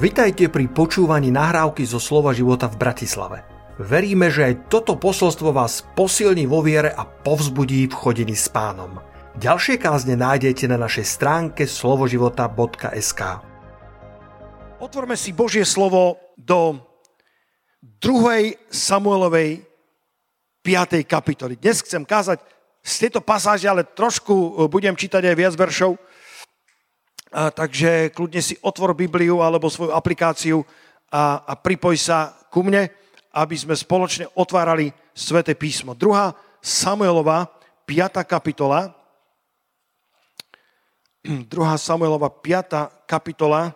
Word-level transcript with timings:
Vitajte 0.00 0.48
pri 0.48 0.64
počúvaní 0.64 1.28
nahrávky 1.28 1.84
zo 1.84 2.00
Slova 2.00 2.32
života 2.32 2.72
v 2.72 2.80
Bratislave. 2.80 3.44
Veríme, 3.76 4.32
že 4.32 4.48
aj 4.48 4.72
toto 4.72 4.96
posolstvo 4.96 5.52
vás 5.52 5.84
posilní 5.92 6.48
vo 6.48 6.64
viere 6.64 6.88
a 6.88 7.04
povzbudí 7.04 7.84
v 7.84 7.92
chodení 7.92 8.32
s 8.32 8.48
pánom. 8.48 8.96
Ďalšie 9.36 9.76
kázne 9.76 10.16
nájdete 10.16 10.72
na 10.72 10.80
našej 10.80 11.04
stránke 11.04 11.68
slovoživota.sk 11.68 13.20
Otvorme 14.80 15.20
si 15.20 15.36
Božie 15.36 15.68
slovo 15.68 16.16
do 16.32 16.80
2. 17.84 18.72
Samuelovej 18.72 19.68
5. 20.64 21.04
kapitoly. 21.04 21.60
Dnes 21.60 21.84
chcem 21.84 22.08
kázať 22.08 22.40
z 22.80 22.94
tejto 23.04 23.20
pasáže, 23.20 23.68
ale 23.68 23.84
trošku 23.84 24.64
budem 24.72 24.96
čítať 24.96 25.28
aj 25.28 25.36
viac 25.36 25.52
veršov 25.60 26.00
takže 27.30 28.10
kľudne 28.10 28.42
si 28.42 28.58
otvor 28.58 28.90
Bibliu 28.98 29.38
alebo 29.38 29.70
svoju 29.70 29.94
aplikáciu 29.94 30.66
a, 31.14 31.46
a 31.46 31.52
pripoj 31.54 31.94
sa 31.94 32.34
ku 32.50 32.66
mne, 32.66 32.90
aby 33.30 33.54
sme 33.54 33.78
spoločne 33.78 34.26
otvárali 34.34 34.90
Svete 35.14 35.54
písmo. 35.54 35.94
Druhá 35.94 36.34
Samuelova, 36.58 37.46
5. 37.86 38.26
kapitola. 38.26 38.90
Druhá 41.52 41.78
Samuelova, 41.78 42.30
5. 42.30 43.06
kapitola. 43.06 43.70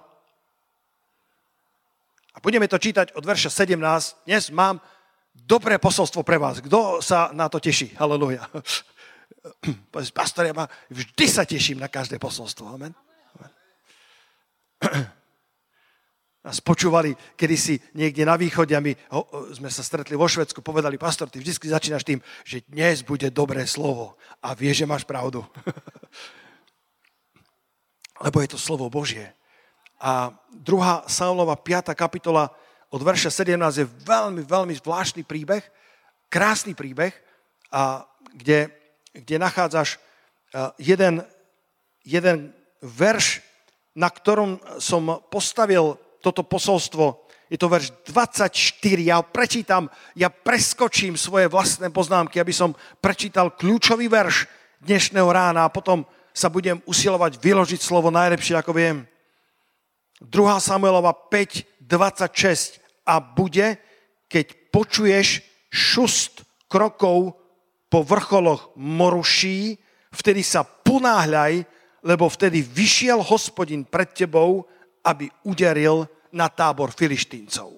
A 2.34 2.38
budeme 2.42 2.66
to 2.66 2.74
čítať 2.74 3.14
od 3.14 3.22
verša 3.22 3.50
17. 3.54 4.26
Dnes 4.26 4.50
mám 4.50 4.82
dobré 5.30 5.78
posolstvo 5.78 6.26
pre 6.26 6.42
vás. 6.42 6.58
Kto 6.58 6.98
sa 6.98 7.30
na 7.30 7.46
to 7.46 7.62
teší? 7.62 7.94
Halleluja. 7.94 8.50
Pastor, 10.18 10.50
ja 10.50 10.54
vždy 10.90 11.26
sa 11.30 11.46
teším 11.46 11.78
na 11.78 11.86
každé 11.86 12.18
posolstvo. 12.18 12.66
Amen 12.74 13.03
nás 16.46 16.60
počúvali 16.60 17.16
kedysi 17.40 17.80
niekde 17.96 18.28
na 18.28 18.36
východe 18.36 18.76
a 18.76 18.84
my 18.84 18.92
ho, 19.12 19.24
sme 19.56 19.72
sa 19.72 19.80
stretli 19.80 20.12
vo 20.12 20.28
Švedsku, 20.28 20.60
povedali, 20.60 21.00
pastor, 21.00 21.32
ty 21.32 21.40
vždy 21.40 21.72
začínaš 21.72 22.04
tým, 22.04 22.20
že 22.44 22.60
dnes 22.68 23.00
bude 23.00 23.32
dobré 23.32 23.64
slovo 23.64 24.20
a 24.44 24.52
vieš, 24.52 24.84
že 24.84 24.90
máš 24.90 25.08
pravdu. 25.08 25.40
Lebo 28.24 28.44
je 28.44 28.52
to 28.52 28.60
slovo 28.60 28.92
Božie. 28.92 29.32
A 30.00 30.36
druhá 30.52 31.04
Saulova 31.08 31.56
5. 31.56 31.96
kapitola 31.96 32.52
od 32.92 33.02
verša 33.02 33.32
17 33.32 33.80
je 33.80 33.86
veľmi, 34.06 34.44
veľmi 34.44 34.74
zvláštny 34.78 35.26
príbeh, 35.26 35.64
krásny 36.28 36.76
príbeh, 36.76 37.24
a 37.74 38.06
kde, 38.30 38.70
kde 39.10 39.36
nachádzaš 39.42 39.98
jeden, 40.78 41.26
jeden 42.06 42.54
verš 42.78 43.42
na 43.94 44.10
ktorom 44.10 44.58
som 44.82 45.22
postavil 45.30 45.94
toto 46.18 46.42
posolstvo. 46.42 47.24
Je 47.46 47.60
to 47.60 47.70
verš 47.70 47.94
24. 48.10 48.50
Ja 49.04 49.22
prečítam, 49.22 49.86
ja 50.18 50.32
preskočím 50.32 51.14
svoje 51.14 51.46
vlastné 51.46 51.92
poznámky, 51.94 52.40
aby 52.42 52.50
som 52.50 52.74
prečítal 52.98 53.54
kľúčový 53.54 54.10
verš 54.10 54.50
dnešného 54.82 55.28
rána 55.30 55.68
a 55.68 55.72
potom 55.72 56.02
sa 56.34 56.50
budem 56.50 56.82
usilovať 56.82 57.38
vyložiť 57.38 57.78
slovo 57.78 58.10
najlepšie, 58.10 58.58
ako 58.58 58.72
viem. 58.74 58.96
2. 60.18 60.32
Samuelova 60.58 61.14
5, 61.30 61.84
26. 61.84 62.82
A 63.06 63.20
bude, 63.20 63.78
keď 64.26 64.72
počuješ 64.72 65.44
šust 65.70 66.42
krokov 66.66 67.38
po 67.86 68.02
vrcholoch 68.02 68.74
moruší, 68.74 69.78
vtedy 70.10 70.42
sa 70.42 70.64
ponáhľaj, 70.64 71.62
lebo 72.04 72.28
vtedy 72.28 72.60
vyšiel 72.60 73.24
hospodin 73.24 73.88
pred 73.88 74.12
tebou, 74.12 74.68
aby 75.00 75.32
uderil 75.48 76.04
na 76.36 76.52
tábor 76.52 76.92
filištíncov. 76.92 77.72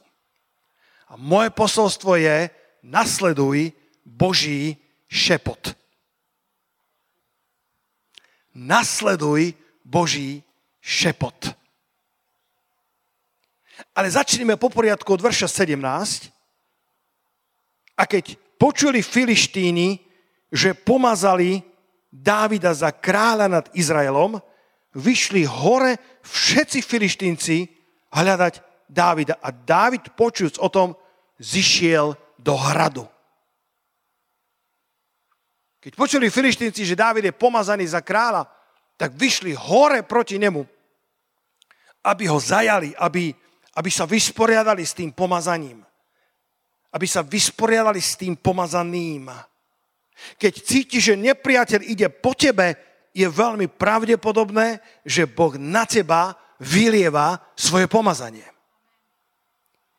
A 1.06 1.14
moje 1.14 1.54
posolstvo 1.54 2.18
je, 2.18 2.50
nasleduj 2.82 3.70
Boží 4.02 4.74
šepot. 5.06 5.74
Nasleduj 8.58 9.54
Boží 9.86 10.42
šepot. 10.82 11.54
Ale 13.94 14.10
začneme 14.10 14.56
po 14.58 14.66
poriadku 14.72 15.06
od 15.14 15.22
verša 15.22 15.46
17. 15.46 16.32
A 17.96 18.02
keď 18.04 18.34
počuli 18.58 19.04
Filištíny, 19.04 20.00
že 20.52 20.72
pomazali 20.72 21.60
Dávida 22.12 22.72
za 22.72 22.90
kráľa 22.94 23.46
nad 23.48 23.66
Izraelom, 23.76 24.40
vyšli 24.96 25.44
hore 25.44 26.00
všetci 26.24 26.78
filištínci 26.80 27.56
hľadať 28.12 28.54
Dávida. 28.88 29.36
A 29.42 29.50
Dávid, 29.50 30.14
počujúc 30.14 30.56
o 30.62 30.68
tom, 30.70 30.96
zišiel 31.36 32.16
do 32.38 32.54
hradu. 32.56 33.04
Keď 35.82 35.92
počuli 35.94 36.30
filištínci, 36.30 36.82
že 36.82 36.98
Dávid 36.98 37.30
je 37.30 37.34
pomazaný 37.34 37.86
za 37.86 38.02
kráľa, 38.02 38.50
tak 38.96 39.14
vyšli 39.14 39.52
hore 39.54 40.02
proti 40.02 40.40
nemu, 40.40 40.64
aby 42.02 42.24
ho 42.26 42.38
zajali, 42.40 42.96
aby, 42.96 43.30
aby 43.76 43.90
sa 43.92 44.08
vysporiadali 44.08 44.82
s 44.82 44.96
tým 44.96 45.12
pomazaním. 45.12 45.84
Aby 46.90 47.06
sa 47.06 47.20
vysporiadali 47.20 48.00
s 48.00 48.16
tým 48.16 48.34
pomazaným. 48.40 49.28
Keď 50.40 50.52
cítiš, 50.64 51.02
že 51.12 51.14
nepriateľ 51.20 51.80
ide 51.84 52.08
po 52.08 52.32
tebe, 52.32 52.76
je 53.16 53.24
veľmi 53.24 53.72
pravdepodobné, 53.72 54.84
že 55.00 55.24
Boh 55.24 55.56
na 55.56 55.88
teba 55.88 56.36
vylieva 56.60 57.40
svoje 57.56 57.88
pomazanie. 57.88 58.44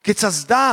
Keď 0.06 0.16
sa 0.18 0.30
zdá, 0.30 0.66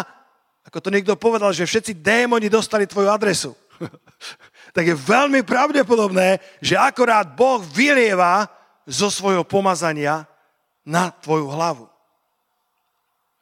ako 0.69 0.79
to 0.81 0.93
niekto 0.93 1.17
povedal, 1.17 1.53
že 1.57 1.65
všetci 1.65 2.05
démoni 2.05 2.53
dostali 2.53 2.85
tvoju 2.85 3.09
adresu, 3.09 3.57
tak 4.77 4.85
je 4.85 4.97
veľmi 4.97 5.41
pravdepodobné, 5.41 6.41
že 6.61 6.77
akorát 6.77 7.25
Boh 7.33 7.65
vylieva 7.65 8.49
zo 8.85 9.09
svojho 9.09 9.45
pomazania 9.45 10.29
na 10.85 11.09
tvoju 11.09 11.49
hlavu. 11.49 11.89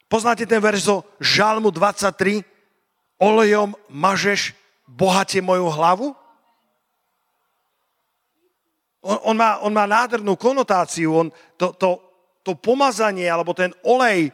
Poznáte 0.07 0.47
ten 0.47 0.63
verš 0.63 0.87
zo 0.87 0.95
Žalmu 1.19 1.73
23? 1.73 2.45
Olejom 3.19 3.75
mažeš 3.91 4.55
bohate 4.87 5.41
moju 5.41 5.67
hlavu? 5.69 6.15
On, 9.03 9.19
on, 9.23 9.35
má, 9.35 9.59
on 9.59 9.73
má 9.75 9.83
nádhernú 9.83 10.39
konotáciu, 10.39 11.11
on, 11.11 11.27
to, 11.59 11.75
to, 11.75 11.99
to 12.43 12.55
pomazanie 12.55 13.27
alebo 13.27 13.51
ten 13.51 13.75
olej, 13.83 14.31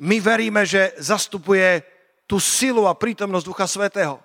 my 0.00 0.16
veríme, 0.18 0.66
že 0.66 0.96
zastupuje 0.98 1.84
tú 2.24 2.40
silu 2.40 2.88
a 2.88 2.96
prítomnosť 2.96 3.46
Ducha 3.46 3.66
Svetého. 3.68 4.16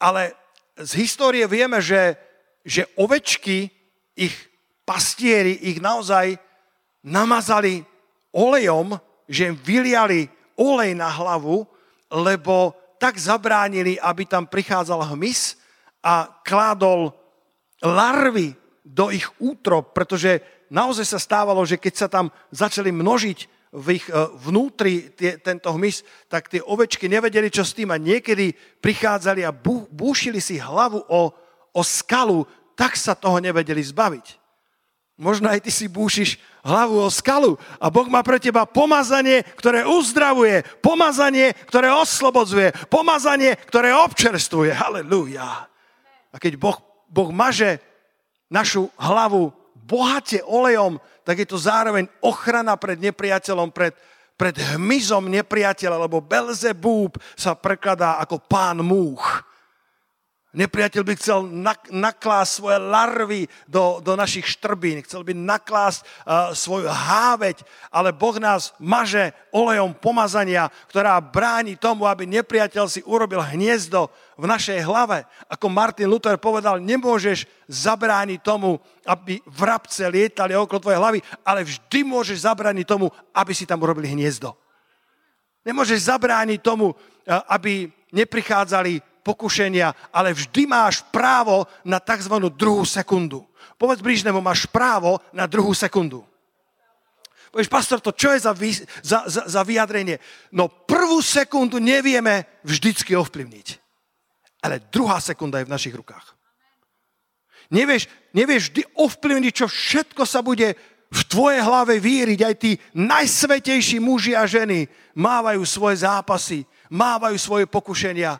Ale 0.00 0.34
z 0.74 0.90
histórie 0.98 1.46
vieme, 1.46 1.78
že, 1.78 2.18
že 2.66 2.88
ovečky, 2.98 3.70
ich 4.18 4.34
pastieri, 4.82 5.54
ich 5.62 5.78
naozaj 5.78 6.34
namazali 7.06 7.86
olejom, 8.34 8.98
že 9.30 9.52
im 9.52 9.56
vyliali 9.56 10.26
olej 10.58 10.96
na 10.98 11.06
hlavu, 11.12 11.62
lebo 12.10 12.74
tak 12.98 13.16
zabránili, 13.16 13.96
aby 14.02 14.26
tam 14.26 14.44
prichádzal 14.44 15.14
hmyz 15.14 15.56
a 16.02 16.26
kládol 16.42 17.14
larvy 17.82 18.58
do 18.82 19.14
ich 19.14 19.26
útrop, 19.38 19.94
pretože 19.94 20.42
naozaj 20.68 21.06
sa 21.06 21.20
stávalo, 21.22 21.62
že 21.62 21.78
keď 21.78 21.94
sa 21.94 22.08
tam 22.10 22.34
začali 22.50 22.90
množiť 22.90 23.38
v 23.68 24.00
ich 24.00 24.06
e, 24.08 24.12
vnútri 24.48 25.12
tie, 25.12 25.36
tento 25.36 25.68
hmyz, 25.68 26.02
tak 26.26 26.48
tie 26.48 26.64
ovečky 26.64 27.04
nevedeli, 27.06 27.52
čo 27.52 27.62
s 27.62 27.76
tým 27.76 27.92
a 27.92 28.00
niekedy 28.00 28.56
prichádzali 28.80 29.44
a 29.44 29.52
bú, 29.52 29.84
búšili 29.92 30.40
si 30.40 30.56
hlavu 30.56 31.04
o, 31.04 31.32
o 31.76 31.82
skalu, 31.84 32.48
tak 32.72 32.96
sa 32.96 33.12
toho 33.12 33.36
nevedeli 33.42 33.84
zbaviť. 33.84 34.40
Možno 35.18 35.50
aj 35.50 35.66
ty 35.66 35.70
si 35.74 35.90
búšiš 35.90 36.38
hlavu 36.68 37.00
o 37.00 37.08
skalu 37.08 37.56
a 37.80 37.88
Boh 37.88 38.04
má 38.12 38.20
pre 38.20 38.36
teba 38.36 38.68
pomazanie, 38.68 39.40
ktoré 39.56 39.88
uzdravuje, 39.88 40.60
pomazanie, 40.84 41.56
ktoré 41.64 41.88
oslobodzuje, 41.88 42.76
pomazanie, 42.92 43.56
ktoré 43.72 43.96
občerstvuje. 43.96 44.76
Halelúja. 44.76 45.64
A 46.28 46.36
keď 46.36 46.60
boh, 46.60 46.76
boh 47.08 47.32
maže 47.32 47.80
našu 48.52 48.92
hlavu 49.00 49.48
bohate 49.72 50.44
olejom, 50.44 51.00
tak 51.24 51.40
je 51.40 51.48
to 51.48 51.56
zároveň 51.56 52.04
ochrana 52.20 52.76
pred 52.76 53.00
nepriateľom, 53.00 53.72
pred, 53.72 53.96
pred 54.36 54.56
hmyzom 54.76 55.24
nepriateľa, 55.32 56.04
lebo 56.04 56.20
Belzebúb 56.20 57.16
sa 57.32 57.56
prekladá 57.56 58.20
ako 58.20 58.44
pán 58.44 58.84
múch. 58.84 59.47
Nepriateľ 60.48 61.02
by 61.04 61.14
chcel 61.20 61.44
naklásť 61.92 62.50
svoje 62.56 62.80
larvy 62.80 63.44
do, 63.68 64.00
do 64.00 64.16
našich 64.16 64.48
štrbín, 64.48 65.04
chcel 65.04 65.20
by 65.20 65.36
naklásť 65.36 66.00
uh, 66.00 66.56
svoju 66.56 66.88
háveť, 66.88 67.68
ale 67.92 68.16
Boh 68.16 68.32
nás 68.40 68.72
maže 68.80 69.36
olejom 69.52 69.92
pomazania, 69.92 70.72
ktorá 70.88 71.20
bráni 71.20 71.76
tomu, 71.76 72.08
aby 72.08 72.24
nepriateľ 72.24 72.88
si 72.88 73.04
urobil 73.04 73.44
hniezdo 73.44 74.08
v 74.40 74.48
našej 74.48 74.88
hlave. 74.88 75.28
Ako 75.52 75.68
Martin 75.68 76.08
Luther 76.08 76.40
povedal, 76.40 76.80
nemôžeš 76.80 77.44
zabrániť 77.68 78.40
tomu, 78.40 78.80
aby 79.04 79.44
vrabce 79.44 80.08
lietali 80.08 80.56
okolo 80.56 80.80
tvojej 80.80 81.00
hlavy, 81.00 81.18
ale 81.44 81.60
vždy 81.68 82.00
môžeš 82.08 82.48
zabrániť 82.48 82.88
tomu, 82.88 83.12
aby 83.36 83.52
si 83.52 83.68
tam 83.68 83.84
urobili 83.84 84.16
hniezdo. 84.16 84.56
Nemôžeš 85.60 86.08
zabrániť 86.08 86.64
tomu, 86.64 86.96
aby 87.52 87.92
neprichádzali 88.16 89.04
pokušenia, 89.28 89.92
ale 90.08 90.32
vždy 90.32 90.64
máš 90.64 91.04
právo 91.12 91.68
na 91.84 92.00
tzv. 92.00 92.32
druhú 92.56 92.88
sekundu. 92.88 93.44
Povedz 93.76 94.00
blížnemu, 94.00 94.40
máš 94.40 94.64
právo 94.64 95.20
na 95.36 95.44
druhú 95.44 95.76
sekundu. 95.76 96.24
Povieš, 97.52 97.68
pastor, 97.68 98.00
to 98.00 98.12
čo 98.12 98.32
je 98.32 98.44
za, 98.44 98.52
vy, 98.52 98.72
za, 99.04 99.24
za, 99.28 99.42
za 99.48 99.62
vyjadrenie? 99.64 100.20
No 100.52 100.68
prvú 100.68 101.20
sekundu 101.24 101.80
nevieme 101.80 102.44
vždycky 102.64 103.16
ovplyvniť. 103.16 103.66
Ale 104.64 104.84
druhá 104.92 105.20
sekunda 105.20 105.60
je 105.60 105.68
v 105.68 105.72
našich 105.72 105.94
rukách. 105.96 106.36
Nevieš, 107.68 108.08
nevieš 108.32 108.72
vždy 108.72 108.82
ovplyvniť, 108.96 109.52
čo 109.52 109.66
všetko 109.68 110.22
sa 110.24 110.40
bude 110.40 110.76
v 111.08 111.20
tvojej 111.24 111.60
hlave 111.64 111.96
víriť. 112.00 112.40
Aj 112.44 112.54
tí 112.56 112.76
najsvetejší 112.96 113.96
muži 114.00 114.36
a 114.36 114.44
ženy 114.44 114.88
mávajú 115.16 115.64
svoje 115.64 116.04
zápasy, 116.04 116.68
mávajú 116.92 117.36
svoje 117.40 117.64
pokušenia 117.64 118.36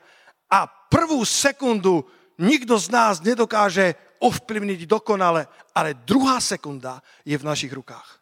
prvú 0.90 1.22
sekundu 1.24 2.04
nikto 2.40 2.76
z 2.80 2.88
nás 2.90 3.14
nedokáže 3.20 3.94
ovplyvniť 4.18 4.90
dokonale, 4.90 5.46
ale 5.72 5.94
druhá 5.94 6.42
sekunda 6.42 6.98
je 7.22 7.38
v 7.38 7.46
našich 7.46 7.70
rukách. 7.70 8.18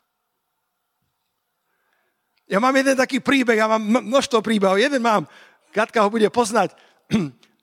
Ja 2.47 2.63
mám 2.63 2.77
jeden 2.79 2.95
taký 2.95 3.19
príbeh, 3.19 3.59
ja 3.59 3.67
mám 3.67 3.83
množstvo 3.83 4.39
príbehov. 4.39 4.79
Jeden 4.79 5.03
mám, 5.03 5.27
Katka 5.75 5.99
ho 6.05 6.13
bude 6.13 6.31
poznať. 6.31 6.77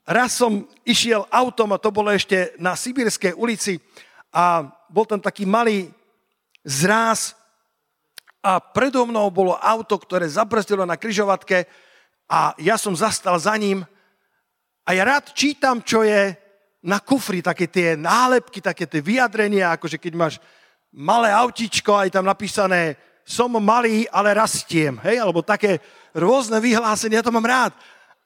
Raz 0.03 0.35
som 0.35 0.67
išiel 0.83 1.23
autom, 1.31 1.71
a 1.71 1.79
to 1.79 1.87
bolo 1.87 2.11
ešte 2.11 2.51
na 2.59 2.75
Sibírskej 2.75 3.31
ulici, 3.39 3.79
a 4.33 4.65
bol 4.89 5.05
tam 5.05 5.21
taký 5.21 5.45
malý 5.45 5.93
zráz 6.65 7.37
a 8.41 8.57
predo 8.57 9.05
mnou 9.05 9.29
bolo 9.29 9.53
auto, 9.61 9.95
ktoré 9.95 10.25
zabrzdilo 10.25 10.89
na 10.89 10.97
kryžovatke 10.97 11.69
a 12.25 12.57
ja 12.57 12.75
som 12.81 12.97
zastal 12.97 13.37
za 13.37 13.53
ním 13.55 13.85
a 14.83 14.89
ja 14.91 15.03
rád 15.07 15.31
čítam, 15.31 15.79
čo 15.79 16.03
je 16.03 16.35
na 16.83 16.99
kufri, 16.99 17.39
také 17.39 17.71
tie 17.71 17.95
nálepky, 17.95 18.59
také 18.59 18.83
tie 18.83 18.99
vyjadrenia, 18.99 19.71
akože 19.79 19.95
keď 19.95 20.13
máš 20.19 20.35
malé 20.91 21.31
autíčko 21.31 21.95
a 21.95 22.03
je 22.03 22.11
tam 22.11 22.27
napísané 22.27 22.99
som 23.23 23.47
malý, 23.55 24.03
ale 24.11 24.35
rastiem, 24.35 24.99
hej, 25.07 25.23
alebo 25.23 25.39
také 25.39 25.79
rôzne 26.11 26.59
vyhlásenia, 26.59 27.23
ja 27.23 27.25
to 27.25 27.31
mám 27.31 27.47
rád. 27.47 27.71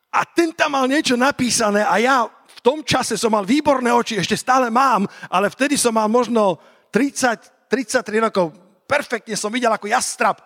A 0.10 0.26
ten 0.26 0.50
tam 0.50 0.74
mal 0.74 0.90
niečo 0.90 1.14
napísané 1.14 1.86
a 1.86 2.02
ja 2.02 2.26
v 2.26 2.60
tom 2.66 2.82
čase 2.82 3.14
som 3.14 3.30
mal 3.30 3.46
výborné 3.46 3.94
oči, 3.94 4.18
ešte 4.18 4.34
stále 4.34 4.74
mám, 4.74 5.06
ale 5.30 5.54
vtedy 5.54 5.78
som 5.78 5.94
mal 5.94 6.10
možno 6.10 6.58
30, 6.90 7.70
33 7.70 8.26
rokov, 8.26 8.58
perfektne 8.90 9.38
som 9.38 9.54
videl 9.54 9.70
ako 9.70 9.86
jastrab, 9.86 10.42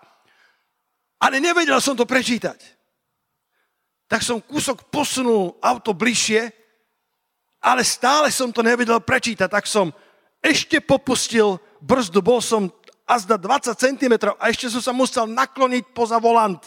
ale 1.23 1.39
nevedel 1.39 1.79
som 1.79 1.95
to 1.95 2.03
prečítať 2.03 2.80
tak 4.11 4.27
som 4.27 4.43
kúsok 4.43 4.91
posunul 4.91 5.55
auto 5.63 5.95
bližšie, 5.95 6.51
ale 7.63 7.79
stále 7.87 8.27
som 8.27 8.51
to 8.51 8.59
nevedel 8.59 8.99
prečítať, 8.99 9.47
tak 9.47 9.63
som 9.63 9.95
ešte 10.43 10.83
popustil 10.83 11.55
brzdu, 11.79 12.19
bol 12.19 12.43
som 12.43 12.67
azda 13.07 13.39
20 13.39 13.71
cm 13.71 14.13
a 14.35 14.51
ešte 14.51 14.67
som 14.67 14.83
sa 14.83 14.91
musel 14.91 15.31
nakloniť 15.31 15.95
poza 15.95 16.19
volant. 16.19 16.59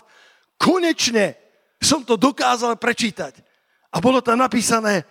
Konečne 0.57 1.37
som 1.77 2.01
to 2.01 2.17
dokázal 2.17 2.81
prečítať. 2.81 3.45
A 3.93 4.01
bolo 4.01 4.25
tam 4.25 4.41
napísané, 4.41 5.05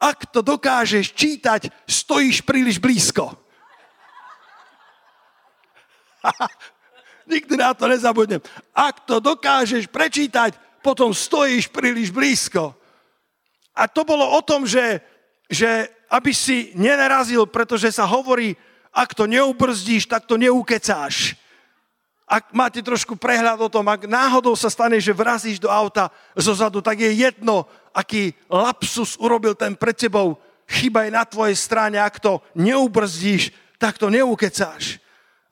ak 0.00 0.32
to 0.32 0.40
dokážeš 0.40 1.12
čítať, 1.12 1.68
stojíš 1.84 2.40
príliš 2.48 2.80
blízko. 2.80 3.36
Nikdy 7.28 7.60
na 7.60 7.76
to 7.76 7.92
nezabudnem. 7.92 8.40
Ak 8.72 9.04
to 9.04 9.20
dokážeš 9.20 9.92
prečítať, 9.92 10.63
potom 10.84 11.16
stojíš 11.16 11.72
príliš 11.72 12.12
blízko. 12.12 12.76
A 13.72 13.88
to 13.88 14.04
bolo 14.04 14.28
o 14.36 14.40
tom, 14.44 14.68
že, 14.68 15.00
že 15.48 15.88
aby 16.12 16.36
si 16.36 16.76
nenarazil, 16.76 17.48
pretože 17.48 17.88
sa 17.96 18.04
hovorí, 18.04 18.52
ak 18.92 19.16
to 19.16 19.24
neubrzdíš, 19.24 20.04
tak 20.04 20.28
to 20.28 20.36
neukecáš. 20.36 21.40
Ak 22.28 22.52
máte 22.52 22.84
trošku 22.84 23.16
prehľad 23.16 23.58
o 23.64 23.72
tom, 23.72 23.84
ak 23.88 24.06
náhodou 24.06 24.54
sa 24.54 24.68
stane, 24.68 25.00
že 25.00 25.16
vrazíš 25.16 25.58
do 25.58 25.72
auta 25.72 26.12
zozadu, 26.36 26.84
tak 26.84 27.00
je 27.00 27.10
jedno, 27.10 27.66
aký 27.90 28.36
lapsus 28.46 29.16
urobil 29.18 29.56
ten 29.56 29.74
pred 29.74 29.96
tebou. 29.96 30.36
Chyba 30.64 31.04
je 31.04 31.10
na 31.12 31.24
tvojej 31.26 31.56
strane, 31.58 32.00
ak 32.00 32.22
to 32.22 32.40
neubrzdíš, 32.56 33.52
tak 33.76 33.98
to 33.98 34.08
neukecáš. 34.08 35.02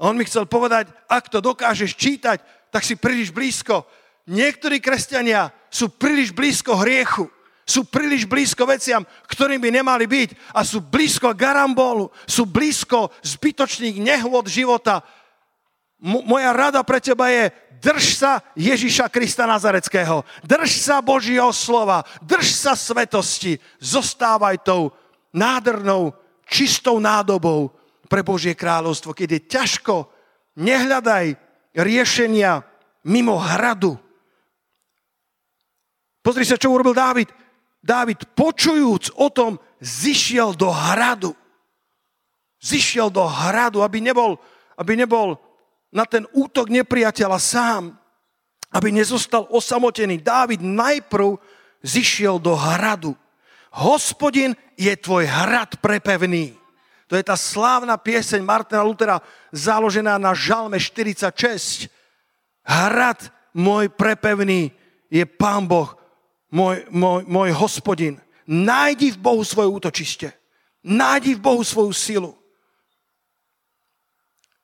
A 0.01 0.09
on 0.09 0.17
mi 0.17 0.25
chcel 0.25 0.49
povedať, 0.49 0.89
ak 1.11 1.29
to 1.29 1.45
dokážeš 1.45 1.93
čítať, 1.99 2.39
tak 2.73 2.83
si 2.87 2.97
príliš 2.97 3.29
blízko 3.35 3.85
niektorí 4.27 4.79
kresťania 4.79 5.51
sú 5.73 5.89
príliš 5.89 6.31
blízko 6.35 6.77
hriechu, 6.79 7.27
sú 7.63 7.87
príliš 7.87 8.27
blízko 8.27 8.67
veciam, 8.67 9.07
ktorým 9.31 9.63
by 9.63 9.71
nemali 9.71 10.05
byť 10.05 10.31
a 10.53 10.67
sú 10.67 10.83
blízko 10.83 11.31
garambolu, 11.33 12.11
sú 12.27 12.45
blízko 12.45 13.15
zbytočných 13.23 14.03
nehôd 14.03 14.51
života. 14.51 15.01
M- 16.03 16.27
moja 16.27 16.51
rada 16.51 16.83
pre 16.83 16.99
teba 16.99 17.31
je, 17.31 17.55
drž 17.79 18.05
sa 18.19 18.33
Ježiša 18.59 19.07
Krista 19.09 19.47
Nazareckého, 19.47 20.27
drž 20.43 20.71
sa 20.83 20.99
Božieho 20.99 21.55
slova, 21.55 22.03
drž 22.23 22.51
sa 22.51 22.75
svetosti, 22.75 23.59
zostávaj 23.79 24.67
tou 24.67 24.91
nádhernou, 25.31 26.15
čistou 26.51 26.99
nádobou 26.99 27.71
pre 28.11 28.27
Božie 28.27 28.59
kráľovstvo. 28.59 29.15
Keď 29.15 29.29
je 29.31 29.41
ťažko, 29.49 29.95
nehľadaj 30.59 31.39
riešenia 31.79 32.61
mimo 33.07 33.39
hradu, 33.39 34.02
Pozri 36.23 36.47
sa, 36.47 36.55
čo 36.55 36.71
urobil 36.71 36.95
Dávid. 36.95 37.29
Dávid, 37.83 38.23
počujúc 38.39 39.19
o 39.19 39.27
tom, 39.27 39.59
zišiel 39.83 40.55
do 40.55 40.71
hradu. 40.71 41.35
Zišiel 42.63 43.11
do 43.11 43.27
hradu, 43.27 43.83
aby 43.83 43.99
nebol, 43.99 44.39
aby 44.79 44.95
nebol 44.95 45.35
na 45.91 46.07
ten 46.07 46.23
útok 46.31 46.71
nepriateľa 46.71 47.39
sám. 47.43 47.99
Aby 48.71 48.95
nezostal 48.95 49.51
osamotený. 49.51 50.23
Dávid 50.23 50.63
najprv 50.63 51.37
zišiel 51.83 52.39
do 52.39 52.55
hradu. 52.55 53.19
Hospodin 53.75 54.55
je 54.79 54.95
tvoj 54.95 55.27
hrad 55.27 55.83
prepevný. 55.83 56.55
To 57.11 57.19
je 57.19 57.25
tá 57.27 57.37
slávna 57.37 58.01
pieseň 58.01 58.41
Martina 58.41 58.81
Lutera, 58.81 59.21
založená 59.53 60.17
na 60.17 60.33
žalme 60.33 60.81
46. 60.81 61.93
Hrad 62.65 63.29
môj 63.53 63.93
prepevný 63.93 64.73
je 65.13 65.21
Pán 65.29 65.69
Boh, 65.69 65.93
môj, 66.53 66.85
môj, 66.93 67.25
môj 67.25 67.51
hospodin. 67.57 68.21
Nájdi 68.45 69.17
v 69.17 69.19
Bohu 69.19 69.43
svoje 69.43 69.73
útočište. 69.73 70.29
Nájdi 70.85 71.35
v 71.35 71.41
Bohu 71.41 71.65
svoju 71.65 71.93
silu. 71.97 72.33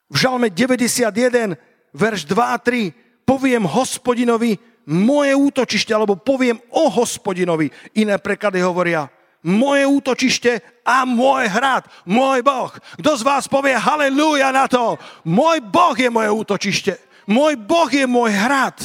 V 0.09 0.17
žalme 0.17 0.53
91, 0.53 1.57
verš 1.93 2.21
2 2.29 2.37
a 2.37 2.57
3, 2.61 2.93
poviem 3.25 3.65
hospodinovi 3.65 4.57
moje 4.89 5.37
útočište, 5.37 5.93
alebo 5.93 6.17
poviem 6.17 6.57
o 6.73 6.89
hospodinovi. 6.89 7.69
Iné 7.93 8.17
preklady 8.17 8.65
hovoria, 8.65 9.13
moje 9.45 9.85
útočište 9.85 10.83
a 10.85 11.05
môj 11.05 11.45
hrad, 11.53 11.85
môj 12.09 12.41
Boh. 12.41 12.73
Kto 12.73 13.11
z 13.21 13.23
vás 13.23 13.45
povie 13.47 13.77
halleluja 13.77 14.49
na 14.49 14.65
to? 14.65 14.97
Môj 15.29 15.61
Boh 15.61 15.93
je 15.93 16.09
moje 16.09 16.33
útočište. 16.33 16.93
Môj 17.29 17.61
Boh 17.61 17.93
je 17.93 18.09
môj 18.09 18.33
hrad, 18.33 18.81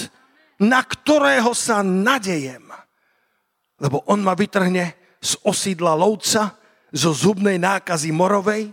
na 0.59 0.83
ktorého 0.83 1.55
sa 1.55 1.79
nadejem 1.79 2.62
lebo 3.83 3.99
on 4.07 4.23
ma 4.23 4.31
vytrhne 4.31 4.95
z 5.19 5.35
osídla 5.43 5.91
lovca, 5.91 6.55
zo 6.93 7.11
zubnej 7.11 7.59
nákazy 7.59 8.15
morovej 8.15 8.69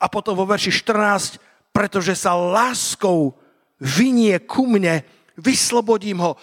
a 0.00 0.08
potom 0.08 0.34
vo 0.34 0.48
verši 0.48 0.72
14, 0.72 1.38
pretože 1.70 2.16
sa 2.16 2.34
láskou 2.34 3.36
vynie 3.78 4.34
ku 4.42 4.66
mne, 4.66 5.04
vyslobodím 5.38 6.24
ho. 6.24 6.34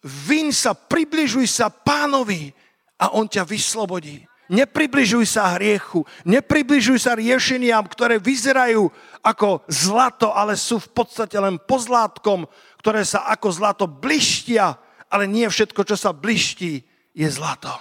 Vyn 0.00 0.54
sa, 0.54 0.72
približuj 0.72 1.50
sa 1.50 1.68
pánovi 1.68 2.54
a 2.96 3.12
on 3.18 3.26
ťa 3.26 3.42
vyslobodí. 3.42 4.22
Nepribližuj 4.48 5.28
sa 5.28 5.60
hriechu, 5.60 6.08
nepribližuj 6.24 7.04
sa 7.04 7.12
riešeniam, 7.12 7.84
ktoré 7.84 8.16
vyzerajú 8.16 8.88
ako 9.20 9.60
zlato, 9.68 10.32
ale 10.32 10.56
sú 10.56 10.80
v 10.80 10.88
podstate 10.94 11.36
len 11.36 11.60
pozlátkom, 11.60 12.48
ktoré 12.80 13.04
sa 13.04 13.28
ako 13.28 13.48
zlato 13.52 13.84
blištia, 13.84 14.72
ale 15.12 15.28
nie 15.28 15.44
všetko, 15.44 15.84
čo 15.84 16.00
sa 16.00 16.16
bliští, 16.16 16.80
je 17.18 17.26
zlato. 17.26 17.74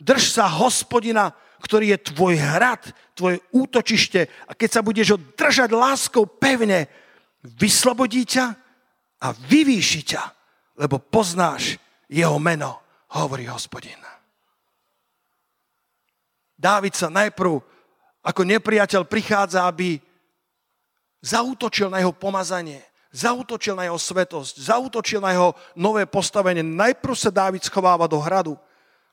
Drž 0.00 0.40
sa 0.40 0.48
hospodina 0.48 1.36
ktorý 1.66 1.96
je 1.96 2.06
tvoj 2.14 2.38
hrad, 2.38 2.94
tvoje 3.16 3.42
útočište 3.50 4.46
a 4.46 4.54
keď 4.54 4.68
sa 4.70 4.80
budeš 4.86 5.16
ho 5.16 5.18
držať 5.18 5.74
láskou 5.74 6.22
pevne, 6.28 6.86
vyslobodí 7.42 8.22
ťa 8.22 8.46
a 9.18 9.28
vyvýši 9.34 10.02
ťa, 10.14 10.22
lebo 10.78 11.02
poznáš 11.02 11.80
jeho 12.06 12.38
meno, 12.38 12.78
hovorí 13.18 13.50
hospodin. 13.50 13.98
Dávid 16.56 16.94
sa 16.94 17.10
najprv 17.10 17.52
ako 18.22 18.42
nepriateľ 18.46 19.02
prichádza, 19.10 19.66
aby 19.66 19.98
zautočil 21.18 21.90
na 21.90 21.98
jeho 21.98 22.14
pomazanie, 22.14 22.78
zautočil 23.16 23.72
na 23.72 23.88
jeho 23.88 23.96
svetosť, 23.96 24.60
zautočil 24.60 25.24
na 25.24 25.32
jeho 25.32 25.56
nové 25.72 26.04
postavenie. 26.04 26.60
Najprv 26.60 27.14
sa 27.16 27.32
Dávid 27.32 27.64
schováva 27.64 28.04
do 28.04 28.20
hradu, 28.20 28.60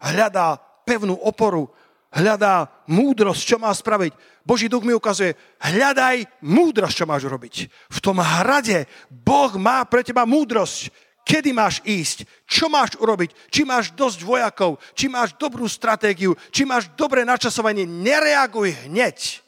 hľadá 0.03 0.59
pevnú 0.83 1.15
oporu, 1.23 1.71
hľadá 2.11 2.67
múdrosť, 2.85 3.41
čo 3.41 3.55
má 3.55 3.71
spraviť. 3.71 4.11
Boží 4.43 4.67
duch 4.67 4.83
mi 4.83 4.91
ukazuje, 4.91 5.39
hľadaj 5.63 6.27
múdrosť, 6.43 6.95
čo 6.99 7.05
máš 7.07 7.23
robiť. 7.25 7.71
V 7.87 7.99
tom 8.03 8.19
hrade 8.19 8.85
Boh 9.07 9.55
má 9.55 9.87
pre 9.87 10.03
teba 10.03 10.27
múdrosť. 10.27 10.91
Kedy 11.23 11.55
máš 11.55 11.79
ísť? 11.87 12.27
Čo 12.43 12.67
máš 12.67 12.99
urobiť? 12.99 13.31
Či 13.47 13.63
máš 13.63 13.95
dosť 13.95 14.27
vojakov? 14.27 14.75
Či 14.91 15.07
máš 15.07 15.31
dobrú 15.39 15.63
stratégiu? 15.71 16.35
Či 16.51 16.67
máš 16.67 16.91
dobré 16.99 17.23
načasovanie? 17.23 17.87
Nereaguj 17.87 18.75
hneď. 18.83 19.42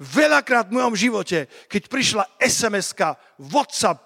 Veľakrát 0.00 0.68
v 0.68 0.76
mojom 0.80 0.94
živote, 0.98 1.46
keď 1.70 1.82
prišla 1.86 2.24
SMS-ka, 2.42 3.14
WhatsApp, 3.38 4.02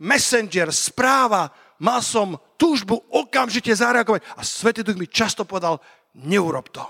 Messenger, 0.00 0.72
správa, 0.72 1.52
mal 1.80 2.00
som 2.04 2.36
túžbu 2.60 3.00
okamžite 3.08 3.72
zareagovať. 3.72 4.24
A 4.36 4.44
Svetý 4.44 4.84
Duch 4.84 4.96
mi 4.96 5.08
často 5.08 5.44
povedal, 5.48 5.80
neurob 6.16 6.68
to. 6.72 6.84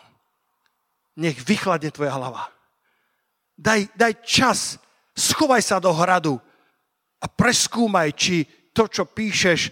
Nech 1.19 1.39
vychladne 1.43 1.91
tvoja 1.91 2.15
hlava. 2.15 2.51
Daj, 3.59 3.93
daj 3.95 4.15
čas, 4.25 4.81
schovaj 5.15 5.63
sa 5.63 5.83
do 5.83 5.91
hradu 5.93 6.39
a 7.21 7.27
preskúmaj, 7.29 8.15
či 8.17 8.49
to, 8.73 8.89
čo 8.89 9.05
píšeš, 9.05 9.71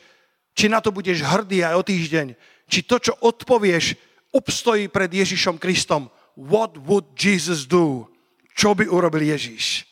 či 0.52 0.64
na 0.66 0.82
to 0.82 0.90
budeš 0.90 1.22
hrdý 1.22 1.62
aj 1.62 1.74
o 1.78 1.86
týždeň, 1.86 2.26
či 2.68 2.84
to, 2.84 2.98
čo 3.00 3.14
odpovieš, 3.22 3.96
obstojí 4.34 4.90
pred 4.92 5.08
Ježišom 5.08 5.56
Kristom. 5.56 6.12
What 6.36 6.76
would 6.84 7.16
Jesus 7.16 7.64
do? 7.64 8.10
Čo 8.58 8.74
by 8.74 8.90
urobil 8.90 9.22
Ježiš? 9.22 9.86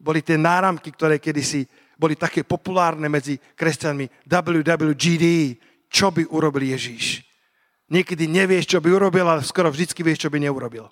Boli 0.00 0.24
tie 0.24 0.40
náramky, 0.40 0.88
ktoré 0.88 1.20
kedysi 1.20 1.68
boli 2.00 2.16
také 2.16 2.44
populárne 2.44 3.12
medzi 3.12 3.36
kresťanmi. 3.36 4.28
WWGD. 4.28 5.56
Čo 5.92 6.12
by 6.12 6.28
urobil 6.32 6.64
Ježiš? 6.72 7.24
Niekedy 7.92 8.24
nevieš, 8.28 8.72
čo 8.76 8.78
by 8.80 8.88
urobil, 8.88 9.28
ale 9.28 9.44
skoro 9.44 9.68
vždycky 9.68 10.00
vieš, 10.00 10.26
čo 10.26 10.32
by 10.32 10.40
neurobil. 10.40 10.88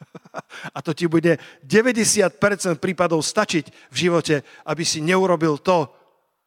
A 0.76 0.78
to 0.80 0.96
ti 0.96 1.10
bude 1.10 1.36
90% 1.64 2.40
prípadov 2.80 3.20
stačiť 3.20 3.90
v 3.90 3.96
živote, 3.96 4.44
aby 4.64 4.84
si 4.84 5.04
neurobil 5.04 5.60
to, 5.60 5.90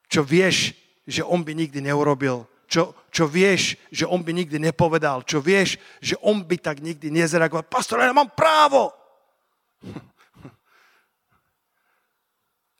čo 0.09 0.23
vieš, 0.23 0.73
že 1.03 1.21
on 1.25 1.43
by 1.43 1.51
nikdy 1.53 1.83
neurobil, 1.83 2.47
čo, 2.65 2.95
čo 3.11 3.27
vieš, 3.27 3.75
že 3.91 4.07
on 4.07 4.23
by 4.23 4.31
nikdy 4.31 4.57
nepovedal, 4.57 5.21
čo 5.27 5.43
vieš, 5.43 5.75
že 5.99 6.15
on 6.23 6.41
by 6.47 6.55
tak 6.57 6.79
nikdy 6.79 7.11
nezareagoval. 7.11 7.67
Pastor, 7.67 7.99
ja 7.99 8.15
mám 8.15 8.31
právo. 8.31 9.02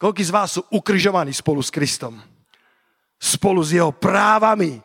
Koľký 0.04 0.24
z 0.24 0.36
vás 0.36 0.60
sú 0.60 0.62
ukrižovaní 0.76 1.32
spolu 1.32 1.64
s 1.64 1.72
Kristom? 1.72 2.20
Spolu 3.16 3.64
s 3.64 3.72
jeho 3.72 3.96
právami, 3.96 4.84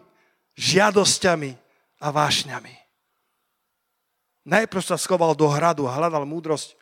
žiadosťami 0.54 1.50
a 1.98 2.08
vášňami. 2.14 2.74
Najprv 4.46 4.82
sa 4.82 4.94
schoval 4.94 5.34
do 5.34 5.50
hradu 5.50 5.90
a 5.90 5.94
hľadal 5.98 6.22
múdrosť. 6.22 6.78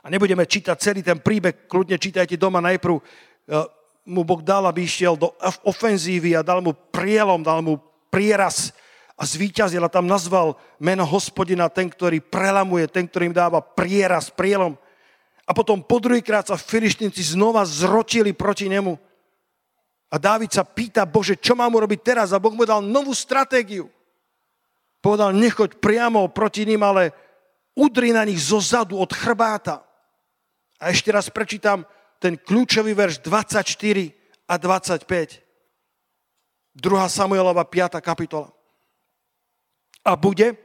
A 0.00 0.08
nebudeme 0.08 0.48
čítať 0.48 0.76
celý 0.80 1.04
ten 1.04 1.20
príbeh, 1.20 1.68
kľudne 1.68 2.00
čítajte 2.00 2.40
doma 2.40 2.64
najprv 2.64 2.96
e, 2.96 3.02
mu 4.08 4.24
Boh 4.24 4.40
dal, 4.40 4.64
aby 4.64 4.88
išiel 4.88 5.20
do 5.20 5.36
ofenzívy 5.68 6.32
a 6.32 6.40
dal 6.40 6.64
mu 6.64 6.72
prielom, 6.72 7.44
dal 7.44 7.60
mu 7.60 7.76
prieraz 8.08 8.72
a 9.20 9.22
zvíťazil 9.28 9.84
a 9.84 9.92
tam 9.92 10.08
nazval 10.08 10.56
meno 10.80 11.04
hospodina 11.04 11.68
ten, 11.68 11.92
ktorý 11.92 12.24
prelamuje, 12.24 12.88
ten, 12.88 13.04
ktorý 13.04 13.28
im 13.28 13.36
dáva 13.36 13.60
prieraz, 13.60 14.32
prielom. 14.32 14.80
A 15.44 15.52
potom 15.52 15.84
po 15.84 16.00
druhýkrát 16.00 16.48
sa 16.48 16.56
filištinci 16.56 17.36
znova 17.36 17.68
zrotili 17.68 18.32
proti 18.32 18.72
nemu. 18.72 18.96
A 20.08 20.16
Dávid 20.16 20.56
sa 20.56 20.64
pýta, 20.64 21.04
Bože, 21.04 21.36
čo 21.36 21.52
mám 21.52 21.76
urobiť 21.76 22.00
teraz? 22.00 22.32
A 22.32 22.40
Boh 22.40 22.56
mu 22.56 22.64
dal 22.64 22.80
novú 22.80 23.12
stratégiu. 23.12 23.92
Povedal, 25.04 25.36
nechoď 25.36 25.76
priamo 25.76 26.32
proti 26.32 26.64
ním, 26.64 26.80
ale 26.80 27.12
udri 27.76 28.16
na 28.16 28.24
nich 28.24 28.40
zo 28.40 28.56
zadu 28.56 28.96
od 28.96 29.12
chrbáta. 29.12 29.84
A 30.80 30.88
ešte 30.88 31.12
raz 31.12 31.28
prečítam 31.28 31.84
ten 32.24 32.40
kľúčový 32.40 32.96
verš 32.96 33.20
24 33.20 33.68
a 34.48 34.56
25. 34.56 35.44
2. 36.72 36.80
Samuelova 37.04 37.68
5. 37.68 38.00
kapitola. 38.00 38.48
A 40.10 40.18
bude, 40.18 40.58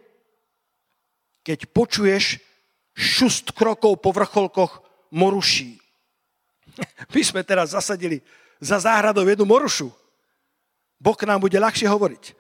keď 1.45 1.69
počuješ 1.69 2.41
šust 2.97 3.53
krokov 3.53 4.01
po 4.01 4.09
vrcholkoch 4.09 4.81
moruší. 5.13 5.77
My 7.13 7.21
sme 7.21 7.45
teraz 7.45 7.77
zasadili 7.77 8.25
za 8.57 8.81
záhradou 8.81 9.21
jednu 9.29 9.45
morušu. 9.45 9.93
Boh 10.97 11.19
nám 11.29 11.45
bude 11.45 11.61
ľahšie 11.61 11.85
hovoriť. 11.85 12.23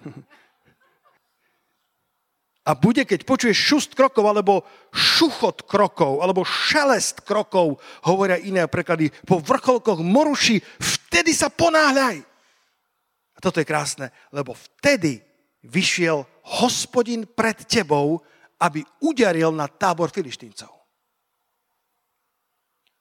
A 2.65 2.73
bude, 2.73 3.05
keď 3.05 3.29
počuješ 3.29 3.53
šust 3.53 3.91
krokov, 3.93 4.25
alebo 4.25 4.65
šuchot 4.89 5.69
krokov, 5.69 6.25
alebo 6.25 6.41
šelest 6.41 7.21
krokov, 7.21 7.77
hovoria 8.01 8.41
iné 8.41 8.65
preklady, 8.65 9.13
po 9.21 9.37
vrcholkoch 9.37 10.01
moruši, 10.01 10.57
vtedy 10.81 11.29
sa 11.29 11.53
ponáhľaj. 11.53 12.25
A 12.25 13.37
toto 13.37 13.61
je 13.61 13.69
krásne, 13.69 14.09
lebo 14.33 14.57
vtedy 14.57 15.21
vyšiel 15.65 16.25
hospodin 16.61 17.25
pred 17.25 17.65
tebou, 17.65 18.21
aby 18.61 18.85
udaril 19.03 19.51
na 19.51 19.67
tábor 19.67 20.13
filištíncov. 20.13 20.71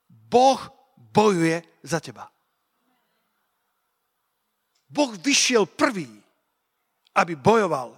Boh 0.09 0.61
bojuje 0.97 1.63
za 1.85 2.03
teba. 2.03 2.27
Boh 4.91 5.15
vyšiel 5.15 5.67
prvý, 5.67 6.11
aby 7.15 7.39
bojoval 7.39 7.95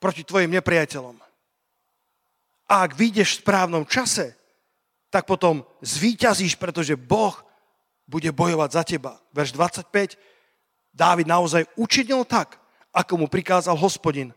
proti 0.00 0.24
tvojim 0.24 0.52
nepriateľom. 0.52 1.16
A 2.72 2.74
ak 2.88 2.96
vyjdeš 2.96 3.36
v 3.36 3.42
správnom 3.44 3.84
čase, 3.84 4.32
tak 5.12 5.28
potom 5.28 5.60
zvíťazíš, 5.84 6.56
pretože 6.56 6.96
Boh 6.96 7.36
bude 8.08 8.32
bojovať 8.32 8.70
za 8.72 8.82
teba. 8.84 9.12
Verš 9.36 9.52
25. 9.52 10.16
Dávid 10.92 11.28
naozaj 11.28 11.68
učinil 11.76 12.24
tak, 12.24 12.61
ako 12.92 13.24
mu 13.24 13.26
prikázal 13.26 13.74
hospodin. 13.76 14.30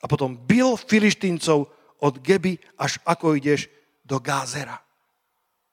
A 0.00 0.06
potom 0.06 0.36
bil 0.36 0.76
filištíncov 0.76 1.68
od 2.04 2.14
Geby 2.20 2.60
až 2.76 3.00
ako 3.08 3.34
ideš 3.40 3.72
do 4.04 4.20
Gázera. 4.20 4.76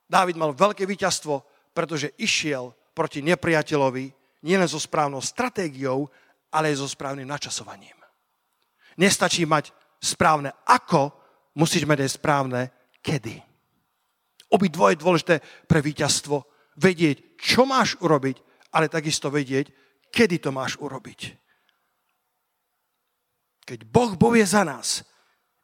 Dávid 0.08 0.40
mal 0.40 0.56
veľké 0.56 0.88
víťazstvo, 0.88 1.44
pretože 1.76 2.16
išiel 2.20 2.72
proti 2.96 3.20
nepriateľovi 3.24 4.12
nielen 4.44 4.68
so 4.68 4.80
správnou 4.80 5.20
stratégiou, 5.20 6.08
ale 6.52 6.72
aj 6.72 6.84
so 6.84 6.88
správnym 6.88 7.28
načasovaním. 7.28 7.96
Nestačí 9.00 9.48
mať 9.48 9.72
správne 10.00 10.52
ako, 10.68 11.16
musíš 11.56 11.88
mať 11.88 12.04
aj 12.04 12.12
správne 12.12 12.62
kedy. 13.00 13.40
Obidvoje 14.52 15.00
je 15.00 15.04
dôležité 15.04 15.36
pre 15.64 15.80
víťazstvo. 15.80 16.44
Vedieť, 16.76 17.40
čo 17.40 17.64
máš 17.64 17.96
urobiť, 18.04 18.68
ale 18.76 18.92
takisto 18.92 19.32
vedieť, 19.32 19.72
kedy 20.12 20.44
to 20.44 20.52
máš 20.52 20.76
urobiť. 20.76 21.20
Keď 23.66 23.86
Boh 23.86 24.18
bovie 24.18 24.46
za 24.46 24.66
nás, 24.66 25.06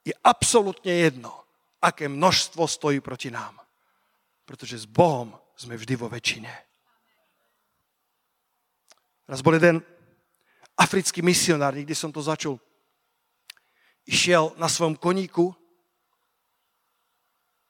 je 0.05 0.13
absolútne 0.23 0.91
jedno, 0.91 1.33
aké 1.81 2.07
množstvo 2.07 2.63
stojí 2.67 3.01
proti 3.03 3.31
nám. 3.31 3.59
Pretože 4.47 4.83
s 4.83 4.87
Bohom 4.87 5.35
sme 5.57 5.75
vždy 5.75 5.93
vo 5.99 6.07
väčšine. 6.07 6.53
Raz 9.27 9.43
bol 9.43 9.59
jeden 9.59 9.83
africký 10.79 11.19
misionár, 11.19 11.75
nikdy 11.75 11.91
som 11.91 12.13
to 12.13 12.23
začul 12.23 12.55
išiel 14.07 14.55
na 14.55 14.71
svojom 14.71 14.95
koníku 14.95 15.51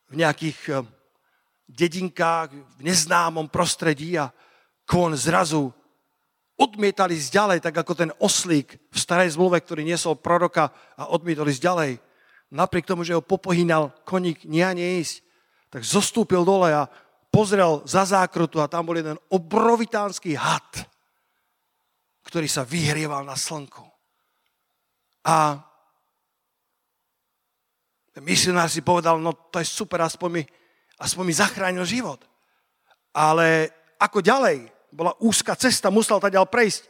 v 0.08 0.16
nejakých 0.22 0.60
eh, 0.70 0.76
dedinkách, 1.68 2.54
v 2.54 2.82
neznámom 2.86 3.50
prostredí 3.50 4.16
a 4.16 4.32
kon 4.88 5.12
zrazu 5.18 5.74
odmietali 6.58 7.14
ísť 7.14 7.32
ďalej, 7.32 7.60
tak 7.62 7.76
ako 7.78 7.94
ten 7.94 8.12
oslík 8.18 8.76
v 8.90 8.98
starej 8.98 9.38
zmluve, 9.38 9.62
ktorý 9.62 9.86
niesol 9.86 10.18
proroka 10.18 10.74
a 10.98 11.14
odmietali 11.14 11.54
ísť 11.54 11.64
ďalej. 11.64 11.92
Napriek 12.50 12.90
tomu, 12.90 13.06
že 13.06 13.14
ho 13.14 13.22
popohýnal 13.22 13.94
koník 14.04 14.44
nie 14.50 14.66
a 14.66 14.74
neísť, 14.74 15.22
tak 15.70 15.86
zostúpil 15.86 16.42
dole 16.42 16.74
a 16.74 16.90
pozrel 17.30 17.86
za 17.86 18.08
zákrutu 18.08 18.58
a 18.58 18.72
tam 18.72 18.90
bol 18.90 18.98
jeden 18.98 19.20
obrovitánsky 19.30 20.34
had, 20.34 20.66
ktorý 22.26 22.50
sa 22.50 22.66
vyhrieval 22.66 23.22
na 23.22 23.38
slnku. 23.38 23.86
A 25.28 25.60
misionár 28.24 28.72
si 28.72 28.82
povedal, 28.82 29.20
no 29.20 29.36
to 29.54 29.60
je 29.62 29.68
super, 29.68 30.02
aspoň 30.02 30.30
mi, 30.32 30.44
aspoň 30.98 31.24
mi 31.28 31.34
zachránil 31.36 31.86
život. 31.86 32.24
Ale 33.12 33.70
ako 34.00 34.24
ďalej? 34.24 34.77
Bola 34.92 35.14
úzka 35.20 35.56
cesta, 35.56 35.92
musel 35.92 36.20
tak 36.20 36.34
ďalej 36.34 36.52
prejsť. 36.52 36.82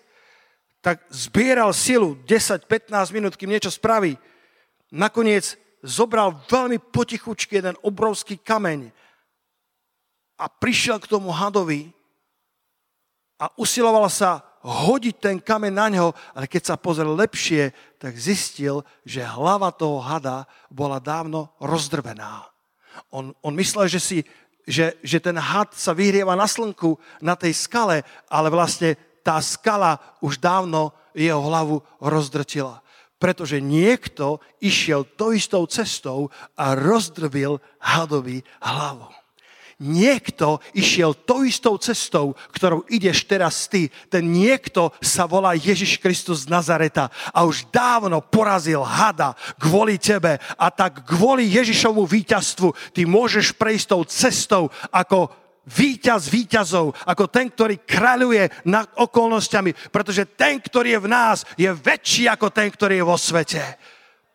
Tak 0.82 0.98
zbieral 1.10 1.74
silu 1.74 2.16
10-15 2.24 2.94
minút, 3.16 3.34
kým 3.34 3.50
niečo 3.50 3.74
spraví. 3.74 4.16
Nakoniec 4.94 5.58
zobral 5.84 6.38
veľmi 6.48 6.80
potichučky 6.80 7.60
jeden 7.60 7.75
obrovský 7.84 8.38
kameň 8.39 8.94
a 10.38 10.46
prišiel 10.48 11.01
k 11.01 11.10
tomu 11.10 11.34
hadovi 11.34 11.89
a 13.42 13.50
usiloval 13.58 14.06
sa 14.10 14.46
hodiť 14.66 15.16
ten 15.18 15.38
kameň 15.39 15.74
na 15.74 15.88
ňo, 15.94 16.08
ale 16.34 16.46
keď 16.50 16.74
sa 16.74 16.75
pozrel 16.75 17.13
lepšie, 17.13 17.72
tak 18.01 18.18
zistil, 18.18 18.82
že 19.06 19.24
hlava 19.24 19.72
toho 19.72 20.01
hada 20.01 20.50
bola 20.68 20.98
dávno 21.00 21.54
rozdrvená. 21.62 22.50
On, 23.13 23.32
on 23.46 23.54
myslel, 23.56 23.86
že, 23.88 24.01
si, 24.01 24.18
že, 24.67 25.00
že 25.00 25.24
ten 25.24 25.39
had 25.39 25.71
sa 25.71 25.95
vyhrieva 25.95 26.36
na 26.36 26.45
slnku, 26.45 27.00
na 27.24 27.39
tej 27.39 27.55
skale, 27.55 28.03
ale 28.27 28.51
vlastne 28.51 29.00
tá 29.24 29.39
skala 29.39 29.97
už 30.19 30.38
dávno 30.43 30.91
jeho 31.15 31.39
hlavu 31.39 31.79
rozdrtila. 32.03 32.83
Pretože 33.17 33.57
niekto 33.63 34.38
išiel 34.62 35.07
to 35.17 35.33
istou 35.33 35.65
cestou 35.65 36.29
a 36.53 36.77
rozdrvil 36.77 37.57
hadovi 37.81 38.45
hlavu 38.62 39.09
niekto 39.77 40.57
išiel 40.74 41.13
tou 41.13 41.46
istou 41.46 41.77
cestou, 41.77 42.34
ktorou 42.50 42.81
ideš 42.89 43.29
teraz 43.29 43.69
ty. 43.69 43.93
Ten 44.10 44.25
niekto 44.25 44.89
sa 44.98 45.29
volá 45.29 45.53
Ježiš 45.53 46.01
Kristus 46.01 46.46
z 46.46 46.51
Nazareta 46.51 47.13
a 47.29 47.46
už 47.46 47.69
dávno 47.69 48.22
porazil 48.25 48.81
hada 48.81 49.38
kvôli 49.62 50.01
tebe 50.01 50.41
a 50.57 50.67
tak 50.74 51.05
kvôli 51.05 51.46
Ježišovmu 51.53 52.10
víťazstvu 52.10 52.74
ty 52.91 53.05
môžeš 53.05 53.53
prejsť 53.53 53.88
tou 53.93 54.01
cestou 54.10 54.63
ako 54.89 55.29
víťaz 55.67 56.31
víťazov, 56.31 56.96
ako 57.03 57.27
ten, 57.27 57.51
ktorý 57.51 57.84
kráľuje 57.84 58.65
nad 58.72 58.88
okolnostiami, 58.96 59.75
pretože 59.91 60.24
ten, 60.24 60.63
ktorý 60.63 60.96
je 60.96 61.03
v 61.03 61.12
nás, 61.12 61.38
je 61.60 61.67
väčší 61.67 62.31
ako 62.31 62.48
ten, 62.50 62.72
ktorý 62.72 63.03
je 63.03 63.05
vo 63.05 63.19
svete. 63.19 63.62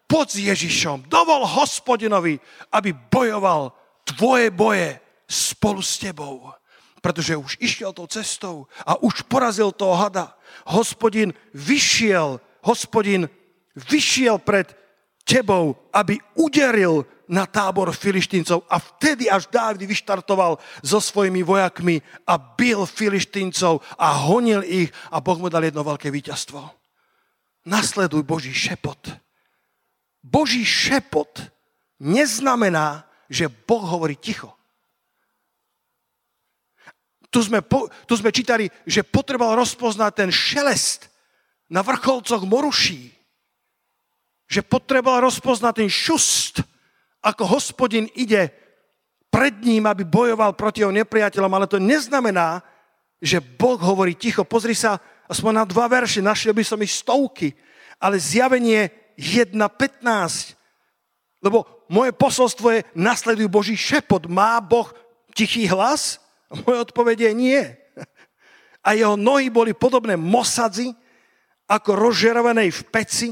Poď 0.05 0.29
s 0.29 0.39
Ježišom, 0.53 1.09
dovol 1.09 1.49
hospodinovi, 1.49 2.37
aby 2.69 2.93
bojoval 2.93 3.73
tvoje 4.05 4.53
boje 4.53 5.02
spolu 5.33 5.81
s 5.81 5.97
tebou. 5.97 6.53
Pretože 7.01 7.35
už 7.35 7.57
išiel 7.59 7.91
tou 7.97 8.07
cestou 8.07 8.69
a 8.87 9.01
už 9.01 9.27
porazil 9.27 9.73
toho 9.73 9.97
hada. 9.97 10.37
Hospodin 10.69 11.35
vyšiel, 11.51 12.39
hospodin 12.63 13.27
vyšiel 13.75 14.39
pred 14.39 14.71
tebou, 15.27 15.75
aby 15.91 16.21
uderil 16.39 17.03
na 17.27 17.49
tábor 17.49 17.91
filištíncov 17.91 18.69
a 18.69 18.77
vtedy 18.79 19.27
až 19.27 19.49
Dávid 19.49 19.89
vyštartoval 19.89 20.61
so 20.85 21.01
svojimi 21.01 21.43
vojakmi 21.43 22.05
a 22.29 22.37
bil 22.39 22.85
filištíncov 22.87 23.81
a 23.97 24.09
honil 24.29 24.63
ich 24.63 24.93
a 25.09 25.19
Boh 25.19 25.41
mu 25.41 25.49
dal 25.49 25.65
jedno 25.65 25.83
veľké 25.83 26.13
víťazstvo. 26.13 26.61
Nasleduj 27.67 28.23
Boží 28.23 28.53
šepot. 28.55 29.11
Boží 30.23 30.63
šepot 30.63 31.51
neznamená, 31.99 33.11
že 33.27 33.51
Boh 33.51 33.83
hovorí 33.83 34.15
ticho 34.15 34.62
tu 37.33 37.41
sme, 37.41 37.65
po, 37.65 37.89
tu 38.05 38.13
sme 38.13 38.29
čítali, 38.29 38.69
že 38.85 39.01
potreboval 39.01 39.57
rozpoznať 39.57 40.13
ten 40.13 40.29
šelest 40.29 41.09
na 41.73 41.81
vrcholcoch 41.81 42.45
moruší. 42.45 43.09
Že 44.53 44.61
potreboval 44.69 45.25
rozpoznať 45.25 45.81
ten 45.81 45.89
šust, 45.89 46.61
ako 47.25 47.49
hospodin 47.49 48.05
ide 48.13 48.53
pred 49.33 49.57
ním, 49.65 49.89
aby 49.89 50.05
bojoval 50.05 50.53
proti 50.53 50.85
jeho 50.85 50.93
nepriateľom, 50.93 51.49
ale 51.57 51.65
to 51.65 51.81
neznamená, 51.81 52.61
že 53.17 53.41
Boh 53.41 53.81
hovorí 53.81 54.13
ticho. 54.13 54.45
Pozri 54.45 54.77
sa 54.77 55.01
aspoň 55.25 55.53
na 55.57 55.65
dva 55.65 55.89
verše, 55.89 56.21
našiel 56.21 56.53
by 56.53 56.61
som 56.61 56.85
ich 56.85 56.93
stovky, 56.93 57.57
ale 57.97 58.21
zjavenie 58.21 58.93
1.15. 59.17 59.57
Lebo 61.41 61.65
moje 61.89 62.13
posolstvo 62.13 62.67
je, 62.71 62.81
nasleduj 62.93 63.49
Boží 63.49 63.73
šepot. 63.73 64.29
Má 64.29 64.61
Boh 64.61 64.93
tichý 65.33 65.65
hlas? 65.65 66.22
Moje 66.53 66.79
odpovede 66.85 67.25
je 67.31 67.35
nie. 67.35 67.63
A 68.83 68.93
jeho 68.93 69.17
nohy 69.17 69.49
boli 69.49 69.73
podobné 69.73 70.19
mosadzi, 70.19 70.93
ako 71.71 71.97
rozžerovanej 71.97 72.69
v 72.69 72.83
peci 72.93 73.29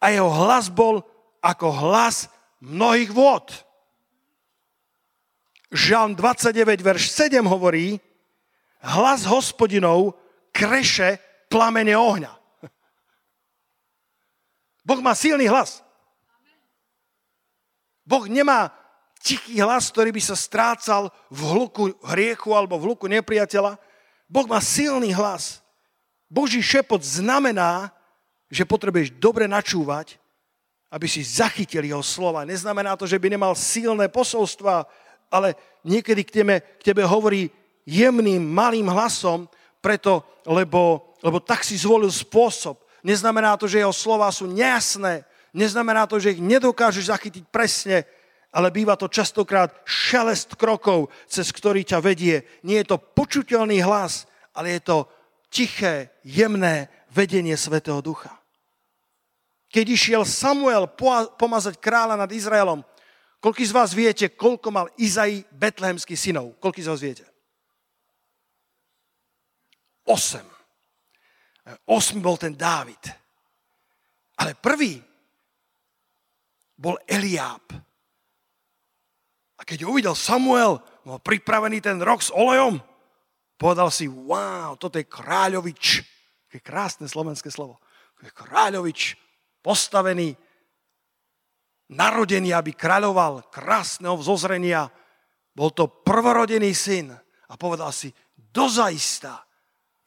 a 0.00 0.08
jeho 0.08 0.30
hlas 0.30 0.72
bol 0.72 1.04
ako 1.44 1.68
hlas 1.68 2.30
mnohých 2.64 3.12
vôd. 3.12 3.52
Žalm 5.68 6.16
29, 6.16 6.80
verš 6.80 7.12
7 7.12 7.44
hovorí, 7.44 8.00
hlas 8.80 9.28
hospodinov 9.28 10.16
kreše 10.54 11.20
plamene 11.52 11.92
ohňa. 11.92 12.32
Boh 14.88 15.00
má 15.04 15.12
silný 15.12 15.52
hlas. 15.52 15.84
Boh 18.08 18.24
nemá 18.24 18.72
tichý 19.22 19.58
hlas, 19.60 19.90
ktorý 19.90 20.14
by 20.14 20.22
sa 20.22 20.36
strácal 20.38 21.10
v 21.28 21.40
hluku 21.42 21.94
hriechu 22.14 22.54
alebo 22.54 22.78
v 22.78 22.92
hluku 22.92 23.06
nepriateľa. 23.10 23.76
Boh 24.28 24.46
má 24.46 24.62
silný 24.62 25.10
hlas. 25.14 25.64
Boží 26.28 26.60
šepot 26.60 27.00
znamená, 27.00 27.90
že 28.52 28.68
potrebuješ 28.68 29.16
dobre 29.16 29.48
načúvať, 29.48 30.20
aby 30.88 31.04
si 31.08 31.20
zachytil 31.20 31.84
jeho 31.84 32.04
slova. 32.04 32.48
Neznamená 32.48 32.96
to, 32.96 33.04
že 33.04 33.20
by 33.20 33.28
nemal 33.28 33.52
silné 33.52 34.08
posolstva, 34.08 34.88
ale 35.28 35.56
niekedy 35.84 36.24
k 36.24 36.34
tebe, 36.40 36.54
k 36.80 36.82
tebe 36.92 37.04
hovorí 37.04 37.52
jemným, 37.84 38.40
malým 38.40 38.88
hlasom, 38.88 39.48
preto, 39.80 40.24
lebo, 40.48 41.12
lebo 41.20 41.40
tak 41.40 41.64
si 41.64 41.76
zvolil 41.76 42.08
spôsob. 42.08 42.80
Neznamená 43.04 43.56
to, 43.56 43.68
že 43.68 43.80
jeho 43.80 43.92
slova 43.92 44.28
sú 44.32 44.48
nejasné. 44.48 45.24
Neznamená 45.52 46.04
to, 46.04 46.20
že 46.20 46.36
ich 46.36 46.40
nedokážeš 46.44 47.08
zachytiť 47.08 47.44
presne, 47.48 48.04
ale 48.52 48.72
býva 48.72 48.96
to 48.96 49.12
častokrát 49.12 49.84
šelest 49.84 50.56
krokov, 50.56 51.12
cez 51.28 51.52
ktorý 51.52 51.84
ťa 51.84 52.00
vedie. 52.00 52.44
Nie 52.64 52.80
je 52.84 52.96
to 52.96 52.98
počuteľný 52.98 53.84
hlas, 53.84 54.24
ale 54.56 54.80
je 54.80 54.80
to 54.88 54.96
tiché, 55.52 56.16
jemné 56.24 56.88
vedenie 57.12 57.56
Svetého 57.56 58.00
Ducha. 58.00 58.32
Keď 59.68 59.86
išiel 59.92 60.22
Samuel 60.24 60.88
pomazať 61.36 61.76
kráľa 61.76 62.16
nad 62.16 62.30
Izraelom, 62.32 62.80
koľko 63.36 63.60
z 63.60 63.76
vás 63.76 63.92
viete, 63.92 64.32
koľko 64.32 64.72
mal 64.72 64.86
Izai 64.96 65.44
betlehemských 65.52 66.16
synov? 66.16 66.56
Koľko 66.56 66.80
z 66.80 66.88
vás 66.88 67.00
viete? 67.04 67.24
Osem. 70.08 70.48
Osm 71.84 72.24
bol 72.24 72.40
ten 72.40 72.56
Dávid. 72.56 73.12
Ale 74.40 74.56
prvý 74.56 74.96
bol 76.78 76.96
Eliáb 77.04 77.87
keď 79.68 79.84
uvidel 79.84 80.16
Samuel, 80.16 80.80
mal 81.04 81.20
pripravený 81.20 81.84
ten 81.84 82.00
rok 82.00 82.24
s 82.24 82.32
olejom, 82.32 82.80
povedal 83.60 83.92
si, 83.92 84.08
wow, 84.08 84.80
toto 84.80 84.96
je 84.96 85.04
kráľovič. 85.04 86.00
Je 86.48 86.64
krásne 86.64 87.04
slovenské 87.04 87.52
slovo. 87.52 87.76
Kráľovič, 88.16 89.20
postavený, 89.60 90.32
narodený, 91.92 92.56
aby 92.56 92.72
kráľoval, 92.72 93.52
krásneho 93.52 94.16
vzozrenia. 94.16 94.88
Bol 95.52 95.68
to 95.76 95.84
prvorodený 95.84 96.72
syn. 96.72 97.12
A 97.48 97.52
povedal 97.60 97.92
si, 97.92 98.08
dozaista 98.32 99.44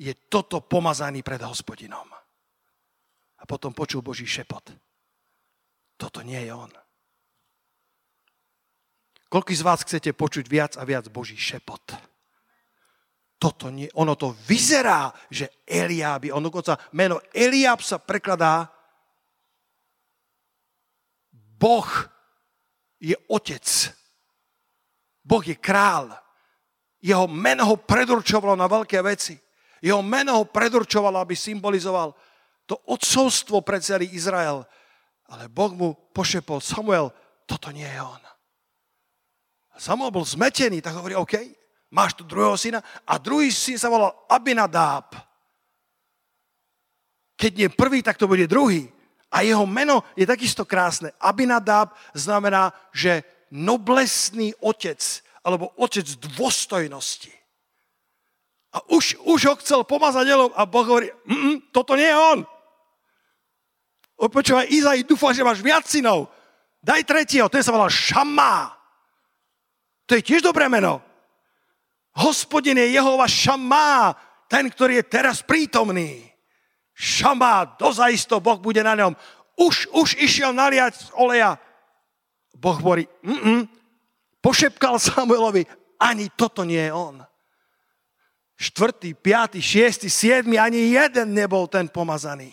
je 0.02 0.18
toto 0.26 0.66
pomazaný 0.66 1.22
pred 1.22 1.46
hospodinom. 1.46 2.10
A 3.38 3.44
potom 3.46 3.78
počul 3.78 4.02
Boží 4.02 4.26
šepot. 4.26 4.74
Toto 6.02 6.26
nie 6.26 6.50
je 6.50 6.50
on. 6.50 6.81
Koľko 9.32 9.50
z 9.56 9.64
vás 9.64 9.80
chcete 9.88 10.12
počuť 10.12 10.46
viac 10.52 10.76
a 10.76 10.84
viac 10.84 11.08
Boží 11.08 11.40
šepot? 11.40 11.96
Toto 13.40 13.72
nie, 13.72 13.88
ono 13.96 14.20
to 14.20 14.36
vyzerá, 14.44 15.08
že 15.32 15.64
Eliáby, 15.64 16.36
on 16.36 16.44
dokonca 16.44 16.76
meno 16.92 17.24
Eliáb 17.32 17.80
sa 17.80 17.98
prekladá 17.98 18.68
Boh 21.62 21.90
je 22.98 23.14
otec. 23.30 23.66
Boh 25.22 25.46
je 25.46 25.54
král. 25.54 26.10
Jeho 27.02 27.30
meno 27.30 27.70
ho 27.70 27.78
predurčovalo 27.78 28.58
na 28.58 28.66
veľké 28.66 28.98
veci. 29.06 29.38
Jeho 29.82 30.02
meno 30.02 30.42
ho 30.42 30.46
predurčovalo, 30.46 31.22
aby 31.22 31.38
symbolizoval 31.38 32.14
to 32.66 32.78
odcovstvo 32.90 33.62
pre 33.62 33.78
celý 33.82 34.10
Izrael. 34.14 34.66
Ale 35.30 35.50
Boh 35.50 35.74
mu 35.74 35.94
pošepol, 36.14 36.62
Samuel, 36.62 37.14
toto 37.46 37.70
nie 37.70 37.86
je 37.86 38.02
on. 38.02 38.22
Samuel 39.82 40.14
bol 40.14 40.22
zmetený, 40.22 40.78
tak 40.78 40.94
hovorí, 40.94 41.18
OK, 41.18 41.42
máš 41.90 42.14
tu 42.14 42.22
druhého 42.22 42.54
syna. 42.54 42.86
A 43.10 43.18
druhý 43.18 43.50
syn 43.50 43.82
sa 43.82 43.90
volal 43.90 44.14
Abinadáb. 44.30 45.18
Keď 47.34 47.52
nie 47.58 47.70
prvý, 47.74 48.06
tak 48.06 48.22
to 48.22 48.30
bude 48.30 48.46
druhý. 48.46 48.86
A 49.34 49.42
jeho 49.42 49.66
meno 49.66 50.06
je 50.14 50.30
takisto 50.30 50.70
krásne. 50.70 51.10
Abinadab 51.18 51.98
znamená, 52.14 52.70
že 52.94 53.26
noblesný 53.50 54.54
otec, 54.62 55.02
alebo 55.42 55.74
otec 55.82 56.06
dôstojnosti. 56.38 57.34
A 58.78 58.86
už, 58.94 59.18
už 59.26 59.40
ho 59.50 59.56
chcel 59.66 59.82
pomazať 59.82 60.30
elom 60.30 60.54
a 60.54 60.62
Boh 60.70 60.86
hovorí, 60.86 61.10
mm, 61.26 61.74
toto 61.74 61.98
nie 61.98 62.06
je 62.06 62.22
on. 62.38 62.40
Počúvaj, 64.22 64.70
Izai, 64.70 65.02
dúfam, 65.02 65.34
že 65.34 65.42
máš 65.42 65.66
viac 65.66 65.90
synov. 65.90 66.30
Daj 66.86 67.02
tretieho, 67.02 67.50
ten 67.50 67.66
sa 67.66 67.74
volal 67.74 67.90
Šamá. 67.90 68.81
To 70.12 70.20
je 70.20 70.28
tiež 70.28 70.44
dobré 70.44 70.68
meno. 70.68 71.00
Hospodin 72.20 72.76
je 72.76 73.00
Jehova 73.00 73.32
Šamá, 73.32 74.12
ten, 74.52 74.68
ktorý 74.68 75.00
je 75.00 75.08
teraz 75.08 75.40
prítomný. 75.40 76.28
Šamá, 76.92 77.80
dozaisto 77.80 78.44
Boh 78.44 78.60
bude 78.60 78.84
na 78.84 78.92
ňom. 78.92 79.16
Už, 79.56 79.88
už 79.96 80.20
išiel 80.20 80.52
naliať 80.52 81.00
z 81.00 81.08
oleja. 81.16 81.56
Boh 82.60 82.76
hovorí, 82.76 83.08
mm 83.24 83.80
pošepkal 84.42 84.98
Samuelovi, 84.98 85.70
ani 86.02 86.28
toto 86.34 86.66
nie 86.66 86.82
je 86.82 86.92
on. 86.92 87.22
Štvrtý, 88.58 89.14
piatý, 89.14 89.62
šiestý, 89.62 90.10
siedmy, 90.10 90.58
ani 90.58 90.98
jeden 90.98 91.38
nebol 91.38 91.70
ten 91.70 91.86
pomazaný. 91.86 92.52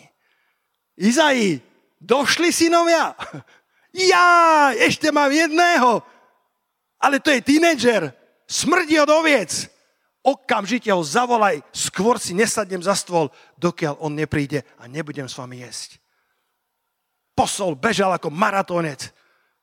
Izai, 0.95 1.59
došli 1.99 2.55
synovia? 2.55 3.11
Ja, 3.89 4.69
ešte 4.77 5.09
mám 5.09 5.33
jedného. 5.33 6.05
Ale 6.99 7.23
to 7.23 7.31
je 7.31 7.41
tínedžer. 7.41 8.11
Smrdí 8.49 8.99
od 8.99 9.09
oviec 9.09 9.71
okamžite 10.23 10.91
ho 10.91 10.99
zavolaj, 10.99 11.63
skôr 11.71 12.19
si 12.19 12.35
nesadnem 12.35 12.83
za 12.83 12.93
stôl, 12.93 13.31
dokiaľ 13.55 14.03
on 14.03 14.13
nepríde 14.13 14.67
a 14.77 14.85
nebudem 14.85 15.25
s 15.25 15.37
vami 15.39 15.63
jesť. 15.63 15.97
Posol 17.33 17.79
bežal 17.79 18.11
ako 18.11 18.27
maratónec. 18.27 19.15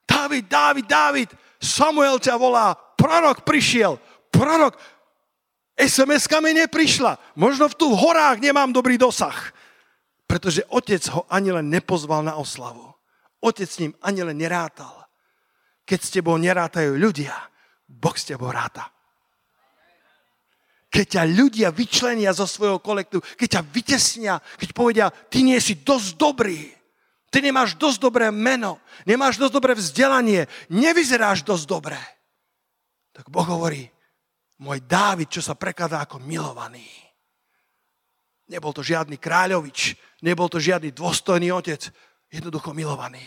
Dávid, 0.09 0.49
Dávid, 0.49 0.87
Dávid, 0.89 1.31
Samuel 1.61 2.17
ťa 2.17 2.41
volá, 2.41 2.73
prorok 2.97 3.45
prišiel, 3.45 4.01
prorok, 4.33 4.79
SMS-ka 5.77 6.41
mi 6.41 6.57
neprišla, 6.57 7.21
možno 7.37 7.69
v 7.69 7.77
tu 7.77 7.93
v 7.93 8.01
horách 8.01 8.41
nemám 8.41 8.73
dobrý 8.73 8.97
dosah, 8.97 9.53
pretože 10.25 10.65
otec 10.73 11.05
ho 11.13 11.29
ani 11.29 11.53
len 11.53 11.69
nepozval 11.69 12.25
na 12.25 12.41
oslavu. 12.41 12.97
Otec 13.45 13.69
s 13.69 13.81
ním 13.85 13.93
ani 14.01 14.25
len 14.25 14.41
nerátal. 14.41 15.06
Keď 15.87 15.99
s 16.03 16.11
tebou 16.11 16.35
nerátajú 16.37 16.99
ľudia, 16.99 17.33
Boh 17.87 18.15
s 18.19 18.27
tebou 18.27 18.51
ráta 18.51 18.91
keď 20.97 21.07
ťa 21.13 21.25
ľudia 21.29 21.69
vyčlenia 21.77 22.33
zo 22.33 22.49
svojho 22.49 22.81
kolektívu, 22.81 23.21
keď 23.37 23.61
ťa 23.61 23.63
vytesnia, 23.69 24.35
keď 24.57 24.69
povedia, 24.73 25.07
ty 25.13 25.45
nie 25.45 25.61
si 25.61 25.85
dosť 25.85 26.17
dobrý, 26.17 26.73
ty 27.29 27.45
nemáš 27.45 27.77
dosť 27.77 28.01
dobré 28.01 28.33
meno, 28.33 28.81
nemáš 29.05 29.37
dosť 29.37 29.53
dobré 29.53 29.73
vzdelanie, 29.77 30.49
nevyzeráš 30.73 31.45
dosť 31.45 31.65
dobré. 31.69 32.01
Tak 33.13 33.29
Boh 33.29 33.45
hovorí, 33.45 33.85
môj 34.57 34.81
Dávid, 34.89 35.29
čo 35.29 35.45
sa 35.45 35.53
prekladá 35.53 36.01
ako 36.01 36.17
milovaný. 36.25 36.89
Nebol 38.49 38.73
to 38.73 38.81
žiadny 38.81 39.21
kráľovič, 39.21 39.99
nebol 40.25 40.49
to 40.49 40.57
žiadny 40.57 40.97
dôstojný 40.97 41.53
otec, 41.53 41.93
jednoducho 42.33 42.73
milovaný. 42.73 43.25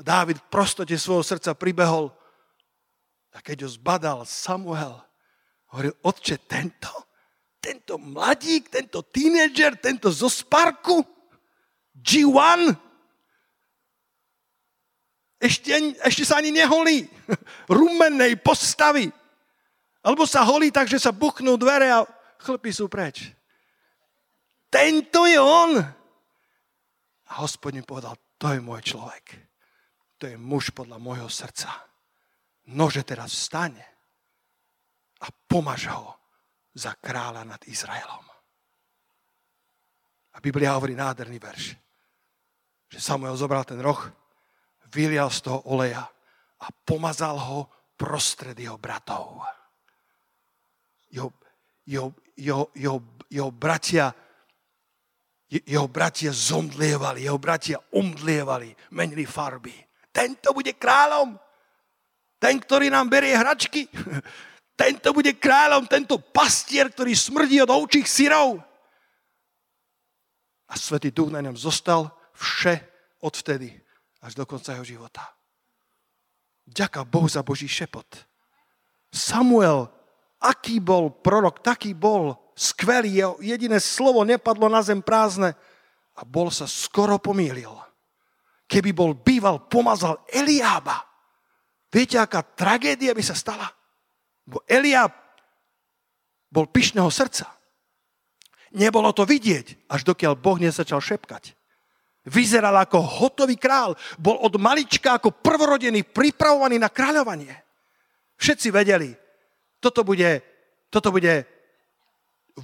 Dávid 0.00 0.40
v 0.40 0.48
prostote 0.48 0.96
svojho 0.96 1.20
srdca 1.20 1.52
pribehol 1.52 2.08
a 3.30 3.38
keď 3.44 3.68
ho 3.68 3.70
zbadal 3.70 4.18
Samuel, 4.24 5.04
Hovoril, 5.70 5.94
otče, 6.02 6.50
tento, 6.50 6.90
tento 7.62 7.94
mladík, 7.94 8.74
tento 8.74 9.06
tínedžer, 9.06 9.78
tento 9.78 10.10
zo 10.10 10.26
Sparku, 10.26 11.06
G1, 11.94 12.74
ešte, 15.40 15.70
ešte 16.04 16.24
sa 16.26 16.42
ani 16.42 16.50
neholí, 16.52 17.06
rumenej 17.70 18.36
postavy. 18.42 19.08
Alebo 20.04 20.26
sa 20.26 20.44
holí 20.44 20.68
tak, 20.74 20.90
že 20.90 21.00
sa 21.00 21.14
buchnú 21.14 21.54
dvere 21.56 21.88
a 21.88 22.04
chlpy 22.42 22.74
sú 22.74 22.90
preč. 22.90 23.30
Tento 24.68 25.24
je 25.24 25.38
on. 25.38 25.80
A 27.30 27.32
hospodin 27.40 27.86
povedal, 27.86 28.18
to 28.36 28.52
je 28.52 28.60
môj 28.60 28.82
človek. 28.84 29.49
To 30.20 30.28
je 30.28 30.36
muž 30.36 30.76
podľa 30.76 31.00
môjho 31.00 31.32
srdca. 31.32 31.72
Nože 32.76 33.00
teraz 33.08 33.32
vstane 33.32 33.82
a 35.24 35.26
pomaž 35.48 35.88
ho 35.88 36.12
za 36.76 36.92
kráľa 37.00 37.48
nad 37.48 37.60
Izraelom. 37.64 38.26
A 40.30 40.36
Biblia 40.38 40.76
hovorí 40.76 40.94
nádherný 40.94 41.40
verš, 41.40 41.74
že 42.92 42.98
Samuel 43.00 43.34
zobral 43.34 43.64
ten 43.64 43.80
roh, 43.80 43.98
vylial 44.92 45.32
z 45.32 45.40
toho 45.50 45.64
oleja 45.72 46.04
a 46.60 46.66
pomazal 46.84 47.40
ho 47.40 47.58
prostred 47.96 48.54
jeho 48.54 48.76
bratov. 48.76 49.40
Jeho, 51.10 51.34
jeho, 51.88 52.14
jeho, 52.36 52.64
jeho, 52.76 52.98
jeho 53.26 53.50
bratia 53.50 54.12
jeho 55.50 55.90
bratia 55.90 56.30
zomdlievali, 56.30 57.26
jeho 57.26 57.34
bratia 57.34 57.82
umdlievali, 57.90 58.70
menili 58.94 59.26
farby. 59.26 59.89
Tento 60.10 60.50
bude 60.52 60.74
kráľom. 60.74 61.38
Ten, 62.40 62.58
ktorý 62.58 62.90
nám 62.90 63.10
berie 63.10 63.36
hračky. 63.36 63.86
Tento 64.80 65.12
bude 65.12 65.36
kráľom, 65.36 65.84
tento 65.84 66.16
pastier, 66.16 66.88
ktorý 66.88 67.12
smrdí 67.12 67.60
od 67.60 67.68
ovčích 67.68 68.08
syrov. 68.08 68.64
A 70.64 70.74
Svetý 70.80 71.12
Duch 71.12 71.28
na 71.28 71.44
ňom 71.44 71.52
zostal 71.52 72.08
vše 72.32 72.80
odvtedy 73.20 73.76
až 74.24 74.32
do 74.32 74.48
konca 74.48 74.72
jeho 74.72 74.86
života. 74.88 75.20
Ďaká 76.64 77.04
Bohu 77.04 77.28
za 77.28 77.44
Boží 77.44 77.68
šepot. 77.68 78.08
Samuel, 79.12 79.92
aký 80.40 80.80
bol 80.80 81.12
prorok, 81.12 81.60
taký 81.60 81.92
bol 81.92 82.40
skvelý, 82.56 83.20
jeho 83.20 83.36
jediné 83.44 83.84
slovo 83.84 84.24
nepadlo 84.24 84.72
na 84.72 84.80
zem 84.80 85.04
prázdne 85.04 85.52
a 86.16 86.24
bol 86.24 86.48
sa 86.48 86.64
skoro 86.64 87.20
pomýlil. 87.20 87.89
Keby 88.70 88.94
bol 88.94 89.18
býval, 89.18 89.66
pomazal 89.66 90.22
Eliába. 90.30 91.02
Viete, 91.90 92.22
aká 92.22 92.46
tragédia 92.46 93.10
by 93.10 93.22
sa 93.26 93.34
stala? 93.34 93.66
Bo 94.46 94.62
Eliab 94.70 95.10
bol 96.46 96.70
pyšného 96.70 97.10
srdca. 97.10 97.50
Nebolo 98.78 99.10
to 99.10 99.26
vidieť, 99.26 99.90
až 99.90 100.06
dokiaľ 100.06 100.38
Boh 100.38 100.54
nezačal 100.62 101.02
šepkať. 101.02 101.58
Vyzeral 102.30 102.78
ako 102.78 103.02
hotový 103.02 103.58
král. 103.58 103.98
Bol 104.14 104.38
od 104.38 104.54
malička 104.54 105.18
ako 105.18 105.34
prvorodený, 105.42 106.06
pripravovaný 106.06 106.78
na 106.78 106.86
kráľovanie. 106.86 107.50
Všetci 108.38 108.70
vedeli, 108.70 109.10
toto 109.82 110.06
bude, 110.06 110.42
toto 110.92 111.10
bude 111.10 111.42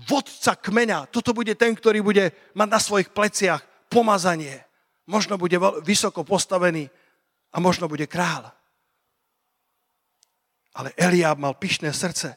vodca 0.06 0.54
kmeňa, 0.54 1.10
toto 1.10 1.34
bude 1.34 1.56
ten, 1.58 1.74
ktorý 1.74 2.04
bude 2.04 2.30
mať 2.54 2.68
na 2.68 2.78
svojich 2.78 3.10
pleciach 3.10 3.90
pomazanie. 3.90 4.65
Možno 5.06 5.38
bude 5.38 5.54
vysoko 5.86 6.26
postavený 6.26 6.90
a 7.54 7.62
možno 7.62 7.86
bude 7.86 8.10
kráľ. 8.10 8.50
Ale 10.76 10.92
Eliáb 10.98 11.38
mal 11.38 11.54
pyšné 11.54 11.94
srdce 11.94 12.34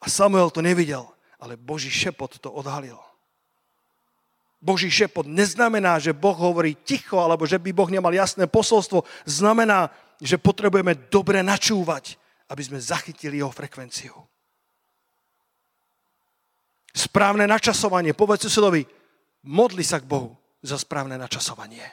a 0.00 0.06
Samuel 0.08 0.50
to 0.50 0.64
nevidel, 0.64 1.06
ale 1.38 1.60
Boží 1.60 1.92
šepot 1.92 2.40
to 2.40 2.48
odhalil. 2.50 2.98
Boží 4.60 4.88
šepot 4.92 5.24
neznamená, 5.24 5.96
že 6.00 6.16
Boh 6.16 6.36
hovorí 6.36 6.76
ticho, 6.84 7.20
alebo 7.20 7.48
že 7.48 7.56
by 7.56 7.72
Boh 7.72 7.88
nemal 7.88 8.12
jasné 8.12 8.44
posolstvo. 8.44 9.04
Znamená, 9.24 9.88
že 10.20 10.36
potrebujeme 10.36 11.08
dobre 11.08 11.40
načúvať, 11.40 12.16
aby 12.48 12.62
sme 12.64 12.76
zachytili 12.80 13.40
jeho 13.40 13.52
frekvenciu. 13.52 14.12
Správne 16.90 17.46
načasovanie. 17.46 18.12
Povedz 18.12 18.50
susedovi, 18.50 18.84
modli 19.46 19.86
sa 19.86 20.02
k 20.02 20.08
Bohu 20.10 20.39
za 20.60 20.76
správne 20.76 21.16
načasovanie. 21.16 21.84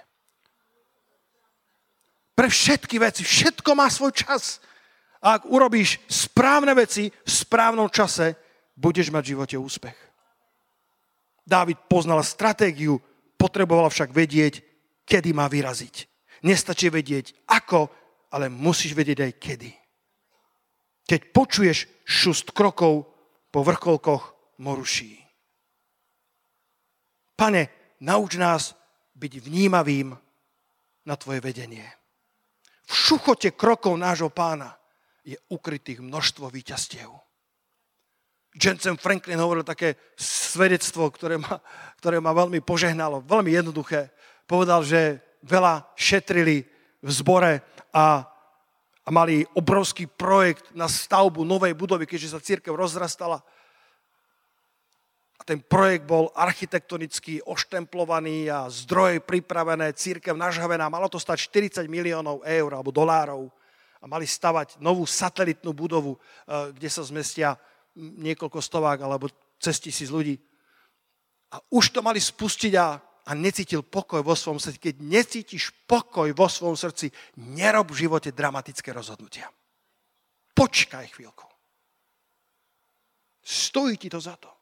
Pre 2.37 2.47
všetky 2.47 3.01
veci, 3.01 3.25
všetko 3.25 3.73
má 3.73 3.89
svoj 3.89 4.13
čas. 4.13 4.61
A 5.23 5.41
ak 5.41 5.49
urobíš 5.49 5.97
správne 6.05 6.77
veci 6.77 7.09
v 7.09 7.31
správnom 7.31 7.89
čase, 7.89 8.37
budeš 8.77 9.09
mať 9.09 9.23
v 9.25 9.31
živote 9.33 9.57
úspech. 9.57 9.97
Dávid 11.41 11.81
poznal 11.89 12.21
stratégiu, 12.21 13.01
potreboval 13.39 13.89
však 13.89 14.13
vedieť, 14.13 14.61
kedy 15.07 15.33
má 15.33 15.49
vyraziť. 15.49 16.05
Nestačí 16.45 16.93
vedieť 16.93 17.33
ako, 17.49 17.89
ale 18.29 18.53
musíš 18.53 18.93
vedieť 18.93 19.19
aj 19.25 19.33
kedy. 19.41 19.71
Keď 21.07 21.21
počuješ 21.33 21.87
šust 22.03 22.53
krokov 22.53 23.09
po 23.49 23.63
vrcholkoch 23.63 24.35
moruší. 24.61 25.23
Pane, 27.33 27.76
nauč 28.01 28.37
nás 28.37 28.77
byť 29.17 29.33
vnímavým 29.41 30.13
na 31.07 31.15
Tvoje 31.15 31.39
vedenie. 31.39 31.85
V 32.87 32.93
šuchote 32.93 33.51
krokov 33.55 33.95
nášho 33.99 34.31
pána 34.31 34.75
je 35.27 35.35
ukrytých 35.51 35.99
množstvo 35.99 36.47
výťastiev. 36.47 37.11
Jensen 38.57 38.97
Franklin 38.97 39.37
hovoril 39.37 39.61
také 39.61 39.99
svedectvo, 40.17 41.11
ktoré 41.13 41.37
ma, 41.37 41.61
ktoré 42.01 42.17
ma 42.17 42.33
veľmi 42.33 42.63
požehnalo, 42.63 43.21
veľmi 43.21 43.53
jednoduché. 43.53 44.09
povedal, 44.49 44.81
že 44.81 45.21
veľa 45.45 45.93
šetrili 45.93 46.65
v 47.03 47.09
zbore 47.11 47.61
a, 47.93 48.25
a 49.05 49.09
mali 49.13 49.45
obrovský 49.53 50.09
projekt 50.09 50.73
na 50.73 50.89
stavbu 50.89 51.45
novej 51.45 51.77
budovy, 51.77 52.09
keďže 52.09 52.33
sa 52.33 52.41
církev 52.41 52.73
rozrastala. 52.73 53.43
A 55.37 55.45
ten 55.45 55.61
projekt 55.61 56.09
bol 56.09 56.33
architektonicky 56.33 57.45
oštemplovaný 57.45 58.49
a 58.49 58.65
zdroje 58.73 59.21
pripravené, 59.21 59.93
církev 59.93 60.33
nažhavená. 60.33 60.89
Malo 60.89 61.05
to 61.07 61.21
stať 61.21 61.45
40 61.77 61.85
miliónov 61.85 62.41
eur 62.41 62.71
alebo 62.73 62.89
dolárov 62.89 63.45
a 64.01 64.05
mali 64.05 64.25
stavať 64.25 64.81
novú 64.81 65.05
satelitnú 65.05 65.73
budovu, 65.73 66.17
eh, 66.17 66.73
kde 66.73 66.89
sa 66.89 67.05
zmestia 67.05 67.57
niekoľko 67.97 68.61
stovák 68.61 68.99
alebo 69.01 69.29
cez 69.57 69.81
tisíc 69.81 70.09
ľudí. 70.13 70.37
A 71.53 71.57
už 71.73 71.95
to 71.95 72.01
mali 72.03 72.21
spustiť 72.21 72.73
a, 72.77 72.99
a 73.01 73.31
necítil 73.33 73.81
pokoj 73.81 74.21
vo 74.21 74.35
svojom 74.35 74.59
srdci. 74.59 74.79
Keď 74.91 74.95
necítiš 75.01 75.63
pokoj 75.87 76.27
vo 76.35 76.47
svojom 76.51 76.77
srdci, 76.77 77.09
nerob 77.39 77.89
v 77.89 78.05
živote 78.05 78.35
dramatické 78.35 78.91
rozhodnutia. 78.91 79.47
Počkaj 80.53 81.05
chvíľku. 81.13 81.47
Stojí 83.47 83.95
ti 83.95 84.11
to 84.11 84.19
za 84.19 84.35
to. 84.35 84.56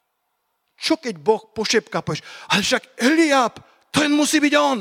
Čo 0.76 1.00
keď 1.00 1.16
Boh 1.18 1.42
pošepká, 1.56 2.04
povieš, 2.04 2.24
ale 2.52 2.62
však 2.62 2.84
Eliab, 3.00 3.56
to 3.92 4.04
jen 4.04 4.12
musí 4.12 4.44
byť 4.44 4.54
on. 4.60 4.80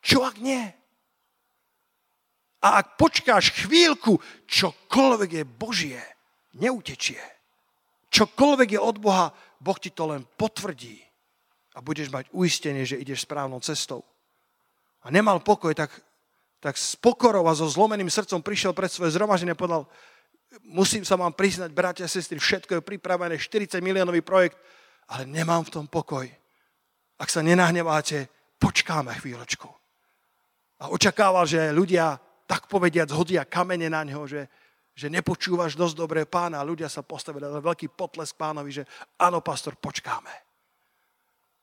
Čo 0.00 0.24
ak 0.24 0.40
nie? 0.40 0.64
A 2.58 2.82
ak 2.82 2.98
počkáš 2.98 3.54
chvíľku, 3.54 4.18
čokoľvek 4.50 5.30
je 5.30 5.44
Božie, 5.44 6.00
neutečie. 6.58 7.20
Čokoľvek 8.08 8.74
je 8.74 8.80
od 8.80 8.96
Boha, 8.98 9.30
Boh 9.60 9.78
ti 9.78 9.92
to 9.92 10.10
len 10.10 10.24
potvrdí 10.24 10.98
a 11.76 11.84
budeš 11.84 12.10
mať 12.10 12.26
uistenie, 12.34 12.82
že 12.82 12.98
ideš 12.98 13.28
správnou 13.28 13.62
cestou. 13.62 14.02
A 15.06 15.14
nemal 15.14 15.38
pokoj, 15.38 15.70
tak, 15.76 15.94
tak 16.58 16.74
s 16.74 16.98
pokorou 16.98 17.46
a 17.46 17.54
so 17.54 17.70
zlomeným 17.70 18.10
srdcom 18.10 18.42
prišiel 18.42 18.74
pred 18.74 18.90
svoje 18.90 19.14
zhromaždenie 19.14 19.54
a 19.54 19.60
povedal, 19.60 19.86
musím 20.66 21.06
sa 21.06 21.14
vám 21.14 21.30
priznať, 21.30 21.70
bratia 21.70 22.08
a 22.08 22.10
sestry, 22.10 22.42
všetko 22.42 22.80
je 22.80 22.88
pripravené, 22.88 23.38
40 23.38 23.78
miliónový 23.78 24.24
projekt, 24.24 24.58
ale 25.08 25.24
nemám 25.24 25.64
v 25.64 25.72
tom 25.72 25.86
pokoj. 25.88 26.28
Ak 27.18 27.28
sa 27.32 27.42
nenahneváte, 27.42 28.28
počkáme 28.60 29.16
chvíľočku. 29.18 29.68
A 30.78 30.94
očakával, 30.94 31.48
že 31.48 31.74
ľudia 31.74 32.20
tak 32.46 32.70
povediať 32.70 33.10
zhodia 33.10 33.42
kamene 33.48 33.90
na 33.90 34.06
ňo, 34.06 34.24
že, 34.24 34.46
že 34.94 35.10
nepočúvaš 35.10 35.74
dosť 35.74 35.94
dobre 35.98 36.20
pána 36.24 36.62
a 36.62 36.68
ľudia 36.68 36.86
sa 36.86 37.02
postavili 37.02 37.44
na 37.44 37.58
veľký 37.58 37.92
potlesk 37.92 38.38
pánovi, 38.38 38.70
že 38.70 38.84
áno, 39.18 39.42
pastor, 39.42 39.74
počkáme 39.74 40.48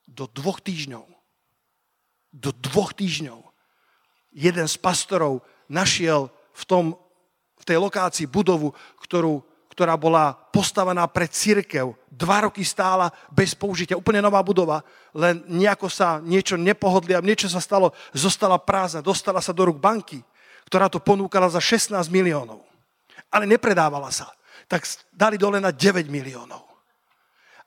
do 0.06 0.30
dvoch 0.30 0.62
týždňov, 0.62 1.06
do 2.30 2.50
dvoch 2.54 2.94
týždňov, 2.94 3.42
jeden 4.30 4.66
z 4.70 4.76
pastorov 4.78 5.42
našiel 5.66 6.30
v, 6.54 6.62
tom, 6.62 6.84
v 7.58 7.64
tej 7.66 7.78
lokácii 7.82 8.30
budovu, 8.30 8.70
ktorú, 9.02 9.42
ktorá 9.76 9.92
bola 9.92 10.32
postavená 10.32 11.04
pre 11.04 11.28
církev. 11.28 11.92
Dva 12.08 12.48
roky 12.48 12.64
stála 12.64 13.12
bez 13.28 13.52
použitia, 13.52 14.00
úplne 14.00 14.24
nová 14.24 14.40
budova, 14.40 14.80
len 15.12 15.44
nejako 15.44 15.92
sa 15.92 16.16
niečo 16.16 16.56
nepohodli 16.56 17.12
a 17.12 17.20
niečo 17.20 17.44
sa 17.44 17.60
stalo, 17.60 17.92
zostala 18.16 18.56
prázdna, 18.56 19.04
dostala 19.04 19.36
sa 19.44 19.52
do 19.52 19.68
rúk 19.68 19.76
banky, 19.76 20.24
ktorá 20.64 20.88
to 20.88 20.96
ponúkala 20.96 21.52
za 21.52 21.60
16 21.60 21.92
miliónov. 22.08 22.64
Ale 23.28 23.44
nepredávala 23.44 24.08
sa. 24.08 24.32
Tak 24.64 24.88
dali 25.12 25.36
dole 25.36 25.60
na 25.60 25.68
9 25.68 26.08
miliónov. 26.08 26.64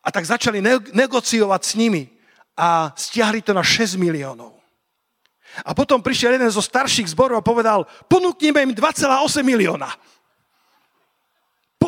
A 0.01 0.09
tak 0.09 0.25
začali 0.25 0.65
negociovať 0.89 1.61
s 1.61 1.77
nimi 1.77 2.09
a 2.57 2.89
stiahli 2.97 3.45
to 3.45 3.53
na 3.53 3.61
6 3.61 4.01
miliónov. 4.01 4.57
A 5.61 5.77
potom 5.77 6.01
prišiel 6.01 6.41
jeden 6.41 6.49
zo 6.49 6.65
starších 6.65 7.13
zborov 7.13 7.37
a 7.37 7.45
povedal, 7.45 7.85
ponúknime 8.09 8.65
im 8.65 8.73
2,8 8.73 9.45
milióna. 9.45 9.93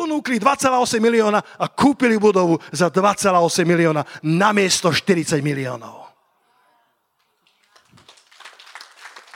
Ponúkli 0.02 0.42
2,8 0.42 0.98
milióna 0.98 1.38
a 1.38 1.70
kúpili 1.70 2.18
budovu 2.18 2.58
za 2.74 2.90
2,8 2.90 3.62
milióna 3.62 4.02
namiesto 4.26 4.90
40 4.90 5.38
miliónov. 5.46 6.10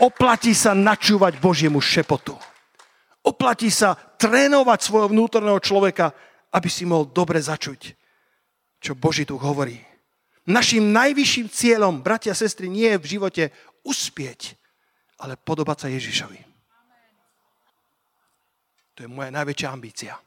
Oplatí 0.03 0.59
sa 0.59 0.75
načúvať 0.75 1.39
Božiemu 1.39 1.79
šepotu. 1.79 2.35
Oplatí 3.23 3.71
sa 3.71 3.95
trénovať 3.95 4.79
svojho 4.83 5.15
vnútorného 5.15 5.63
človeka, 5.63 6.11
aby 6.51 6.67
si 6.67 6.83
mohol 6.83 7.15
dobre 7.15 7.39
začuť, 7.39 7.95
čo 8.83 8.99
Boží 8.99 9.23
tu 9.23 9.39
hovorí. 9.39 9.79
Našim 10.51 10.91
najvyšším 10.91 11.47
cieľom, 11.47 12.03
bratia 12.03 12.35
a 12.35 12.39
sestry, 12.39 12.67
nie 12.67 12.91
je 12.91 12.99
v 12.99 13.11
živote 13.15 13.45
uspieť, 13.87 14.59
ale 15.23 15.39
podobať 15.39 15.87
sa 15.87 15.89
Ježišovi. 15.95 16.41
To 18.99 19.07
je 19.07 19.09
moja 19.15 19.31
najväčšia 19.31 19.71
ambícia. 19.71 20.19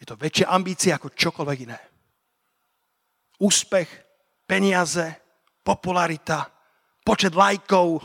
Je 0.00 0.08
to 0.08 0.16
väčšia 0.16 0.48
ambícia 0.48 0.96
ako 0.96 1.12
čokoľvek 1.12 1.58
iné. 1.68 1.80
Úspech, 3.44 3.88
peniaze, 4.48 5.04
popularita, 5.60 6.48
počet 7.04 7.36
lajkov, 7.36 8.00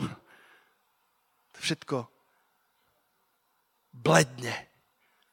všetko 1.56 1.96
bledne 3.96 4.54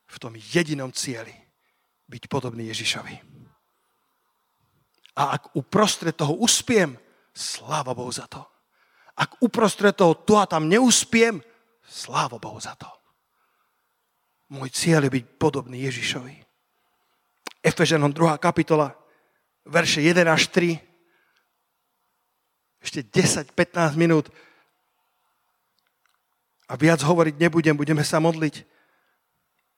v 0.07 0.17
tom 0.17 0.33
jedinom 0.39 0.95
cieli 0.95 1.35
byť 2.07 2.23
podobný 2.31 2.71
Ježišovi. 2.71 3.15
A 5.13 5.37
ak 5.37 5.53
uprostred 5.59 6.15
toho 6.15 6.39
uspiem, 6.41 6.95
sláva 7.35 7.93
Bohu 7.93 8.09
za 8.09 8.25
to. 8.25 8.41
Ak 9.13 9.37
uprostred 9.45 9.93
toho 9.93 10.17
tu 10.25 10.33
a 10.39 10.49
tam 10.49 10.65
neúspiem, 10.65 11.37
sláva 11.85 12.41
Bohu 12.41 12.57
za 12.57 12.73
to. 12.73 12.89
Môj 14.53 14.73
cieľ 14.73 15.05
je 15.05 15.21
byť 15.21 15.25
podobný 15.37 15.85
Ježišovi. 15.85 16.52
Efeženom 17.63 18.11
2. 18.11 18.35
kapitola, 18.43 18.91
verše 19.63 20.03
1 20.03 20.27
až 20.27 20.51
3, 20.51 20.75
ešte 22.83 22.99
10-15 23.07 23.95
minút 23.95 24.27
a 26.67 26.75
viac 26.75 26.99
hovoriť 26.99 27.39
nebudem, 27.39 27.71
budeme 27.71 28.03
sa 28.03 28.19
modliť. 28.19 28.67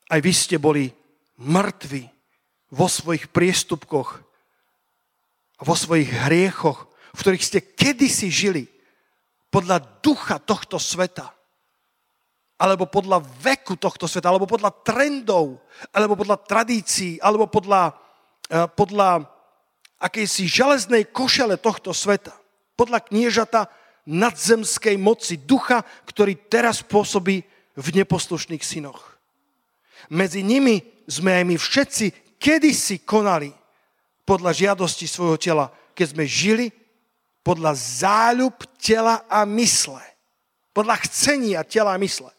Aj 0.10 0.18
vy 0.18 0.34
ste 0.34 0.58
boli 0.58 0.90
mŕtvi 1.38 2.10
vo 2.74 2.90
svojich 2.90 3.30
priestupkoch 3.30 4.26
vo 5.62 5.76
svojich 5.76 6.12
hriechoch, 6.28 6.92
v 7.16 7.20
ktorých 7.20 7.44
ste 7.44 7.60
kedysi 7.64 8.28
žili 8.28 8.68
podľa 9.48 9.80
ducha 10.04 10.36
tohto 10.42 10.76
sveta, 10.76 11.32
alebo 12.56 12.88
podľa 12.88 13.20
veku 13.20 13.76
tohto 13.76 14.08
sveta, 14.08 14.32
alebo 14.32 14.48
podľa 14.48 14.72
trendov, 14.84 15.60
alebo 15.92 16.16
podľa 16.16 16.40
tradícií, 16.40 17.20
alebo 17.20 17.52
podľa, 17.52 17.92
eh, 18.48 18.68
podľa 18.72 19.28
akejsi 20.00 20.48
železnej 20.48 21.12
košele 21.12 21.60
tohto 21.60 21.92
sveta, 21.92 22.32
podľa 22.80 23.04
kniežata 23.04 23.68
nadzemskej 24.06 24.96
moci, 25.02 25.42
ducha, 25.42 25.82
ktorý 26.06 26.48
teraz 26.48 26.86
pôsobí 26.86 27.44
v 27.76 27.88
neposlušných 27.92 28.64
synoch. 28.64 29.18
Medzi 30.14 30.46
nimi 30.46 30.86
sme 31.10 31.42
aj 31.42 31.44
my 31.44 31.56
všetci 31.58 32.06
kedysi 32.38 33.02
konali 33.02 33.50
podľa 34.24 34.54
žiadosti 34.54 35.10
svojho 35.10 35.38
tela, 35.42 35.66
keď 35.98 36.08
sme 36.14 36.26
žili 36.30 36.68
podľa 37.42 37.74
záľub 37.78 38.54
tela 38.78 39.26
a 39.26 39.46
mysle. 39.46 40.02
Podľa 40.74 41.02
chcenia 41.08 41.62
tela 41.66 41.94
a 41.94 42.02
mysle. 42.02 42.35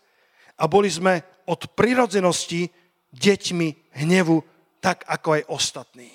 A 0.57 0.65
boli 0.69 0.89
sme 0.89 1.45
od 1.47 1.77
prirodzenosti 1.77 2.69
deťmi 3.13 3.99
hnevu, 4.03 4.37
tak 4.81 5.05
ako 5.09 5.29
aj 5.37 5.43
ostatní. 5.53 6.11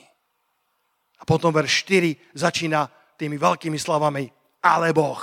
A 1.21 1.23
potom 1.25 1.53
verš 1.53 1.85
4 1.85 2.33
začína 2.33 2.89
tými 3.17 3.37
veľkými 3.37 3.77
slovami 3.77 4.41
ale 4.61 4.93
Boh. 4.93 5.21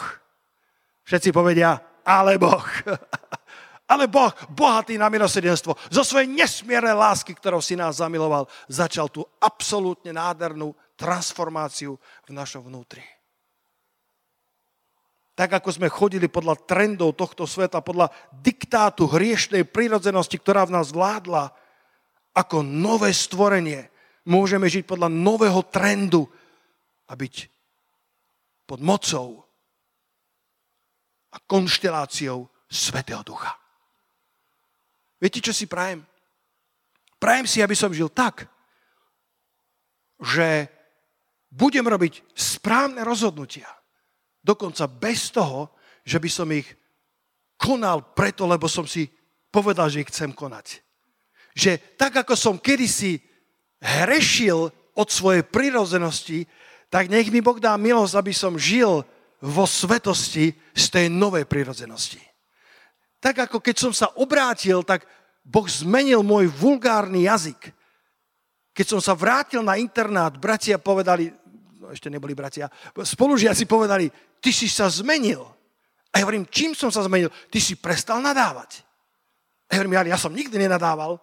Všetci 1.06 1.30
povedia, 1.30 1.78
ale 2.04 2.36
Boh. 2.36 2.66
Ale 3.88 4.04
Boh, 4.04 4.28
bohatý 4.52 5.00
na 5.00 5.08
milosrdenstvo, 5.08 5.72
zo 5.88 6.04
svojej 6.04 6.28
nesmiernej 6.28 6.92
lásky, 6.92 7.32
ktorou 7.32 7.64
si 7.64 7.72
nás 7.72 8.04
zamiloval, 8.04 8.44
začal 8.68 9.08
tú 9.08 9.24
absolútne 9.40 10.12
nádhernú 10.12 10.76
transformáciu 10.92 11.96
v 12.28 12.30
našom 12.36 12.68
vnútri. 12.68 13.00
Tak 15.38 15.62
ako 15.62 15.70
sme 15.70 15.86
chodili 15.86 16.26
podľa 16.26 16.58
trendov 16.66 17.14
tohto 17.14 17.46
sveta, 17.46 17.78
podľa 17.78 18.10
diktátu 18.42 19.06
hriešnej 19.06 19.62
prírodzenosti, 19.70 20.34
ktorá 20.34 20.66
v 20.66 20.74
nás 20.74 20.90
vládla, 20.90 21.54
ako 22.34 22.66
nové 22.66 23.14
stvorenie, 23.14 23.86
môžeme 24.26 24.66
žiť 24.66 24.82
podľa 24.82 25.06
nového 25.06 25.62
trendu 25.70 26.26
a 27.06 27.14
byť 27.14 27.34
pod 28.66 28.82
mocou 28.82 29.46
a 31.30 31.38
konšteláciou 31.38 32.50
Svetého 32.66 33.22
Ducha. 33.22 33.54
Viete, 35.22 35.38
čo 35.38 35.54
si 35.54 35.70
prajem? 35.70 36.02
Prajem 37.22 37.46
si, 37.46 37.62
aby 37.62 37.78
som 37.78 37.94
žil 37.94 38.10
tak, 38.10 38.42
že 40.18 40.66
budem 41.46 41.86
robiť 41.86 42.26
správne 42.34 43.06
rozhodnutia. 43.06 43.77
Dokonca 44.48 44.88
bez 44.88 45.28
toho, 45.28 45.76
že 46.08 46.16
by 46.16 46.30
som 46.32 46.48
ich 46.56 46.64
konal 47.60 48.00
preto, 48.16 48.48
lebo 48.48 48.64
som 48.64 48.88
si 48.88 49.04
povedal, 49.52 49.92
že 49.92 50.00
ich 50.00 50.08
chcem 50.08 50.32
konať. 50.32 50.80
Že 51.52 52.00
tak, 52.00 52.24
ako 52.24 52.32
som 52.32 52.56
kedysi 52.56 53.20
hrešil 53.84 54.72
od 54.96 55.08
svojej 55.12 55.44
prirozenosti, 55.44 56.48
tak 56.88 57.12
nech 57.12 57.28
mi 57.28 57.44
Boh 57.44 57.60
dá 57.60 57.76
milosť, 57.76 58.14
aby 58.16 58.32
som 58.32 58.56
žil 58.56 59.04
vo 59.44 59.64
svetosti 59.68 60.56
z 60.72 60.84
tej 60.88 61.06
novej 61.12 61.44
prirodzenosti. 61.44 62.18
Tak 63.20 63.50
ako 63.50 63.60
keď 63.60 63.76
som 63.76 63.92
sa 63.92 64.08
obrátil, 64.16 64.80
tak 64.80 65.04
Boh 65.44 65.66
zmenil 65.68 66.24
môj 66.24 66.48
vulgárny 66.48 67.28
jazyk. 67.28 67.74
Keď 68.72 68.86
som 68.86 69.00
sa 69.02 69.12
vrátil 69.12 69.60
na 69.60 69.74
internát, 69.76 70.30
bratia 70.38 70.78
povedali, 70.78 71.34
no 71.82 71.90
ešte 71.90 72.06
neboli 72.06 72.34
bratia, 72.34 72.70
spolužiaci 72.94 73.66
povedali, 73.66 74.06
ty 74.38 74.50
si 74.54 74.66
sa 74.70 74.90
zmenil. 74.90 75.42
A 76.12 76.18
ja 76.18 76.24
hovorím, 76.24 76.48
čím 76.48 76.72
som 76.72 76.88
sa 76.88 77.04
zmenil? 77.04 77.28
Ty 77.52 77.58
si 77.60 77.76
prestal 77.76 78.24
nadávať. 78.24 78.82
A 79.68 79.76
ja 79.76 79.84
hovorím, 79.84 80.08
ja 80.08 80.18
som 80.18 80.32
nikdy 80.32 80.56
nenadával. 80.56 81.20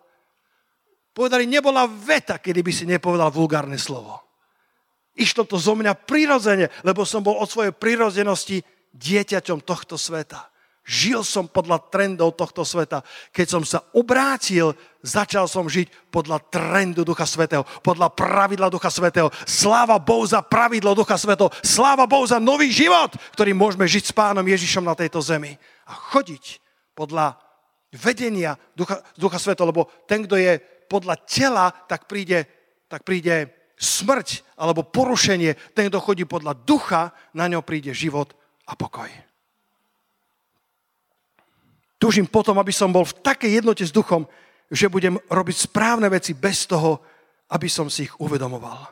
Povedali, 1.15 1.47
nebola 1.47 1.87
veta, 1.87 2.37
kedy 2.37 2.59
by 2.61 2.71
si 2.75 2.85
nepovedal 2.85 3.31
vulgárne 3.31 3.79
slovo. 3.79 4.19
Išlo 5.15 5.47
to 5.47 5.55
zo 5.55 5.73
mňa 5.79 5.95
prirodzene, 5.95 6.67
lebo 6.83 7.07
som 7.07 7.23
bol 7.23 7.39
od 7.39 7.47
svojej 7.47 7.71
prirodzenosti 7.71 8.59
dieťaťom 8.91 9.63
tohto 9.63 9.95
sveta. 9.95 10.51
Žil 10.85 11.25
som 11.25 11.49
podľa 11.49 11.81
trendov 11.89 12.37
tohto 12.37 12.61
sveta. 12.61 13.01
Keď 13.33 13.47
som 13.49 13.63
sa 13.65 13.81
obrátil, 13.97 14.77
začal 15.01 15.49
som 15.49 15.65
žiť 15.65 16.13
podľa 16.13 16.37
trendu 16.53 17.01
Ducha 17.01 17.25
Svetého, 17.25 17.65
podľa 17.81 18.13
pravidla 18.13 18.69
Ducha 18.69 18.93
Svetého. 18.93 19.33
Sláva 19.49 19.97
Bohu 19.97 20.21
za 20.29 20.45
pravidlo 20.45 20.93
Ducha 20.93 21.17
Svetého. 21.17 21.49
Sláva 21.65 22.05
Bohu 22.05 22.29
za 22.29 22.37
nový 22.37 22.69
život, 22.69 23.17
ktorý 23.33 23.57
môžeme 23.57 23.89
žiť 23.89 24.13
s 24.13 24.13
Pánom 24.13 24.45
Ježišom 24.45 24.85
na 24.85 24.93
tejto 24.93 25.25
zemi. 25.25 25.57
A 25.89 25.97
chodiť 26.13 26.61
podľa 26.93 27.41
vedenia 27.89 28.53
Ducha, 28.77 29.01
Ducha 29.17 29.41
Svetého, 29.41 29.65
lebo 29.65 29.89
ten, 30.05 30.21
kto 30.21 30.37
je 30.37 30.61
podľa 30.85 31.17
tela, 31.25 31.73
tak 31.89 32.05
príde, 32.05 32.45
tak 32.85 33.01
príde 33.01 33.49
smrť 33.73 34.45
alebo 34.53 34.85
porušenie. 34.85 35.73
Ten, 35.73 35.89
kto 35.89 35.97
chodí 35.97 36.29
podľa 36.29 36.53
ducha, 36.61 37.09
na 37.33 37.49
ňo 37.49 37.65
príde 37.65 37.89
život 37.89 38.37
a 38.69 38.77
pokoj. 38.77 39.09
Túžim 41.95 42.27
potom, 42.27 42.59
aby 42.59 42.75
som 42.75 42.91
bol 42.91 43.07
v 43.07 43.17
takej 43.23 43.63
jednote 43.63 43.83
s 43.87 43.95
duchom, 43.95 44.27
že 44.67 44.91
budem 44.91 45.15
robiť 45.31 45.55
správne 45.69 46.11
veci 46.11 46.35
bez 46.35 46.67
toho, 46.67 46.99
aby 47.53 47.69
som 47.69 47.87
si 47.87 48.09
ich 48.09 48.13
uvedomoval. 48.19 48.91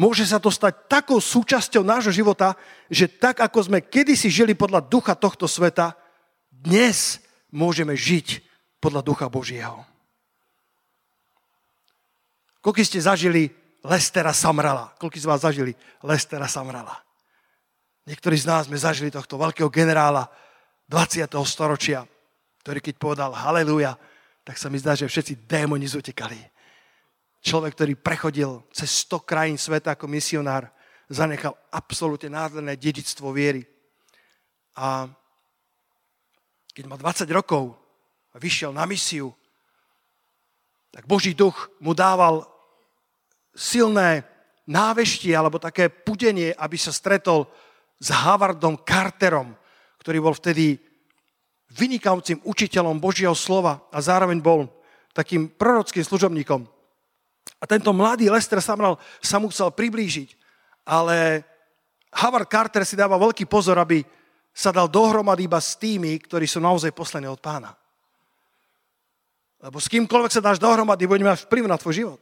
Môže 0.00 0.24
sa 0.24 0.40
to 0.40 0.48
stať 0.48 0.88
takou 0.88 1.20
súčasťou 1.20 1.84
nášho 1.84 2.14
života, 2.14 2.56
že 2.88 3.04
tak, 3.04 3.44
ako 3.44 3.68
sme 3.68 3.84
kedysi 3.84 4.32
žili 4.32 4.56
podľa 4.56 4.80
ducha 4.80 5.12
tohto 5.12 5.44
sveta, 5.44 5.92
dnes 6.48 7.20
môžeme 7.52 7.92
žiť 7.92 8.40
podľa 8.80 9.04
ducha 9.04 9.28
Božieho. 9.28 9.84
Koľko 12.64 12.80
ste 12.80 13.00
zažili 13.00 13.52
Lestera 13.84 14.32
Samrala? 14.32 14.92
Koľko 15.00 15.16
z 15.20 15.28
vás 15.28 15.40
zažili 15.44 15.72
Lestera 16.04 16.48
Samrala? 16.48 16.96
Niektorí 18.08 18.36
z 18.40 18.48
nás 18.48 18.68
sme 18.68 18.80
zažili 18.80 19.12
tohto 19.12 19.36
veľkého 19.36 19.68
generála, 19.68 20.28
20. 20.90 21.30
storočia, 21.46 22.02
ktorý 22.66 22.82
keď 22.82 22.94
povedal 22.98 23.30
haleluja, 23.30 23.94
tak 24.42 24.58
sa 24.58 24.66
mi 24.66 24.82
zdá, 24.82 24.98
že 24.98 25.06
všetci 25.06 25.46
démoni 25.46 25.86
zutekali. 25.86 26.34
Človek, 27.46 27.78
ktorý 27.78 27.94
prechodil 27.94 28.66
cez 28.74 29.06
100 29.06 29.22
krajín 29.22 29.54
sveta 29.54 29.94
ako 29.94 30.10
misionár, 30.10 30.66
zanechal 31.06 31.54
absolútne 31.70 32.34
nádherné 32.34 32.74
dedictvo 32.74 33.30
viery. 33.30 33.62
A 34.74 35.06
keď 36.74 36.84
mal 36.90 36.98
20 36.98 37.22
rokov 37.30 37.78
a 38.34 38.42
vyšiel 38.42 38.74
na 38.74 38.82
misiu, 38.82 39.30
tak 40.90 41.06
Boží 41.06 41.38
duch 41.38 41.70
mu 41.78 41.94
dával 41.94 42.42
silné 43.54 44.26
náveštie 44.66 45.38
alebo 45.38 45.62
také 45.62 45.86
pudenie, 45.86 46.50
aby 46.58 46.74
sa 46.74 46.90
stretol 46.90 47.46
s 48.02 48.10
Havardom 48.10 48.74
Carterom, 48.82 49.54
ktorý 50.00 50.18
bol 50.18 50.32
vtedy 50.32 50.80
vynikajúcim 51.70 52.42
učiteľom 52.42 52.98
Božieho 52.98 53.36
slova 53.36 53.84
a 53.94 54.02
zároveň 54.02 54.42
bol 54.42 54.66
takým 55.14 55.46
prorockým 55.46 56.02
služobníkom. 56.02 56.66
A 57.60 57.64
tento 57.68 57.92
mladý 57.92 58.32
Lester 58.32 58.58
Samral 58.58 58.96
sa 59.20 59.36
mu 59.38 59.52
chcel 59.52 59.70
priblížiť, 59.70 60.34
ale 60.88 61.44
Howard 62.10 62.50
Carter 62.50 62.82
si 62.82 62.98
dáva 62.98 63.20
veľký 63.20 63.46
pozor, 63.46 63.78
aby 63.78 64.02
sa 64.50 64.74
dal 64.74 64.90
dohromady 64.90 65.46
iba 65.46 65.62
s 65.62 65.78
tými, 65.78 66.18
ktorí 66.18 66.48
sú 66.48 66.58
naozaj 66.58 66.90
poslaní 66.90 67.30
od 67.30 67.38
pána. 67.38 67.70
Lebo 69.60 69.78
s 69.78 69.86
kýmkoľvek 69.92 70.32
sa 70.32 70.42
dáš 70.42 70.58
dohromady, 70.58 71.06
bude 71.06 71.22
mať 71.22 71.46
vplyv 71.46 71.64
na 71.68 71.76
tvoj 71.78 71.94
život. 71.94 72.20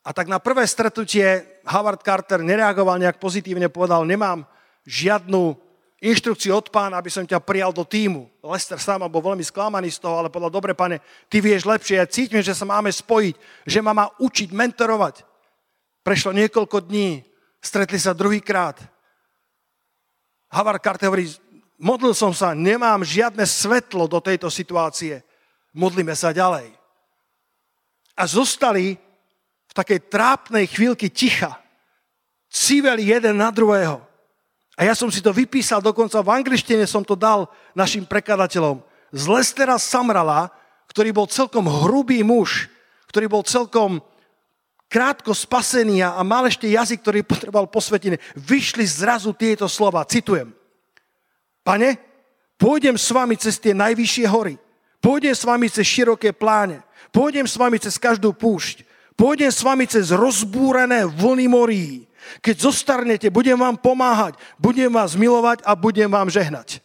A 0.00 0.16
tak 0.16 0.32
na 0.32 0.40
prvé 0.40 0.64
stretnutie 0.64 1.60
Howard 1.68 2.00
Carter 2.00 2.40
nereagoval 2.40 2.96
nejak 2.96 3.20
pozitívne, 3.20 3.68
povedal, 3.68 4.08
nemám 4.08 4.48
žiadnu 4.88 5.69
inštrukciu 6.00 6.56
od 6.56 6.72
pána, 6.72 6.96
aby 6.96 7.12
som 7.12 7.28
ťa 7.28 7.44
prijal 7.44 7.76
do 7.76 7.84
týmu. 7.84 8.26
Lester 8.40 8.80
sám 8.80 9.04
bol 9.12 9.20
veľmi 9.20 9.44
sklamaný 9.44 9.92
z 9.92 10.00
toho, 10.00 10.16
ale 10.16 10.32
povedal, 10.32 10.48
dobre 10.48 10.72
pane, 10.72 11.04
ty 11.28 11.44
vieš 11.44 11.68
lepšie, 11.68 12.00
ja 12.00 12.08
cítim, 12.08 12.40
že 12.40 12.56
sa 12.56 12.64
máme 12.64 12.88
spojiť, 12.88 13.36
že 13.68 13.78
ma 13.84 13.92
má 13.92 14.08
učiť, 14.16 14.48
mentorovať. 14.50 15.28
Prešlo 16.00 16.32
niekoľko 16.32 16.88
dní, 16.88 17.20
stretli 17.60 18.00
sa 18.00 18.16
druhýkrát. 18.16 18.80
Havard 20.50 20.82
Carter 20.82 21.12
hovorí, 21.12 21.28
modlil 21.76 22.16
som 22.16 22.32
sa, 22.32 22.56
nemám 22.56 23.04
žiadne 23.04 23.44
svetlo 23.44 24.08
do 24.08 24.18
tejto 24.18 24.48
situácie. 24.48 25.20
Modlíme 25.76 26.16
sa 26.16 26.34
ďalej. 26.34 26.72
A 28.16 28.26
zostali 28.26 28.98
v 29.70 29.72
takej 29.76 30.10
trápnej 30.10 30.66
chvíľky 30.66 31.06
ticha. 31.12 31.60
Cíveli 32.50 33.14
jeden 33.14 33.38
na 33.38 33.54
druhého. 33.54 34.09
A 34.80 34.88
ja 34.88 34.96
som 34.96 35.12
si 35.12 35.20
to 35.20 35.28
vypísal, 35.28 35.84
dokonca 35.84 36.24
v 36.24 36.40
angličtine 36.40 36.88
som 36.88 37.04
to 37.04 37.12
dal 37.12 37.52
našim 37.76 38.08
prekladateľom. 38.08 38.80
Z 39.12 39.28
Lestera 39.28 39.76
Samrala, 39.76 40.48
ktorý 40.88 41.12
bol 41.12 41.28
celkom 41.28 41.68
hrubý 41.68 42.24
muž, 42.24 42.72
ktorý 43.12 43.28
bol 43.28 43.44
celkom 43.44 44.00
krátko 44.88 45.36
spasený 45.36 46.00
a 46.00 46.24
mal 46.24 46.48
ešte 46.48 46.64
jazyk, 46.64 47.04
ktorý 47.04 47.20
potreboval 47.28 47.68
posvetenie, 47.68 48.16
vyšli 48.32 48.88
zrazu 48.88 49.36
tieto 49.36 49.68
slova. 49.68 50.00
Citujem. 50.08 50.48
Pane, 51.60 52.00
pôjdem 52.56 52.96
s 52.96 53.12
vami 53.12 53.36
cez 53.36 53.60
tie 53.60 53.76
najvyššie 53.76 54.24
hory. 54.32 54.56
Pôjdem 55.04 55.36
s 55.36 55.44
vami 55.44 55.68
cez 55.68 55.84
široké 55.84 56.32
pláne. 56.32 56.80
Pôjdem 57.12 57.44
s 57.44 57.54
vami 57.60 57.76
cez 57.76 58.00
každú 58.00 58.32
púšť. 58.32 58.88
Pôjdem 59.12 59.52
s 59.52 59.60
vami 59.60 59.84
cez 59.84 60.08
rozbúrené 60.08 61.04
vlny 61.04 61.46
morí. 61.52 62.09
Keď 62.40 62.56
zostarnete, 62.60 63.26
budem 63.32 63.58
vám 63.58 63.76
pomáhať, 63.80 64.36
budem 64.60 64.92
vás 64.92 65.16
milovať 65.16 65.64
a 65.64 65.72
budem 65.74 66.10
vám 66.10 66.28
žehnať. 66.30 66.84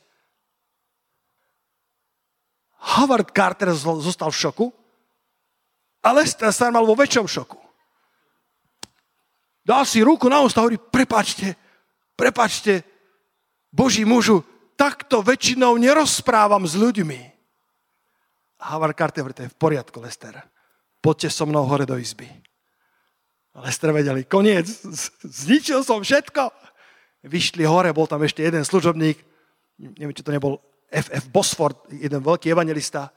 Howard 2.85 3.33
Carter 3.33 3.73
zostal 3.73 4.29
v 4.29 4.41
šoku 4.41 4.65
a 6.05 6.13
Lester 6.13 6.53
sa 6.53 6.69
mal 6.69 6.85
vo 6.85 6.93
väčšom 6.93 7.25
šoku. 7.25 7.57
Dal 9.65 9.81
si 9.89 10.05
ruku 10.05 10.29
na 10.29 10.45
ústa 10.45 10.61
a 10.61 10.69
hovorí, 10.69 10.77
prepačte, 10.77 11.57
prepačte, 12.13 12.85
Boží 13.73 14.05
mužu, 14.05 14.45
takto 14.77 15.25
väčšinou 15.25 15.73
nerozprávam 15.81 16.61
s 16.69 16.77
ľuďmi. 16.77 17.19
Howard 18.69 18.93
Carter 18.93 19.33
to 19.33 19.41
je 19.43 19.51
v 19.51 19.57
poriadku, 19.57 19.97
Lester. 19.99 20.37
Poďte 21.01 21.33
so 21.33 21.49
mnou 21.49 21.65
hore 21.65 21.89
do 21.89 21.97
izby. 21.97 22.29
Lester 23.55 23.95
vedeli, 23.95 24.27
koniec, 24.27 24.67
zničil 25.23 25.79
som 25.87 26.03
všetko. 26.03 26.51
Vyšli 27.23 27.63
hore, 27.63 27.95
bol 27.95 28.03
tam 28.03 28.19
ešte 28.27 28.43
jeden 28.43 28.67
služobník, 28.67 29.15
neviem, 29.79 30.11
či 30.11 30.27
to 30.27 30.35
nebol 30.35 30.59
F.F. 30.91 31.31
Bosford, 31.31 31.87
jeden 31.87 32.19
veľký 32.19 32.51
evangelista. 32.51 33.15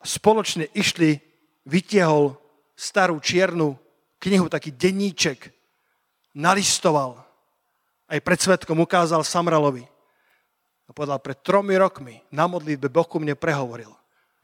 Spoločne 0.00 0.72
išli, 0.72 1.20
vytiehol 1.68 2.32
starú 2.72 3.20
čiernu 3.20 3.76
knihu, 4.18 4.48
taký 4.48 4.72
denníček, 4.72 5.52
nalistoval. 6.32 7.20
Aj 8.08 8.18
pred 8.24 8.40
svetkom 8.40 8.80
ukázal 8.80 9.20
Samralovi. 9.20 9.84
A 10.88 10.90
povedal, 10.96 11.20
pred 11.20 11.44
tromi 11.44 11.76
rokmi 11.76 12.24
na 12.32 12.48
modlitbe 12.48 12.88
Boh 12.88 13.04
ku 13.04 13.20
mne 13.20 13.36
prehovoril, 13.36 13.92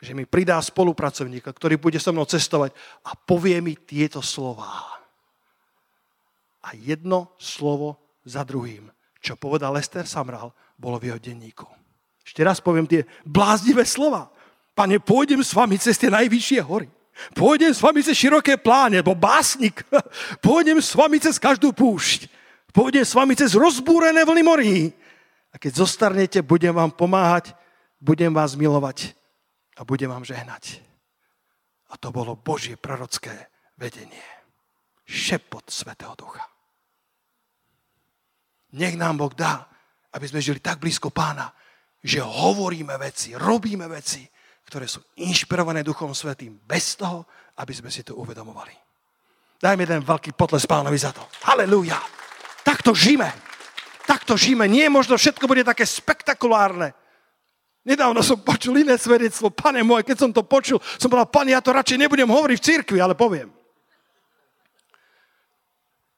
že 0.05 0.12
mi 0.12 0.29
pridá 0.29 0.61
spolupracovníka, 0.61 1.49
ktorý 1.49 1.81
bude 1.81 1.97
so 1.97 2.12
mnou 2.12 2.29
cestovať 2.29 2.77
a 3.09 3.16
povie 3.16 3.57
mi 3.64 3.72
tieto 3.72 4.20
slová 4.20 4.95
a 6.65 6.73
jedno 6.73 7.37
slovo 7.37 8.01
za 8.25 8.41
druhým, 8.41 8.89
čo 9.21 9.37
povedal 9.37 9.77
Lester 9.77 10.09
Samral, 10.09 10.57
bolo 10.81 10.97
v 10.97 11.12
jeho 11.12 11.21
denníku. 11.21 11.69
Ešte 12.25 12.41
raz 12.41 12.59
poviem 12.59 12.89
tie 12.89 13.05
bláznivé 13.29 13.85
slova. 13.85 14.33
Pane, 14.73 14.99
pôjdem 14.99 15.45
s 15.45 15.53
vami 15.53 15.77
cez 15.77 16.01
tie 16.01 16.09
najvyššie 16.09 16.61
hory. 16.65 16.89
Pôjdem 17.37 17.71
s 17.71 17.79
vami 17.79 18.03
cez 18.03 18.19
široké 18.19 18.59
pláne, 18.59 18.99
bo 19.05 19.15
básnik. 19.15 19.87
Pôjdem 20.47 20.83
s 20.83 20.97
vami 20.99 21.23
cez 21.23 21.39
každú 21.39 21.71
púšť. 21.71 22.27
Pôjdem 22.75 23.07
s 23.07 23.15
vami 23.15 23.39
cez 23.39 23.55
rozbúrené 23.55 24.27
vlny 24.27 24.43
morí. 24.43 24.75
A 25.55 25.61
keď 25.62 25.87
zostarnete, 25.87 26.43
budem 26.43 26.75
vám 26.75 26.91
pomáhať, 26.91 27.55
budem 28.03 28.35
vás 28.35 28.59
milovať 28.59 29.15
a 29.79 29.87
budem 29.87 30.11
vám 30.11 30.27
žehnať. 30.27 30.83
A 31.87 31.95
to 31.95 32.11
bolo 32.11 32.35
Božie 32.35 32.75
prorocké 32.75 33.47
vedenie. 33.79 34.27
Šepot 35.07 35.71
Svetého 35.71 36.19
Ducha. 36.19 36.53
Nech 38.75 38.99
nám 38.99 39.22
Boh 39.22 39.31
dá, 39.31 39.70
aby 40.14 40.27
sme 40.27 40.43
žili 40.43 40.59
tak 40.59 40.83
blízko 40.83 41.14
pána, 41.14 41.55
že 42.03 42.18
hovoríme 42.20 42.95
veci, 42.99 43.33
robíme 43.39 43.87
veci, 43.87 44.27
ktoré 44.66 44.91
sú 44.91 45.01
inšpirované 45.22 45.87
Duchom 45.87 46.11
Svetým 46.11 46.59
bez 46.59 46.99
toho, 46.99 47.25
aby 47.62 47.70
sme 47.70 47.89
si 47.89 48.03
to 48.03 48.18
uvedomovali. 48.18 48.75
Dajme 49.62 49.87
ten 49.87 50.03
veľký 50.03 50.35
potles 50.35 50.66
pánovi 50.66 50.99
za 50.99 51.14
to. 51.14 51.22
Halelúja. 51.47 51.97
Takto 52.66 52.93
žijeme. 52.93 53.31
Takto 54.05 54.37
žijeme. 54.37 54.68
Nie 54.68 54.91
možno 54.91 55.16
všetko 55.16 55.47
bude 55.49 55.64
také 55.64 55.87
spektakulárne. 55.87 56.93
Nedávno 57.85 58.25
som 58.25 58.41
počul 58.41 58.81
iné 58.81 58.97
svedectvo. 58.97 59.53
Pane 59.53 59.85
môj, 59.85 60.05
keď 60.05 60.16
som 60.18 60.31
to 60.33 60.43
počul, 60.45 60.81
som 60.97 61.09
povedal, 61.12 61.29
pane, 61.29 61.53
ja 61.53 61.61
to 61.61 61.72
radšej 61.72 62.01
nebudem 62.01 62.29
hovoriť 62.29 62.57
v 62.61 62.66
cirkvi, 62.66 62.99
ale 63.01 63.12
poviem. 63.12 63.53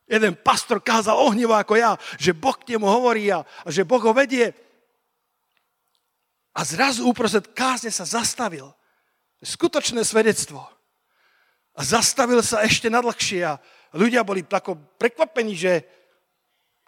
Jeden 0.07 0.39
pastor 0.39 0.79
kázal 0.79 1.19
ohnivo 1.19 1.51
ako 1.51 1.75
ja, 1.75 1.99
že 2.15 2.31
Boh 2.31 2.55
k 2.55 2.75
nemu 2.75 2.87
hovorí 2.87 3.27
a, 3.35 3.43
a 3.43 3.69
že 3.75 3.83
Boh 3.83 3.99
ho 3.99 4.15
vedie. 4.15 4.55
A 6.55 6.63
zrazu 6.63 7.03
uprostred 7.03 7.51
kázne 7.51 7.91
sa 7.91 8.07
zastavil. 8.07 8.71
Skutočné 9.43 10.07
svedectvo. 10.07 10.63
A 11.77 11.81
zastavil 11.85 12.41
sa 12.41 12.65
ešte 12.65 12.87
nadlhšie 12.89 13.41
a 13.45 13.59
ľudia 13.93 14.25
boli 14.25 14.47
tako 14.47 14.79
prekvapení, 14.97 15.53
že 15.59 15.85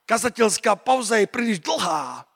kazateľská 0.09 0.79
pauza 0.81 1.21
je 1.21 1.29
príliš 1.29 1.61
dlhá 1.61 2.28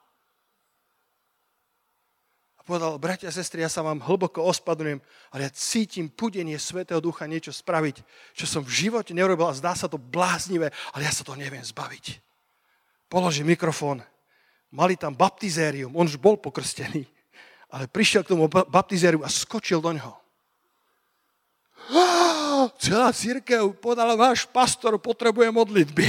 povedal, 2.63 2.95
bratia 2.95 3.27
a 3.27 3.35
sestry, 3.35 3.61
ja 3.63 3.71
sa 3.71 3.83
vám 3.83 3.99
hlboko 3.99 4.39
ospadnujem, 4.47 5.03
ale 5.35 5.47
ja 5.47 5.51
cítim 5.51 6.07
pudenie 6.07 6.55
Svetého 6.55 7.03
Ducha 7.03 7.27
niečo 7.27 7.51
spraviť, 7.51 7.99
čo 8.31 8.47
som 8.47 8.63
v 8.63 8.71
živote 8.71 9.11
neurobil 9.11 9.51
a 9.51 9.55
zdá 9.55 9.75
sa 9.75 9.91
to 9.91 9.99
bláznivé, 9.99 10.71
ale 10.95 11.01
ja 11.03 11.11
sa 11.11 11.27
to 11.27 11.35
neviem 11.35 11.63
zbaviť. 11.63 12.23
Položí 13.11 13.43
mikrofón. 13.43 14.01
Mali 14.73 14.97
tam 14.97 15.13
baptizérium, 15.13 15.93
on 15.93 16.09
už 16.09 16.17
bol 16.17 16.39
pokrstený, 16.39 17.05
ale 17.69 17.85
prišiel 17.85 18.25
k 18.25 18.33
tomu 18.33 18.49
baptizériu 18.49 19.21
a 19.21 19.29
skočil 19.29 19.77
do 19.77 19.93
ňoho. 19.93 20.15
Celá 22.79 23.11
církev 23.11 23.75
podala, 23.77 24.15
váš 24.15 24.47
pastor 24.47 24.95
potrebuje 24.97 25.51
modlitby. 25.51 26.07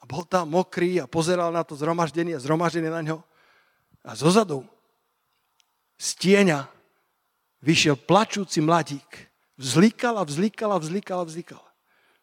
A 0.00 0.04
bol 0.06 0.22
tam 0.22 0.54
mokrý 0.54 1.02
a 1.02 1.10
pozeral 1.10 1.50
na 1.50 1.66
to 1.66 1.74
zhromaždenie, 1.74 2.38
zhromaždenie 2.38 2.88
na 2.88 3.02
ňo. 3.02 3.18
A 4.04 4.16
zozadu 4.16 4.64
z 6.00 6.08
tieňa 6.16 6.64
vyšiel 7.60 7.96
plačúci 8.00 8.64
mladík. 8.64 9.28
Vzlikal 9.60 10.16
a 10.16 10.24
vzlikal 10.24 10.72
a 10.72 10.78
vzlikal 10.80 11.18
a 11.20 11.28
vzlikal. 11.28 11.60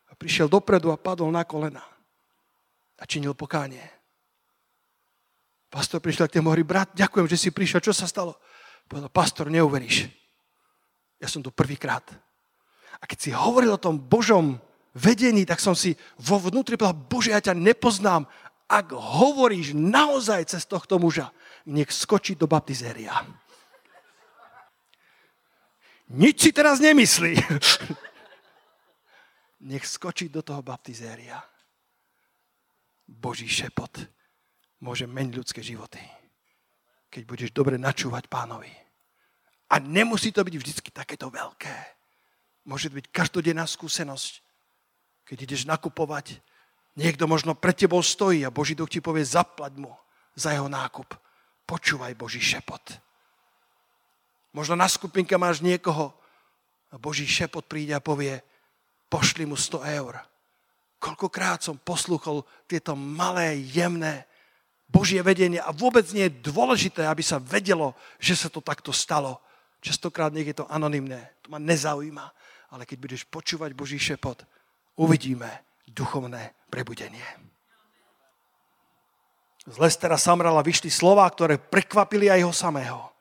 A 0.09 0.17
prišiel 0.17 0.49
dopredu 0.49 0.89
a 0.89 0.97
padol 0.97 1.29
na 1.29 1.45
kolena. 1.45 1.85
A 2.97 3.05
činil 3.05 3.37
pokánie. 3.37 3.85
Pastor 5.69 6.01
prišiel 6.01 6.25
k 6.25 6.39
tému 6.39 6.49
hovorí, 6.49 6.65
brat, 6.65 6.95
ďakujem, 6.97 7.27
že 7.29 7.37
si 7.37 7.49
prišiel. 7.53 7.83
Čo 7.83 7.93
sa 7.93 8.09
stalo? 8.09 8.41
Povedal, 8.89 9.13
pastor, 9.13 9.51
neuveríš. 9.53 10.09
Ja 11.21 11.29
som 11.29 11.45
tu 11.45 11.53
prvýkrát. 11.53 12.07
A 12.97 13.03
keď 13.05 13.17
si 13.21 13.29
hovoril 13.29 13.69
o 13.69 13.81
tom 13.81 14.01
Božom 14.01 14.57
vedení, 14.97 15.45
tak 15.45 15.61
som 15.61 15.77
si 15.77 15.93
vo 16.17 16.41
vnútri 16.41 16.79
povedal, 16.79 16.97
Bože, 16.97 17.29
ja 17.29 17.41
ťa 17.43 17.53
nepoznám. 17.53 18.25
Ak 18.65 18.89
hovoríš 18.89 19.77
naozaj 19.77 20.49
cez 20.49 20.65
tohto 20.65 20.97
muža, 20.97 21.29
nech 21.67 21.91
skočí 21.91 22.39
do 22.39 22.47
baptizéria. 22.47 23.11
Nič 26.07 26.39
si 26.39 26.51
teraz 26.55 26.79
nemyslí. 26.79 27.35
nech 29.67 29.83
skočí 29.83 30.31
do 30.31 30.39
toho 30.39 30.63
baptizéria. 30.63 31.43
Boží 33.07 33.47
šepot 33.51 33.91
môže 34.79 35.03
meniť 35.03 35.33
ľudské 35.35 35.59
životy. 35.59 35.99
Keď 37.11 37.23
budeš 37.27 37.49
dobre 37.51 37.75
načúvať 37.75 38.31
pánovi. 38.31 38.71
A 39.67 39.83
nemusí 39.83 40.31
to 40.31 40.47
byť 40.47 40.55
vždy 40.55 40.71
takéto 40.95 41.27
veľké. 41.27 41.75
Môže 42.67 42.87
to 42.87 42.99
byť 42.99 43.11
každodenná 43.11 43.67
skúsenosť. 43.67 44.43
Keď 45.27 45.37
ideš 45.43 45.61
nakupovať, 45.67 46.39
niekto 46.95 47.27
možno 47.27 47.51
pred 47.51 47.75
tebou 47.75 47.99
stojí 47.99 48.47
a 48.47 48.51
Boží 48.51 48.79
duch 48.79 48.87
ti 48.87 49.03
povie, 49.03 49.27
zaplať 49.27 49.75
mu 49.75 49.91
za 50.39 50.55
jeho 50.55 50.71
nákup. 50.71 51.26
Počúvaj 51.67 52.15
Boží 52.15 52.39
šepot. 52.39 52.79
Možno 54.55 54.79
na 54.79 54.87
skupinke 54.87 55.35
máš 55.35 55.59
niekoho 55.59 56.15
a 56.87 56.95
Boží 56.95 57.27
šepot 57.27 57.67
príde 57.67 57.91
a 57.91 57.99
povie, 57.99 58.39
pošli 59.11 59.43
mu 59.43 59.59
100 59.59 59.83
eur. 59.99 60.15
Koľkokrát 60.97 61.61
som 61.61 61.77
poslúchol 61.77 62.41
tieto 62.65 62.95
malé, 62.95 63.59
jemné 63.59 64.25
Božie 64.87 65.19
vedenie 65.19 65.59
a 65.59 65.75
vôbec 65.75 66.07
nie 66.15 66.31
je 66.31 66.39
dôležité, 66.47 67.03
aby 67.03 67.19
sa 67.19 67.43
vedelo, 67.43 67.91
že 68.17 68.39
sa 68.39 68.47
to 68.47 68.63
takto 68.63 68.95
stalo. 68.95 69.43
Častokrát 69.83 70.31
nech 70.31 70.47
je 70.47 70.63
to 70.63 70.69
anonimné, 70.71 71.35
to 71.43 71.51
ma 71.51 71.59
nezaujíma, 71.59 72.25
ale 72.71 72.87
keď 72.87 72.97
budeš 72.97 73.21
počúvať 73.27 73.75
Boží 73.75 73.99
šepot, 73.99 74.41
uvidíme 74.95 75.51
duchovné 75.85 76.55
prebudenie. 76.71 77.46
Z 79.67 79.75
Lestera 79.83 80.15
Samrala 80.15 80.63
vyšli 80.63 80.87
slova, 80.87 81.27
ktoré 81.27 81.59
prekvapili 81.59 82.31
aj 82.31 82.39
jeho 82.39 82.55
samého. 82.55 83.11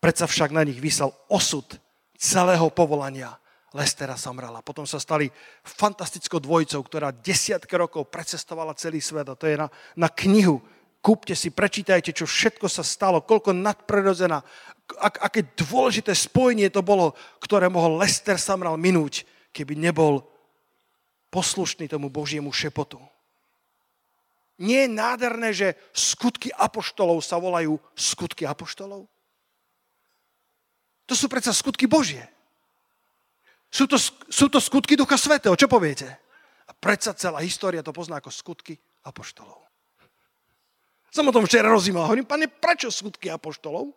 Predsa 0.00 0.24
však 0.24 0.56
na 0.56 0.64
nich 0.64 0.80
vysel 0.80 1.12
osud 1.28 1.76
celého 2.16 2.72
povolania 2.72 3.36
Lestera 3.76 4.16
Samrala. 4.16 4.64
Potom 4.64 4.88
sa 4.88 4.96
stali 4.96 5.28
fantastickou 5.62 6.40
dvojicou, 6.40 6.80
ktorá 6.80 7.12
desiatky 7.12 7.76
rokov 7.76 8.08
precestovala 8.08 8.72
celý 8.72 9.04
svet. 9.04 9.28
A 9.28 9.36
to 9.36 9.44
je 9.44 9.60
na, 9.60 9.68
na 9.92 10.08
knihu. 10.08 10.64
Kúpte 11.04 11.36
si, 11.36 11.52
prečítajte, 11.52 12.16
čo 12.16 12.24
všetko 12.24 12.64
sa 12.68 12.80
stalo, 12.80 13.20
koľko 13.20 13.52
nadprirodzená, 13.52 14.40
ak, 15.00 15.28
aké 15.28 15.40
dôležité 15.56 16.16
spojenie 16.16 16.72
to 16.72 16.80
bolo, 16.80 17.12
ktoré 17.40 17.68
mohol 17.68 18.00
Lester 18.00 18.36
Samral 18.36 18.80
minúť, 18.80 19.28
keby 19.52 19.76
nebol 19.76 20.24
poslušný 21.32 21.88
tomu 21.88 22.08
Božiemu 22.08 22.52
šepotu. 22.52 23.00
Nie 24.60 24.84
je 24.84 24.92
nádherné, 24.92 25.56
že 25.56 25.72
skutky 25.96 26.52
apoštolov 26.52 27.24
sa 27.24 27.40
volajú 27.40 27.80
skutky 27.96 28.44
apoštolov? 28.44 29.08
To 31.08 31.14
sú 31.16 31.32
predsa 31.32 31.56
skutky 31.56 31.88
Božie. 31.88 32.20
Sú 33.72 33.88
to, 33.88 33.96
sú 34.28 34.52
to 34.52 34.60
skutky 34.60 35.00
Ducha 35.00 35.16
Svetého. 35.16 35.56
Čo 35.56 35.64
poviete? 35.64 36.12
A 36.68 36.76
predsa 36.76 37.16
celá 37.16 37.40
história 37.40 37.80
to 37.80 37.96
pozná 37.96 38.20
ako 38.20 38.28
skutky 38.28 38.76
apoštolov. 39.08 39.64
Som 41.08 41.26
o 41.26 41.34
tom 41.34 41.48
včera 41.48 41.72
rozímal. 41.72 42.04
Hovorím, 42.04 42.28
pane, 42.28 42.46
prečo 42.46 42.92
skutky 42.92 43.32
apoštolov? 43.32 43.96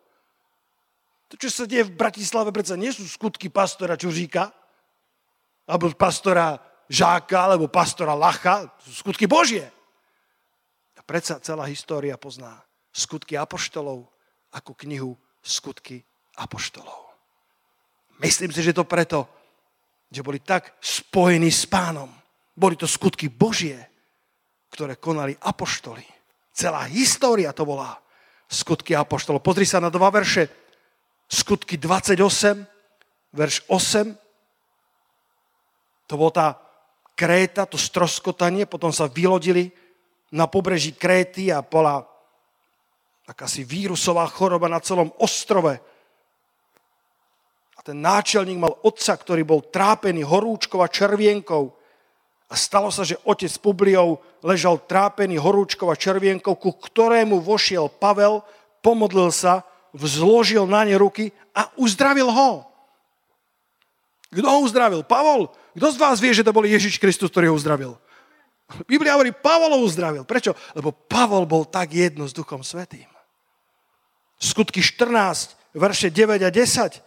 To, 1.28 1.34
čo 1.36 1.52
sa 1.52 1.68
deje 1.68 1.92
v 1.92 1.94
Bratislave, 1.94 2.56
predsa 2.56 2.74
nie 2.74 2.88
sú 2.88 3.04
skutky 3.04 3.52
pastora 3.52 4.00
Čuříka, 4.00 4.48
alebo 5.68 5.92
pastora 5.92 6.56
Žáka, 6.88 7.52
alebo 7.52 7.68
pastora 7.68 8.16
Lacha. 8.16 8.64
Sú 8.80 9.04
skutky 9.04 9.28
Božie 9.28 9.73
predsa 11.06 11.40
celá 11.40 11.68
história 11.68 12.16
pozná 12.16 12.64
skutky 12.92 13.36
apoštolov 13.36 14.08
ako 14.54 14.72
knihu 14.86 15.12
Skutky 15.44 16.00
apoštolov. 16.40 17.12
Myslím 18.24 18.48
si, 18.48 18.64
že 18.64 18.72
to 18.72 18.88
preto, 18.88 19.28
že 20.08 20.24
boli 20.24 20.40
tak 20.40 20.80
spojení 20.80 21.52
s 21.52 21.68
pánom. 21.68 22.08
Boli 22.56 22.80
to 22.80 22.88
skutky 22.88 23.28
Božie, 23.28 23.76
ktoré 24.72 24.96
konali 24.96 25.36
apoštoli. 25.36 26.00
Celá 26.48 26.88
história 26.88 27.52
to 27.52 27.68
volá 27.68 28.00
skutky 28.48 28.96
apoštolov. 28.96 29.44
Pozri 29.44 29.68
sa 29.68 29.84
na 29.84 29.92
dva 29.92 30.08
verše. 30.08 30.48
Skutky 31.28 31.76
28, 31.76 32.16
verš 33.36 33.68
8. 33.68 34.16
To 36.08 36.14
bola 36.16 36.32
tá 36.32 36.48
kréta, 37.12 37.68
to 37.68 37.76
stroskotanie, 37.76 38.64
potom 38.64 38.96
sa 38.96 39.12
vylodili 39.12 39.68
na 40.34 40.50
pobreží 40.50 40.90
Kréty 40.98 41.54
a 41.54 41.62
bola 41.62 42.02
akási 43.24 43.62
vírusová 43.62 44.26
choroba 44.26 44.66
na 44.66 44.82
celom 44.82 45.14
ostrove. 45.22 45.78
A 47.78 47.80
ten 47.86 48.02
náčelník 48.02 48.58
mal 48.58 48.74
otca, 48.82 49.14
ktorý 49.14 49.46
bol 49.46 49.62
trápený 49.62 50.26
horúčkou 50.26 50.82
a 50.82 50.90
červienkou. 50.90 51.70
A 52.50 52.54
stalo 52.58 52.90
sa, 52.90 53.06
že 53.06 53.16
otec 53.24 53.54
Publiov 53.62 54.20
ležal 54.42 54.82
trápený 54.82 55.38
horúčkou 55.38 55.88
a 55.88 55.96
červienkou, 55.96 56.58
ku 56.58 56.74
ktorému 56.74 57.40
vošiel 57.40 57.88
Pavel, 57.88 58.42
pomodlil 58.84 59.32
sa, 59.32 59.64
vzložil 59.94 60.66
na 60.68 60.84
ne 60.84 60.98
ruky 60.98 61.30
a 61.54 61.70
uzdravil 61.78 62.28
ho. 62.28 62.66
Kto 64.34 64.48
ho 64.50 64.58
uzdravil? 64.66 65.06
Pavol? 65.06 65.46
Kto 65.78 65.94
z 65.94 65.96
vás 65.96 66.18
vie, 66.18 66.34
že 66.34 66.42
to 66.42 66.50
bol 66.50 66.66
Ježiš 66.66 66.98
Kristus, 66.98 67.30
ktorý 67.30 67.54
ho 67.54 67.56
uzdravil? 67.56 67.94
Biblia 68.90 69.14
hovorí, 69.14 69.30
Pavol 69.30 69.78
uzdravil. 69.82 70.26
Prečo? 70.26 70.54
Lebo 70.74 70.90
Pavol 70.90 71.46
bol 71.46 71.64
tak 71.68 71.94
jedno 71.94 72.26
s 72.26 72.34
Duchom 72.34 72.66
Svetým. 72.66 73.06
Skutky 74.38 74.82
14, 74.82 75.78
verše 75.78 76.10
9 76.10 76.42
a 76.42 76.50
10. 76.50 77.00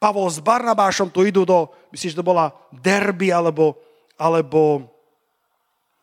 Pavol 0.00 0.28
s 0.32 0.40
Barnabášom 0.40 1.12
tu 1.12 1.24
idú 1.24 1.44
do, 1.44 1.68
myslím, 1.92 2.10
že 2.12 2.20
to 2.20 2.24
bola 2.24 2.52
Derby, 2.72 3.28
alebo, 3.28 3.76
alebo 4.16 4.88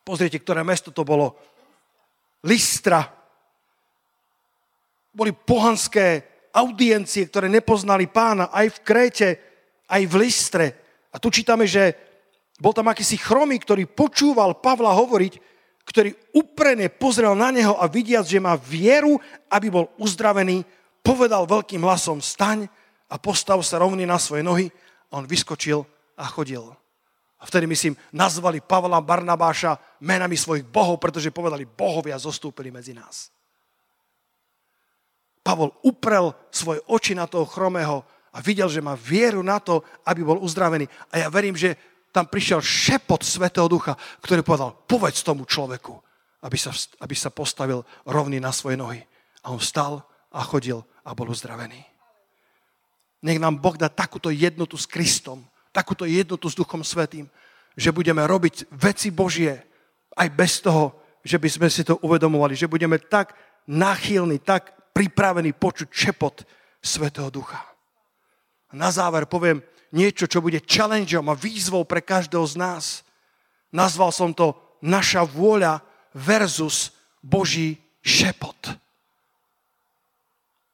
pozrite, 0.05 0.37
ktoré 0.37 0.61
mesto 0.61 0.93
to 0.93 1.01
bolo, 1.01 1.33
Listra. 2.45 3.09
Boli 5.09 5.33
pohanské 5.33 6.37
audiencie, 6.53 7.25
ktoré 7.25 7.49
nepoznali 7.49 8.05
pána 8.05 8.53
aj 8.53 8.77
v 8.77 8.81
Kréte, 8.85 9.29
aj 9.89 10.01
v 10.05 10.13
Listre. 10.21 10.67
A 11.09 11.17
tu 11.17 11.33
čítame, 11.33 11.65
že 11.65 12.06
bol 12.57 12.73
tam 12.73 12.89
akýsi 12.89 13.21
chromý, 13.21 13.61
ktorý 13.61 13.85
počúval 13.85 14.57
Pavla 14.57 14.93
hovoriť, 14.97 15.33
ktorý 15.87 16.11
uprene 16.35 16.91
pozrel 16.91 17.31
na 17.37 17.53
neho 17.53 17.77
a 17.77 17.87
vidiac, 17.87 18.27
že 18.27 18.43
má 18.43 18.57
vieru, 18.57 19.21
aby 19.47 19.71
bol 19.71 19.85
uzdravený, 20.01 20.65
povedal 20.99 21.47
veľkým 21.47 21.79
hlasom, 21.85 22.19
staň 22.19 22.67
a 23.07 23.15
postav 23.15 23.61
sa 23.63 23.79
rovný 23.79 24.03
na 24.03 24.19
svoje 24.19 24.43
nohy. 24.43 24.67
A 25.07 25.23
on 25.23 25.29
vyskočil 25.29 25.87
a 26.19 26.27
chodil. 26.27 26.59
A 27.37 27.43
vtedy, 27.45 27.69
myslím, 27.69 27.95
nazvali 28.11 28.59
Pavla 28.59 28.99
Barnabáša 28.99 29.77
menami 30.03 30.35
svojich 30.35 30.65
bohov, 30.65 30.97
pretože 30.99 31.31
povedali, 31.31 31.63
bohovia 31.63 32.17
zostúpili 32.17 32.73
medzi 32.73 32.97
nás. 32.97 33.31
Pavol 35.45 35.71
uprel 35.87 36.35
svoje 36.51 36.83
oči 36.91 37.15
na 37.15 37.23
toho 37.23 37.47
chromého 37.47 38.03
a 38.35 38.43
videl, 38.43 38.67
že 38.67 38.83
má 38.83 38.99
vieru 38.99 39.39
na 39.39 39.63
to, 39.63 39.79
aby 40.03 40.19
bol 40.25 40.43
uzdravený. 40.43 40.83
A 41.13 41.23
ja 41.23 41.27
verím, 41.31 41.55
že 41.55 41.79
tam 42.11 42.25
prišiel 42.25 42.63
šepot 42.63 43.21
Svetého 43.21 43.67
Ducha, 43.69 43.93
ktorý 44.23 44.41
povedal, 44.41 44.73
povedz 44.87 45.21
tomu 45.21 45.45
človeku, 45.45 45.93
aby 46.41 46.57
sa, 46.57 46.71
aby 47.01 47.15
sa 47.15 47.29
postavil 47.29 47.83
rovný 48.07 48.41
na 48.41 48.49
svoje 48.53 48.77
nohy. 48.79 49.01
A 49.43 49.53
on 49.53 49.59
vstal 49.61 50.01
a 50.33 50.41
chodil 50.43 50.81
a 51.05 51.13
bol 51.15 51.29
uzdravený. 51.29 51.79
Nech 53.23 53.41
nám 53.41 53.57
Boh 53.57 53.73
dá 53.73 53.89
takúto 53.89 54.29
jednotu 54.29 54.77
s 54.77 54.85
Kristom, 54.85 55.41
takúto 55.73 56.05
jednotu 56.05 56.47
s 56.49 56.57
Duchom 56.57 56.85
Svetým, 56.85 57.25
že 57.77 57.93
budeme 57.93 58.21
robiť 58.25 58.69
veci 58.73 59.13
Božie 59.13 59.61
aj 60.17 60.27
bez 60.33 60.61
toho, 60.61 60.97
že 61.21 61.37
by 61.37 61.49
sme 61.49 61.67
si 61.69 61.85
to 61.85 61.97
uvedomovali, 62.01 62.57
že 62.57 62.69
budeme 62.69 62.97
tak 62.97 63.37
náchylní, 63.69 64.41
tak 64.41 64.73
pripravení 64.93 65.53
počuť 65.53 65.87
čepot 65.91 66.41
Svetého 66.81 67.29
Ducha. 67.29 67.61
Na 68.73 68.89
záver 68.89 69.29
poviem 69.29 69.61
niečo, 69.91 70.27
čo 70.27 70.43
bude 70.43 70.63
challengeom 70.63 71.27
a 71.31 71.37
výzvou 71.37 71.83
pre 71.87 72.03
každého 72.03 72.43
z 72.43 72.55
nás. 72.59 72.85
Nazval 73.71 74.11
som 74.11 74.31
to 74.31 74.55
naša 74.81 75.25
vôľa 75.27 75.83
versus 76.13 76.95
Boží 77.19 77.77
šepot. 78.01 78.77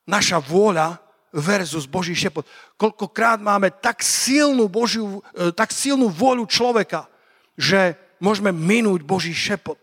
Naša 0.04 0.44
vôľa 0.44 1.00
versus 1.34 1.90
Boží 1.90 2.14
šepot. 2.14 2.46
Koľkokrát 2.78 3.42
máme 3.42 3.74
tak 3.74 4.06
silnú, 4.06 4.70
Božiu, 4.70 5.24
e, 5.34 5.50
tak 5.50 5.74
silnú 5.74 6.12
vôľu 6.14 6.46
človeka, 6.46 7.10
že 7.58 7.98
môžeme 8.22 8.54
minúť 8.54 9.02
Boží 9.02 9.34
šepot. 9.34 9.82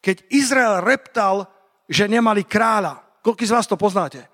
Keď 0.00 0.24
Izrael 0.32 0.80
reptal, 0.80 1.44
že 1.84 2.08
nemali 2.08 2.46
kráľa, 2.48 3.02
koľko 3.20 3.44
z 3.44 3.52
vás 3.52 3.66
to 3.68 3.76
poznáte? 3.76 4.24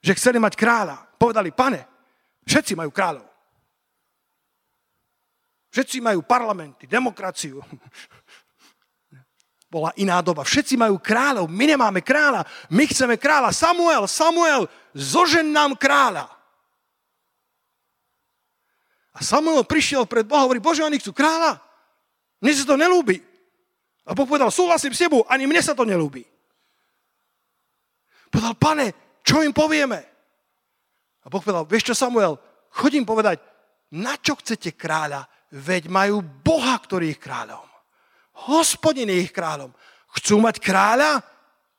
Že 0.00 0.16
chceli 0.16 0.38
mať 0.40 0.56
kráľa. 0.56 0.96
Povedali, 1.20 1.52
pane, 1.52 1.91
všetci 2.46 2.72
majú 2.78 2.90
kráľov. 2.90 3.26
Všetci 5.72 6.04
majú 6.04 6.20
parlamenty, 6.20 6.84
demokraciu 6.84 7.64
bola 9.72 9.88
iná 9.96 10.20
doba. 10.20 10.44
Všetci 10.44 10.76
majú 10.76 11.00
kráľov, 11.00 11.48
my 11.48 11.64
nemáme 11.64 12.04
kráľa. 12.04 12.44
My 12.68 12.84
chceme 12.84 13.16
kráľa. 13.16 13.56
Samuel, 13.56 14.04
Samuel, 14.04 14.68
zožen 14.92 15.48
nám 15.48 15.72
kráľa. 15.80 16.28
A 19.16 19.24
Samuel 19.24 19.64
prišiel 19.64 20.04
pred 20.04 20.28
Boha 20.28 20.44
a 20.44 20.46
hovorí, 20.48 20.60
Bože, 20.60 20.84
oni 20.84 21.00
chcú 21.00 21.16
kráľa. 21.16 21.56
Mne 22.44 22.52
sa 22.52 22.68
to 22.68 22.76
nelúbi. 22.76 23.24
A 24.04 24.12
Boh 24.12 24.28
povedal, 24.28 24.52
súhlasím 24.52 24.92
s 24.92 25.00
tebou, 25.00 25.24
ani 25.24 25.48
mne 25.48 25.64
sa 25.64 25.72
to 25.72 25.88
nelúbi. 25.88 26.28
Povedal, 28.28 28.52
pane, 28.60 28.86
čo 29.24 29.40
im 29.40 29.56
povieme? 29.56 30.11
A 31.22 31.30
Boh 31.30 31.42
povedal, 31.42 31.66
vieš 31.66 31.92
čo 31.92 31.94
Samuel, 31.94 32.38
chodím 32.74 33.06
povedať, 33.06 33.38
na 33.94 34.18
čo 34.18 34.34
chcete 34.38 34.74
kráľa? 34.74 35.28
Veď 35.52 35.92
majú 35.92 36.24
Boha, 36.24 36.74
ktorý 36.80 37.12
ich 37.12 37.20
kráľom. 37.20 37.62
Hospodin 38.48 39.12
je 39.12 39.28
ich 39.28 39.32
kráľom. 39.32 39.70
Chcú 40.16 40.40
mať 40.40 40.58
kráľa? 40.58 41.20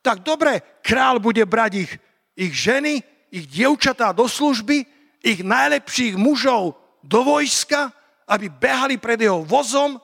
Tak 0.05 0.21
dobre, 0.21 0.61
král 0.85 1.17
bude 1.17 1.41
brať 1.47 1.87
ich, 1.87 1.91
ich 2.37 2.53
ženy, 2.53 3.01
ich 3.33 3.49
dievčatá 3.49 4.13
do 4.13 4.29
služby, 4.29 4.85
ich 5.25 5.41
najlepších 5.41 6.19
mužov 6.19 6.77
do 7.01 7.25
vojska, 7.25 7.89
aby 8.29 8.47
behali 8.51 9.01
pred 9.01 9.17
jeho 9.17 9.41
vozom. 9.41 9.97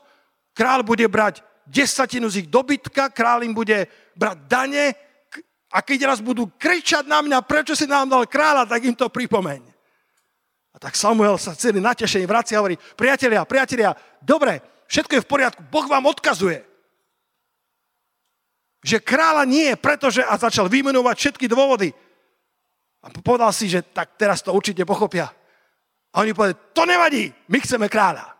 Král 0.57 0.81
bude 0.81 1.05
brať 1.05 1.45
desatinu 1.69 2.27
z 2.27 2.43
ich 2.43 2.49
dobytka, 2.49 3.13
král 3.13 3.45
im 3.45 3.53
bude 3.53 3.85
brať 4.17 4.37
dane 4.49 4.85
a 5.69 5.85
keď 5.85 6.09
raz 6.09 6.19
budú 6.19 6.49
kričať 6.57 7.05
na 7.05 7.21
mňa, 7.21 7.45
prečo 7.45 7.77
si 7.77 7.85
nám 7.85 8.09
dal 8.09 8.25
kráľa, 8.25 8.65
tak 8.65 8.81
im 8.89 8.97
to 8.97 9.05
pripomeň. 9.05 9.61
A 10.73 10.77
tak 10.81 10.97
Samuel 10.97 11.37
sa 11.37 11.53
celý 11.53 11.77
natešený 11.77 12.25
vracia 12.25 12.57
a 12.57 12.61
hovorí, 12.65 12.77
priatelia, 12.97 13.45
priatelia, 13.45 13.93
dobre, 14.21 14.61
všetko 14.89 15.13
je 15.17 15.23
v 15.25 15.29
poriadku. 15.29 15.61
Boh 15.69 15.85
vám 15.85 16.09
odkazuje. 16.09 16.65
Že 18.81 18.97
kráľa 19.05 19.43
nie, 19.45 19.69
pretože 19.77 20.25
a 20.25 20.33
začal 20.41 20.65
vymenovať 20.71 21.15
všetky 21.17 21.45
dôvody. 21.45 21.93
A 23.05 23.13
povedal 23.21 23.53
si, 23.53 23.69
že 23.69 23.85
tak 23.85 24.17
teraz 24.17 24.41
to 24.41 24.49
určite 24.49 24.81
pochopia. 24.89 25.29
A 26.09 26.25
oni 26.25 26.33
povedali, 26.33 26.57
to 26.73 26.83
nevadí, 26.89 27.29
my 27.29 27.57
chceme 27.61 27.85
kráľa. 27.85 28.33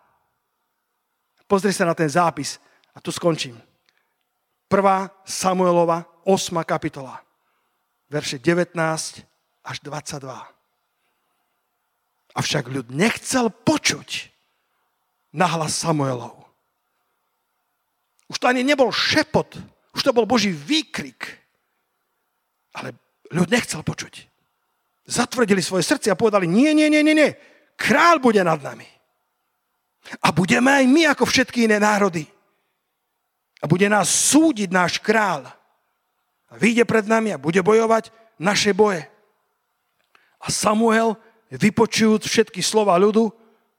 Pozri 1.46 1.74
sa 1.74 1.86
na 1.86 1.94
ten 1.94 2.10
zápis 2.10 2.58
a 2.94 3.02
tu 3.02 3.14
skončím. 3.14 3.58
1. 4.70 5.10
Samuelova 5.26 6.06
8. 6.30 6.62
kapitola, 6.62 7.18
verše 8.06 8.38
19 8.38 8.78
až 9.66 9.78
22. 9.82 10.30
Avšak 12.38 12.70
ľud 12.70 12.94
nechcel 12.94 13.50
počuť 13.50 14.30
na 15.34 15.50
hlas 15.50 15.74
Samuelov. 15.74 16.38
Už 18.30 18.38
to 18.38 18.46
ani 18.46 18.62
nebol 18.62 18.94
šepot, 18.94 19.58
už 19.98 20.02
to 20.06 20.14
bol 20.14 20.30
Boží 20.30 20.54
výkrik. 20.54 21.34
Ale 22.78 22.94
ľud 23.34 23.50
nechcel 23.50 23.82
počuť. 23.82 24.30
Zatvrdili 25.10 25.66
svoje 25.66 25.82
srdce 25.82 26.14
a 26.14 26.20
povedali, 26.20 26.46
nie, 26.46 26.78
nie, 26.78 26.86
nie, 26.94 27.02
nie, 27.02 27.18
nie, 27.18 27.34
král 27.74 28.22
bude 28.22 28.46
nad 28.46 28.62
nami. 28.62 28.86
A 30.22 30.30
budeme 30.30 30.70
aj 30.70 30.86
my 30.86 31.02
ako 31.10 31.26
všetky 31.26 31.66
iné 31.66 31.82
národy. 31.82 32.30
A 33.60 33.68
bude 33.68 33.88
nás 33.92 34.08
súdiť 34.08 34.72
náš 34.72 35.00
král. 35.04 35.44
A 36.50 36.54
vyjde 36.56 36.88
pred 36.88 37.06
nami 37.06 37.36
a 37.36 37.42
bude 37.42 37.60
bojovať 37.60 38.10
naše 38.40 38.72
boje. 38.72 39.06
A 40.40 40.48
Samuel, 40.48 41.20
vypočujúc 41.52 42.24
všetky 42.24 42.64
slova 42.64 42.96
ľudu, 42.96 43.28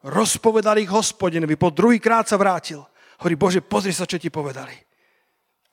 rozpovedal 0.05 0.77
ich 0.79 0.93
hospodinovi. 0.93 1.57
Po 1.57 1.73
druhýkrát 1.73 2.29
sa 2.29 2.37
vrátil. 2.37 2.85
Hovorí, 3.21 3.37
Bože, 3.37 3.61
pozri 3.65 3.93
sa, 3.93 4.09
čo 4.09 4.21
ti 4.21 4.29
povedali. 4.29 4.77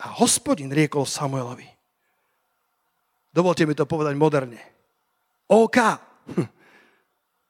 A 0.04 0.20
hospodin 0.24 0.72
riekol 0.72 1.04
Samuelovi. 1.04 1.68
Dovolte 3.32 3.68
mi 3.68 3.76
to 3.76 3.86
povedať 3.86 4.16
moderne. 4.18 4.62
OK, 5.48 5.78
hm. 6.34 6.48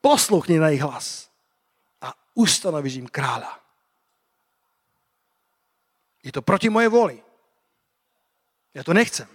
posluchni 0.04 0.62
na 0.62 0.70
ich 0.70 0.84
hlas 0.84 1.32
a 2.04 2.14
ustanovíš 2.38 3.02
im 3.02 3.10
kráľa. 3.10 3.67
Je 6.28 6.36
to 6.36 6.44
proti 6.44 6.68
mojej 6.68 6.92
voli. 6.92 7.16
Ja 8.76 8.84
to 8.84 8.92
nechcem. 8.92 9.32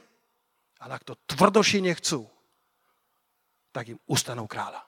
Ale 0.85 1.01
ak 1.01 1.09
to 1.09 1.17
tvrdoši 1.25 1.81
nechcú, 1.81 2.29
tak 3.73 3.89
im 3.89 3.99
ustanú 4.13 4.45
kráľa. 4.45 4.85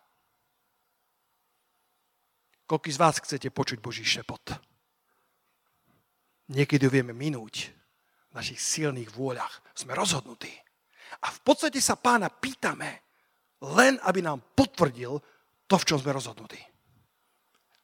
Koľko 2.69 2.89
z 2.93 3.01
vás 3.01 3.17
chcete 3.25 3.49
počuť 3.49 3.81
Boží 3.81 4.05
šepot? 4.05 4.53
Niekedy 6.53 6.93
vieme 6.93 7.17
minúť 7.17 7.73
v 8.29 8.33
našich 8.37 8.61
silných 8.61 9.09
vôľach. 9.09 9.65
Sme 9.73 9.97
rozhodnutí. 9.97 10.53
A 11.25 11.33
v 11.33 11.41
podstate 11.41 11.81
sa 11.81 11.97
pána 11.97 12.29
pýtame, 12.29 13.01
len 13.65 13.97
aby 14.05 14.21
nám 14.21 14.45
potvrdil 14.53 15.17
to, 15.65 15.75
v 15.81 15.87
čom 15.89 15.97
sme 15.97 16.13
rozhodnutí. 16.13 16.61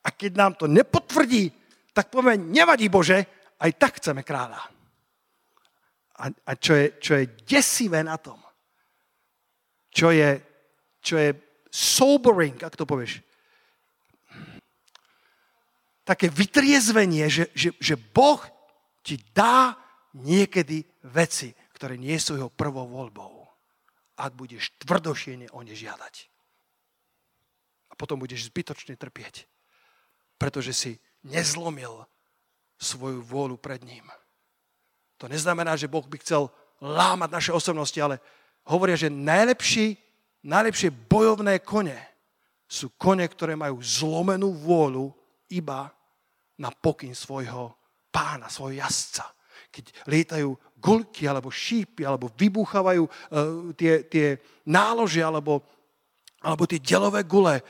A 0.04 0.12
keď 0.12 0.32
nám 0.36 0.52
to 0.60 0.68
nepotvrdí, 0.68 1.48
tak 1.96 2.12
povieme, 2.12 2.36
nevadí 2.36 2.92
Bože, 2.92 3.39
aj 3.60 3.70
tak 3.76 4.00
chceme 4.00 4.24
kráľa. 4.24 4.60
A, 6.20 6.24
a 6.28 6.52
čo, 6.56 6.76
je, 6.76 6.86
čo 7.00 7.12
je 7.16 7.24
desivé 7.48 8.04
na 8.04 8.20
tom, 8.20 8.36
čo 9.88 10.12
je, 10.12 10.36
čo 11.00 11.16
je 11.16 11.30
sobering, 11.72 12.60
ak 12.60 12.76
to 12.76 12.84
povieš. 12.84 13.24
Také 16.04 16.28
vytriezvenie, 16.28 17.30
že, 17.30 17.48
že, 17.54 17.72
že 17.78 17.94
Boh 17.94 18.42
ti 19.00 19.16
dá 19.32 19.78
niekedy 20.18 20.82
veci, 21.08 21.54
ktoré 21.72 21.96
nie 21.96 22.18
sú 22.18 22.36
jeho 22.36 22.50
prvou 22.50 22.84
voľbou. 22.84 23.46
Ak 24.20 24.36
budeš 24.36 24.74
tvrdošiene 24.84 25.48
o 25.56 25.64
ne 25.64 25.72
žiadať. 25.72 26.14
A 27.88 27.92
potom 27.96 28.20
budeš 28.20 28.52
zbytočne 28.52 28.98
trpieť. 28.98 29.48
Pretože 30.36 30.76
si 30.76 30.92
nezlomil 31.24 32.04
svoju 32.80 33.20
vôľu 33.20 33.60
pred 33.60 33.84
ním. 33.84 34.08
To 35.20 35.28
neznamená, 35.28 35.76
že 35.76 35.90
Boh 35.90 36.02
by 36.02 36.16
chcel 36.24 36.48
lámať 36.80 37.28
naše 37.28 37.52
osobnosti, 37.52 38.00
ale 38.00 38.16
hovoria, 38.64 38.96
že 38.96 39.12
najlepší, 39.12 40.00
najlepšie 40.48 40.88
bojovné 40.88 41.60
kone 41.60 41.96
sú 42.64 42.96
kone, 42.96 43.28
ktoré 43.28 43.52
majú 43.52 43.84
zlomenú 43.84 44.56
vôľu 44.56 45.12
iba 45.52 45.92
na 46.56 46.72
pokyn 46.72 47.12
svojho 47.12 47.76
pána, 48.08 48.48
svojho 48.48 48.80
jazdca. 48.80 49.28
Keď 49.68 50.08
lietajú 50.08 50.56
gulky 50.80 51.28
alebo 51.28 51.52
šípy, 51.52 52.02
alebo 52.08 52.32
vybúchavajú 52.32 53.04
uh, 53.04 53.10
tie, 53.76 54.08
tie 54.08 54.40
nálože, 54.64 55.20
alebo, 55.20 55.60
alebo 56.40 56.64
tie 56.64 56.80
delové 56.80 57.22
gule, 57.28 57.60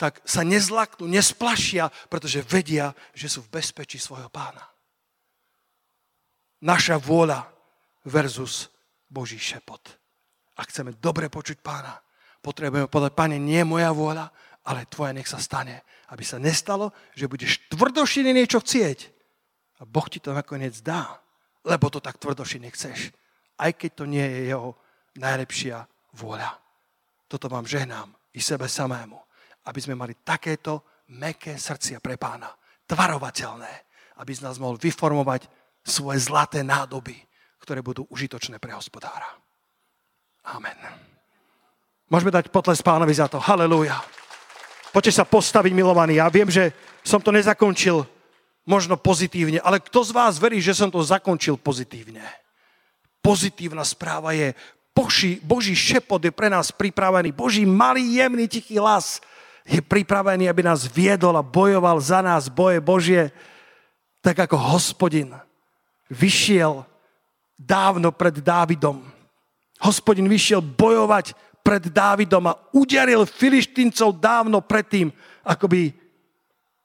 tak 0.00 0.24
sa 0.24 0.40
nezlaknú, 0.40 1.04
nesplašia, 1.04 1.92
pretože 2.08 2.40
vedia, 2.48 2.96
že 3.12 3.28
sú 3.28 3.44
v 3.44 3.60
bezpečí 3.60 4.00
svojho 4.00 4.32
pána. 4.32 4.64
Naša 6.64 6.96
vôľa 6.96 7.44
versus 8.08 8.72
Boží 9.12 9.36
šepot. 9.36 10.00
Ak 10.56 10.72
chceme 10.72 10.96
dobre 10.96 11.28
počuť 11.28 11.60
pána, 11.60 12.00
potrebujeme 12.40 12.88
povedať, 12.88 13.12
pane, 13.12 13.36
nie 13.36 13.60
moja 13.60 13.92
vôľa, 13.92 14.32
ale 14.64 14.88
tvoja 14.88 15.12
nech 15.12 15.28
sa 15.28 15.36
stane. 15.36 15.84
Aby 16.08 16.24
sa 16.24 16.40
nestalo, 16.40 16.96
že 17.12 17.28
budeš 17.28 17.60
tvrdošine 17.68 18.32
niečo 18.32 18.64
chcieť 18.64 18.98
a 19.80 19.82
Boh 19.84 20.08
ti 20.08 20.16
to 20.16 20.32
nakoniec 20.32 20.80
dá, 20.80 21.20
lebo 21.60 21.92
to 21.92 22.00
tak 22.00 22.16
tvrdošine 22.16 22.72
chceš. 22.72 23.12
Aj 23.60 23.68
keď 23.76 23.90
to 24.00 24.04
nie 24.08 24.24
je 24.24 24.48
jeho 24.48 24.72
najlepšia 25.20 25.84
vôľa. 26.16 26.56
Toto 27.28 27.52
vám 27.52 27.68
žehnám 27.68 28.08
i 28.32 28.40
sebe 28.40 28.64
samému 28.64 29.29
aby 29.66 29.80
sme 29.80 29.98
mali 29.98 30.16
takéto 30.24 31.04
meké 31.16 31.58
srdcia 31.58 31.98
pre 32.00 32.16
pána. 32.16 32.48
Tvarovateľné, 32.86 33.72
aby 34.22 34.32
z 34.34 34.44
nás 34.46 34.56
mohol 34.56 34.80
vyformovať 34.80 35.46
svoje 35.84 36.22
zlaté 36.22 36.62
nádoby, 36.62 37.16
ktoré 37.60 37.84
budú 37.84 38.06
užitočné 38.08 38.58
pre 38.58 38.72
hospodára. 38.72 39.26
Amen. 40.50 40.76
Môžeme 42.10 42.34
dať 42.34 42.50
potles 42.50 42.82
pánovi 42.82 43.14
za 43.14 43.30
to. 43.30 43.38
Halelúja. 43.38 44.00
Poďte 44.90 45.22
sa 45.22 45.24
postaviť, 45.28 45.70
milovaní. 45.70 46.18
Ja 46.18 46.26
viem, 46.26 46.50
že 46.50 46.74
som 47.06 47.22
to 47.22 47.30
nezakončil 47.30 48.02
možno 48.66 48.98
pozitívne, 48.98 49.62
ale 49.62 49.78
kto 49.78 50.02
z 50.02 50.10
vás 50.10 50.34
verí, 50.42 50.58
že 50.58 50.74
som 50.74 50.90
to 50.90 50.98
zakončil 50.98 51.54
pozitívne? 51.54 52.22
Pozitívna 53.22 53.86
správa 53.86 54.34
je, 54.34 54.56
Boží, 54.90 55.38
Boží 55.40 55.78
šepot 55.78 56.18
je 56.18 56.34
pre 56.34 56.50
nás 56.50 56.74
pripravený. 56.74 57.30
Boží 57.30 57.62
malý, 57.62 58.18
jemný, 58.18 58.50
tichý 58.50 58.82
hlas 58.82 59.22
je 59.64 59.80
pripravený, 59.80 60.48
aby 60.48 60.62
nás 60.64 60.88
viedol 60.88 61.36
a 61.36 61.44
bojoval 61.44 62.00
za 62.00 62.24
nás 62.24 62.48
boje 62.48 62.80
Božie, 62.80 63.30
tak 64.20 64.36
ako 64.48 64.56
hospodin 64.56 65.32
vyšiel 66.10 66.84
dávno 67.56 68.12
pred 68.12 68.40
Dávidom. 68.40 69.04
Hospodin 69.80 70.28
vyšiel 70.28 70.60
bojovať 70.60 71.32
pred 71.60 71.88
Dávidom 71.88 72.44
a 72.48 72.58
uderil 72.72 73.28
filištíncov 73.28 74.16
dávno 74.16 74.64
predtým, 74.64 75.12
ako 75.44 75.68
by 75.68 75.82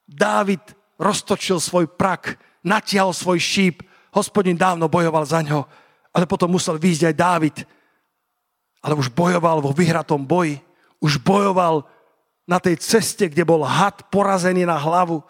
Dávid 0.06 0.62
roztočil 1.00 1.60
svoj 1.60 1.90
prak, 1.92 2.38
natiahol 2.64 3.12
svoj 3.12 3.40
šíp. 3.42 3.84
Hospodin 4.16 4.56
dávno 4.56 4.88
bojoval 4.88 5.28
za 5.28 5.44
ňo, 5.44 5.68
ale 6.16 6.24
potom 6.30 6.56
musel 6.56 6.80
výjsť 6.80 7.12
aj 7.12 7.16
Dávid. 7.16 7.56
Ale 8.80 8.96
už 8.96 9.12
bojoval 9.12 9.60
vo 9.60 9.74
vyhratom 9.74 10.24
boji. 10.24 10.62
Už 11.02 11.18
bojoval 11.20 11.84
na 12.46 12.62
tej 12.62 12.78
ceste, 12.78 13.26
kde 13.26 13.42
bol 13.42 13.66
had 13.66 14.06
porazený 14.14 14.66
na 14.66 14.78
hlavu. 14.78 15.22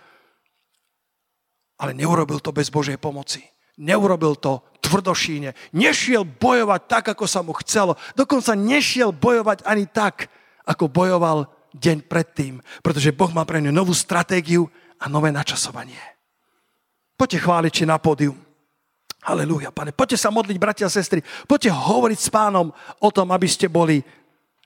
Ale 1.79 1.91
neurobil 1.95 2.39
to 2.39 2.55
bez 2.55 2.71
Božej 2.71 2.99
pomoci. 2.99 3.43
Neurobil 3.75 4.39
to 4.39 4.63
tvrdošíne. 4.79 5.51
Nešiel 5.75 6.23
bojovať 6.23 6.81
tak, 6.87 7.05
ako 7.11 7.27
sa 7.27 7.43
mu 7.43 7.51
chcelo. 7.59 7.99
Dokonca 8.15 8.55
nešiel 8.55 9.11
bojovať 9.11 9.67
ani 9.67 9.83
tak, 9.87 10.31
ako 10.63 10.87
bojoval 10.87 11.51
deň 11.75 12.07
predtým. 12.07 12.63
Pretože 12.79 13.11
Boh 13.11 13.31
má 13.35 13.43
pre 13.43 13.59
ňu 13.59 13.75
novú 13.75 13.91
stratégiu 13.91 14.71
a 14.95 15.11
nové 15.11 15.35
načasovanie. 15.35 15.99
Poďte 17.19 17.43
chváliť 17.43 17.83
na 17.83 17.99
pódium. 17.99 18.39
Halelúja, 19.25 19.73
pane. 19.73 19.91
Poďte 19.91 20.21
sa 20.21 20.29
modliť, 20.31 20.55
bratia 20.55 20.87
a 20.87 20.93
sestry. 20.93 21.19
Poďte 21.49 21.73
hovoriť 21.73 22.19
s 22.19 22.29
pánom 22.29 22.71
o 23.01 23.09
tom, 23.11 23.33
aby 23.33 23.49
ste 23.49 23.67
boli 23.67 24.05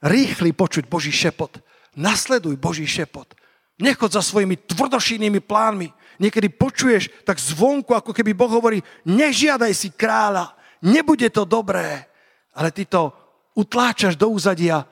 rýchli 0.03 0.53
počuť 0.53 0.85
Boží 0.85 1.09
šepot 1.09 1.57
Nasleduj 1.99 2.55
Boží 2.55 2.87
šepot. 2.87 3.35
Nechod 3.75 4.07
za 4.15 4.23
svojimi 4.23 4.55
tvrdošínnymi 4.55 5.43
plánmi. 5.43 5.91
Niekedy 6.19 6.47
počuješ 6.47 7.11
tak 7.27 7.39
zvonku, 7.39 7.91
ako 7.91 8.15
keby 8.15 8.31
Boh 8.31 8.51
hovorí, 8.51 8.79
nežiadaj 9.03 9.71
si 9.75 9.91
kráľa, 9.91 10.55
nebude 10.79 11.27
to 11.27 11.43
dobré. 11.43 12.07
Ale 12.55 12.71
ty 12.71 12.87
to 12.87 13.11
utláčaš 13.55 14.15
do 14.15 14.31
úzadia. 14.31 14.83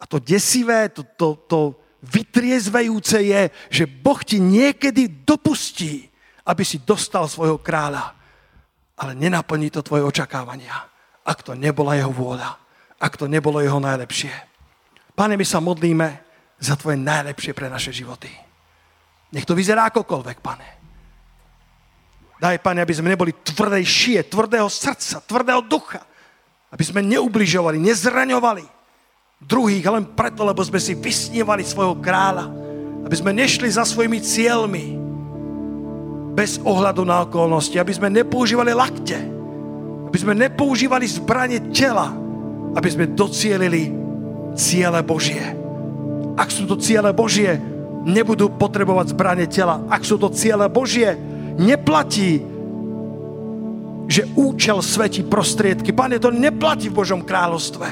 A 0.00 0.04
to 0.08 0.16
desivé, 0.16 0.88
to, 0.88 1.04
to, 1.16 1.36
to 1.44 1.60
vytriezvejúce 2.00 3.20
je, 3.20 3.42
že 3.68 3.84
Boh 3.84 4.20
ti 4.24 4.40
niekedy 4.40 5.24
dopustí, 5.28 6.08
aby 6.48 6.64
si 6.64 6.80
dostal 6.80 7.28
svojho 7.28 7.60
kráľa. 7.60 8.16
Ale 9.00 9.12
nenaplní 9.16 9.68
to 9.72 9.84
tvoje 9.84 10.04
očakávania, 10.04 10.72
ak 11.24 11.44
to 11.44 11.52
nebola 11.52 11.96
jeho 11.96 12.12
vôľa, 12.12 12.56
ak 13.00 13.16
to 13.16 13.28
nebolo 13.28 13.60
jeho 13.60 13.80
najlepšie. 13.80 14.49
Pane, 15.20 15.36
my 15.36 15.44
sa 15.44 15.60
modlíme 15.60 16.08
za 16.56 16.80
Tvoje 16.80 16.96
najlepšie 16.96 17.52
pre 17.52 17.68
naše 17.68 17.92
životy. 17.92 18.32
Nech 19.36 19.44
to 19.44 19.52
vyzerá 19.52 19.92
akokoľvek, 19.92 20.40
Pane. 20.40 20.68
Daj, 22.40 22.56
Pane, 22.64 22.80
aby 22.80 22.94
sme 22.96 23.12
neboli 23.12 23.36
tvrdej 23.36 23.84
šie, 23.84 24.24
tvrdého 24.24 24.64
srdca, 24.72 25.20
tvrdého 25.20 25.60
ducha. 25.60 26.00
Aby 26.72 26.88
sme 26.88 27.04
neubližovali, 27.04 27.76
nezraňovali 27.76 28.64
druhých 29.44 29.84
len 29.92 30.08
preto, 30.08 30.40
lebo 30.40 30.64
sme 30.64 30.80
si 30.80 30.96
vysnievali 30.96 31.68
svojho 31.68 32.00
kráľa. 32.00 32.48
Aby 33.04 33.16
sme 33.20 33.36
nešli 33.36 33.68
za 33.68 33.84
svojimi 33.84 34.24
cieľmi 34.24 34.96
bez 36.32 36.56
ohľadu 36.64 37.04
na 37.04 37.28
okolnosti. 37.28 37.76
Aby 37.76 37.92
sme 37.92 38.08
nepoužívali 38.08 38.72
lakte. 38.72 39.20
Aby 40.08 40.16
sme 40.16 40.32
nepoužívali 40.32 41.04
zbranie 41.04 41.60
tela. 41.76 42.08
Aby 42.72 42.88
sme 42.88 43.04
docielili 43.04 44.00
ciele 44.54 45.00
Božie. 45.02 45.42
Ak 46.40 46.48
sú 46.48 46.64
to 46.64 46.80
ciele 46.80 47.12
Božie, 47.12 47.60
nebudú 48.04 48.48
potrebovať 48.48 49.12
zbranie 49.12 49.46
tela. 49.46 49.84
Ak 49.92 50.08
sú 50.08 50.16
to 50.16 50.32
ciele 50.32 50.64
Božie, 50.72 51.12
neplatí, 51.60 52.40
že 54.10 54.26
účel 54.34 54.80
svetí 54.82 55.22
prostriedky. 55.22 55.92
Pane, 55.94 56.18
to 56.18 56.34
neplatí 56.34 56.90
v 56.90 56.98
Božom 56.98 57.22
kráľovstve. 57.22 57.88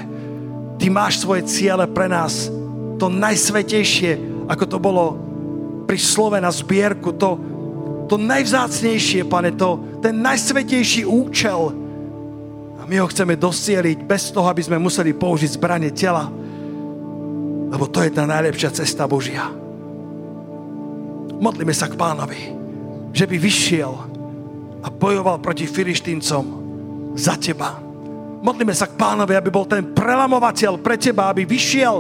Ty 0.81 0.87
máš 0.91 1.23
svoje 1.23 1.47
ciele 1.47 1.87
pre 1.87 2.11
nás. 2.11 2.51
To 2.99 3.07
najsvetejšie, 3.07 4.19
ako 4.51 4.65
to 4.67 4.79
bolo 4.83 5.05
pri 5.87 5.99
slove 6.01 6.35
na 6.41 6.51
zbierku, 6.51 7.15
to, 7.15 7.39
to 8.11 8.19
najvzácnejšie, 8.19 9.25
pane, 9.31 9.55
to, 9.55 10.01
ten 10.03 10.19
najsvetejší 10.19 11.07
účel. 11.07 11.71
A 12.77 12.83
my 12.85 12.97
ho 12.99 13.07
chceme 13.07 13.39
dosieliť 13.39 14.03
bez 14.03 14.35
toho, 14.35 14.49
aby 14.51 14.65
sme 14.65 14.83
museli 14.83 15.15
použiť 15.15 15.55
zbranie 15.55 15.95
tela 15.95 16.29
lebo 17.69 17.85
to 17.89 18.01
je 18.01 18.11
tá 18.13 18.25
najlepšia 18.25 18.73
cesta 18.73 19.05
Božia. 19.05 19.49
Modlíme 21.39 21.71
sa 21.77 21.87
k 21.87 21.95
pánovi, 21.95 22.41
že 23.13 23.29
by 23.29 23.37
vyšiel 23.39 23.93
a 24.83 24.89
bojoval 24.89 25.39
proti 25.39 25.69
filištíncom 25.69 26.45
za 27.15 27.37
teba. 27.39 27.79
Modlíme 28.39 28.73
sa 28.75 28.89
k 28.89 28.99
pánovi, 28.99 29.35
aby 29.37 29.51
bol 29.53 29.69
ten 29.69 29.95
prelamovateľ 29.95 30.81
pre 30.81 30.97
teba, 30.99 31.31
aby 31.31 31.47
vyšiel 31.47 31.97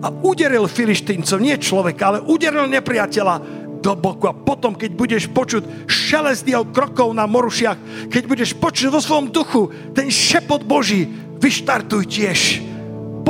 a 0.00 0.08
uderil 0.24 0.64
filištíncov, 0.64 1.38
nie 1.38 1.54
človeka, 1.60 2.02
ale 2.16 2.18
uderil 2.24 2.66
nepriateľa 2.70 3.60
do 3.80 3.92
boku 3.96 4.28
a 4.28 4.36
potom, 4.36 4.76
keď 4.76 4.90
budeš 4.92 5.24
počuť 5.28 5.88
šelest 5.88 6.44
jeho 6.44 6.68
krokov 6.68 7.12
na 7.16 7.24
morušiach, 7.24 8.08
keď 8.12 8.22
budeš 8.28 8.50
počuť 8.56 8.92
vo 8.92 9.00
svojom 9.00 9.32
duchu 9.32 9.72
ten 9.96 10.08
šepot 10.08 10.64
Boží, 10.64 11.08
vyštartuj 11.40 12.04
tiež 12.04 12.40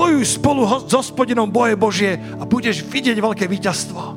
bojuj 0.00 0.40
spolu 0.40 0.64
s 0.88 0.92
hospodinom 0.96 1.52
boje 1.52 1.76
Božie 1.76 2.16
a 2.16 2.48
budeš 2.48 2.80
vidieť 2.88 3.20
veľké 3.20 3.44
víťazstvo. 3.44 4.16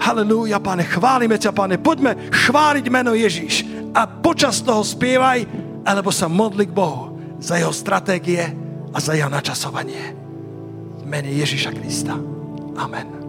Halelúja, 0.00 0.56
pane, 0.58 0.88
chválime 0.88 1.36
ťa, 1.36 1.52
pane. 1.52 1.76
Poďme 1.76 2.32
chváliť 2.32 2.84
meno 2.88 3.12
Ježíš 3.12 3.68
a 3.92 4.08
počas 4.08 4.64
toho 4.64 4.80
spievaj, 4.80 5.44
alebo 5.84 6.08
sa 6.08 6.32
modli 6.32 6.64
k 6.64 6.72
Bohu 6.72 7.20
za 7.36 7.60
jeho 7.60 7.70
stratégie 7.76 8.40
a 8.90 8.98
za 8.98 9.12
jeho 9.12 9.28
načasovanie. 9.28 10.16
mene 11.04 11.28
Ježiša 11.28 11.76
Krista. 11.76 12.16
Amen. 12.80 13.21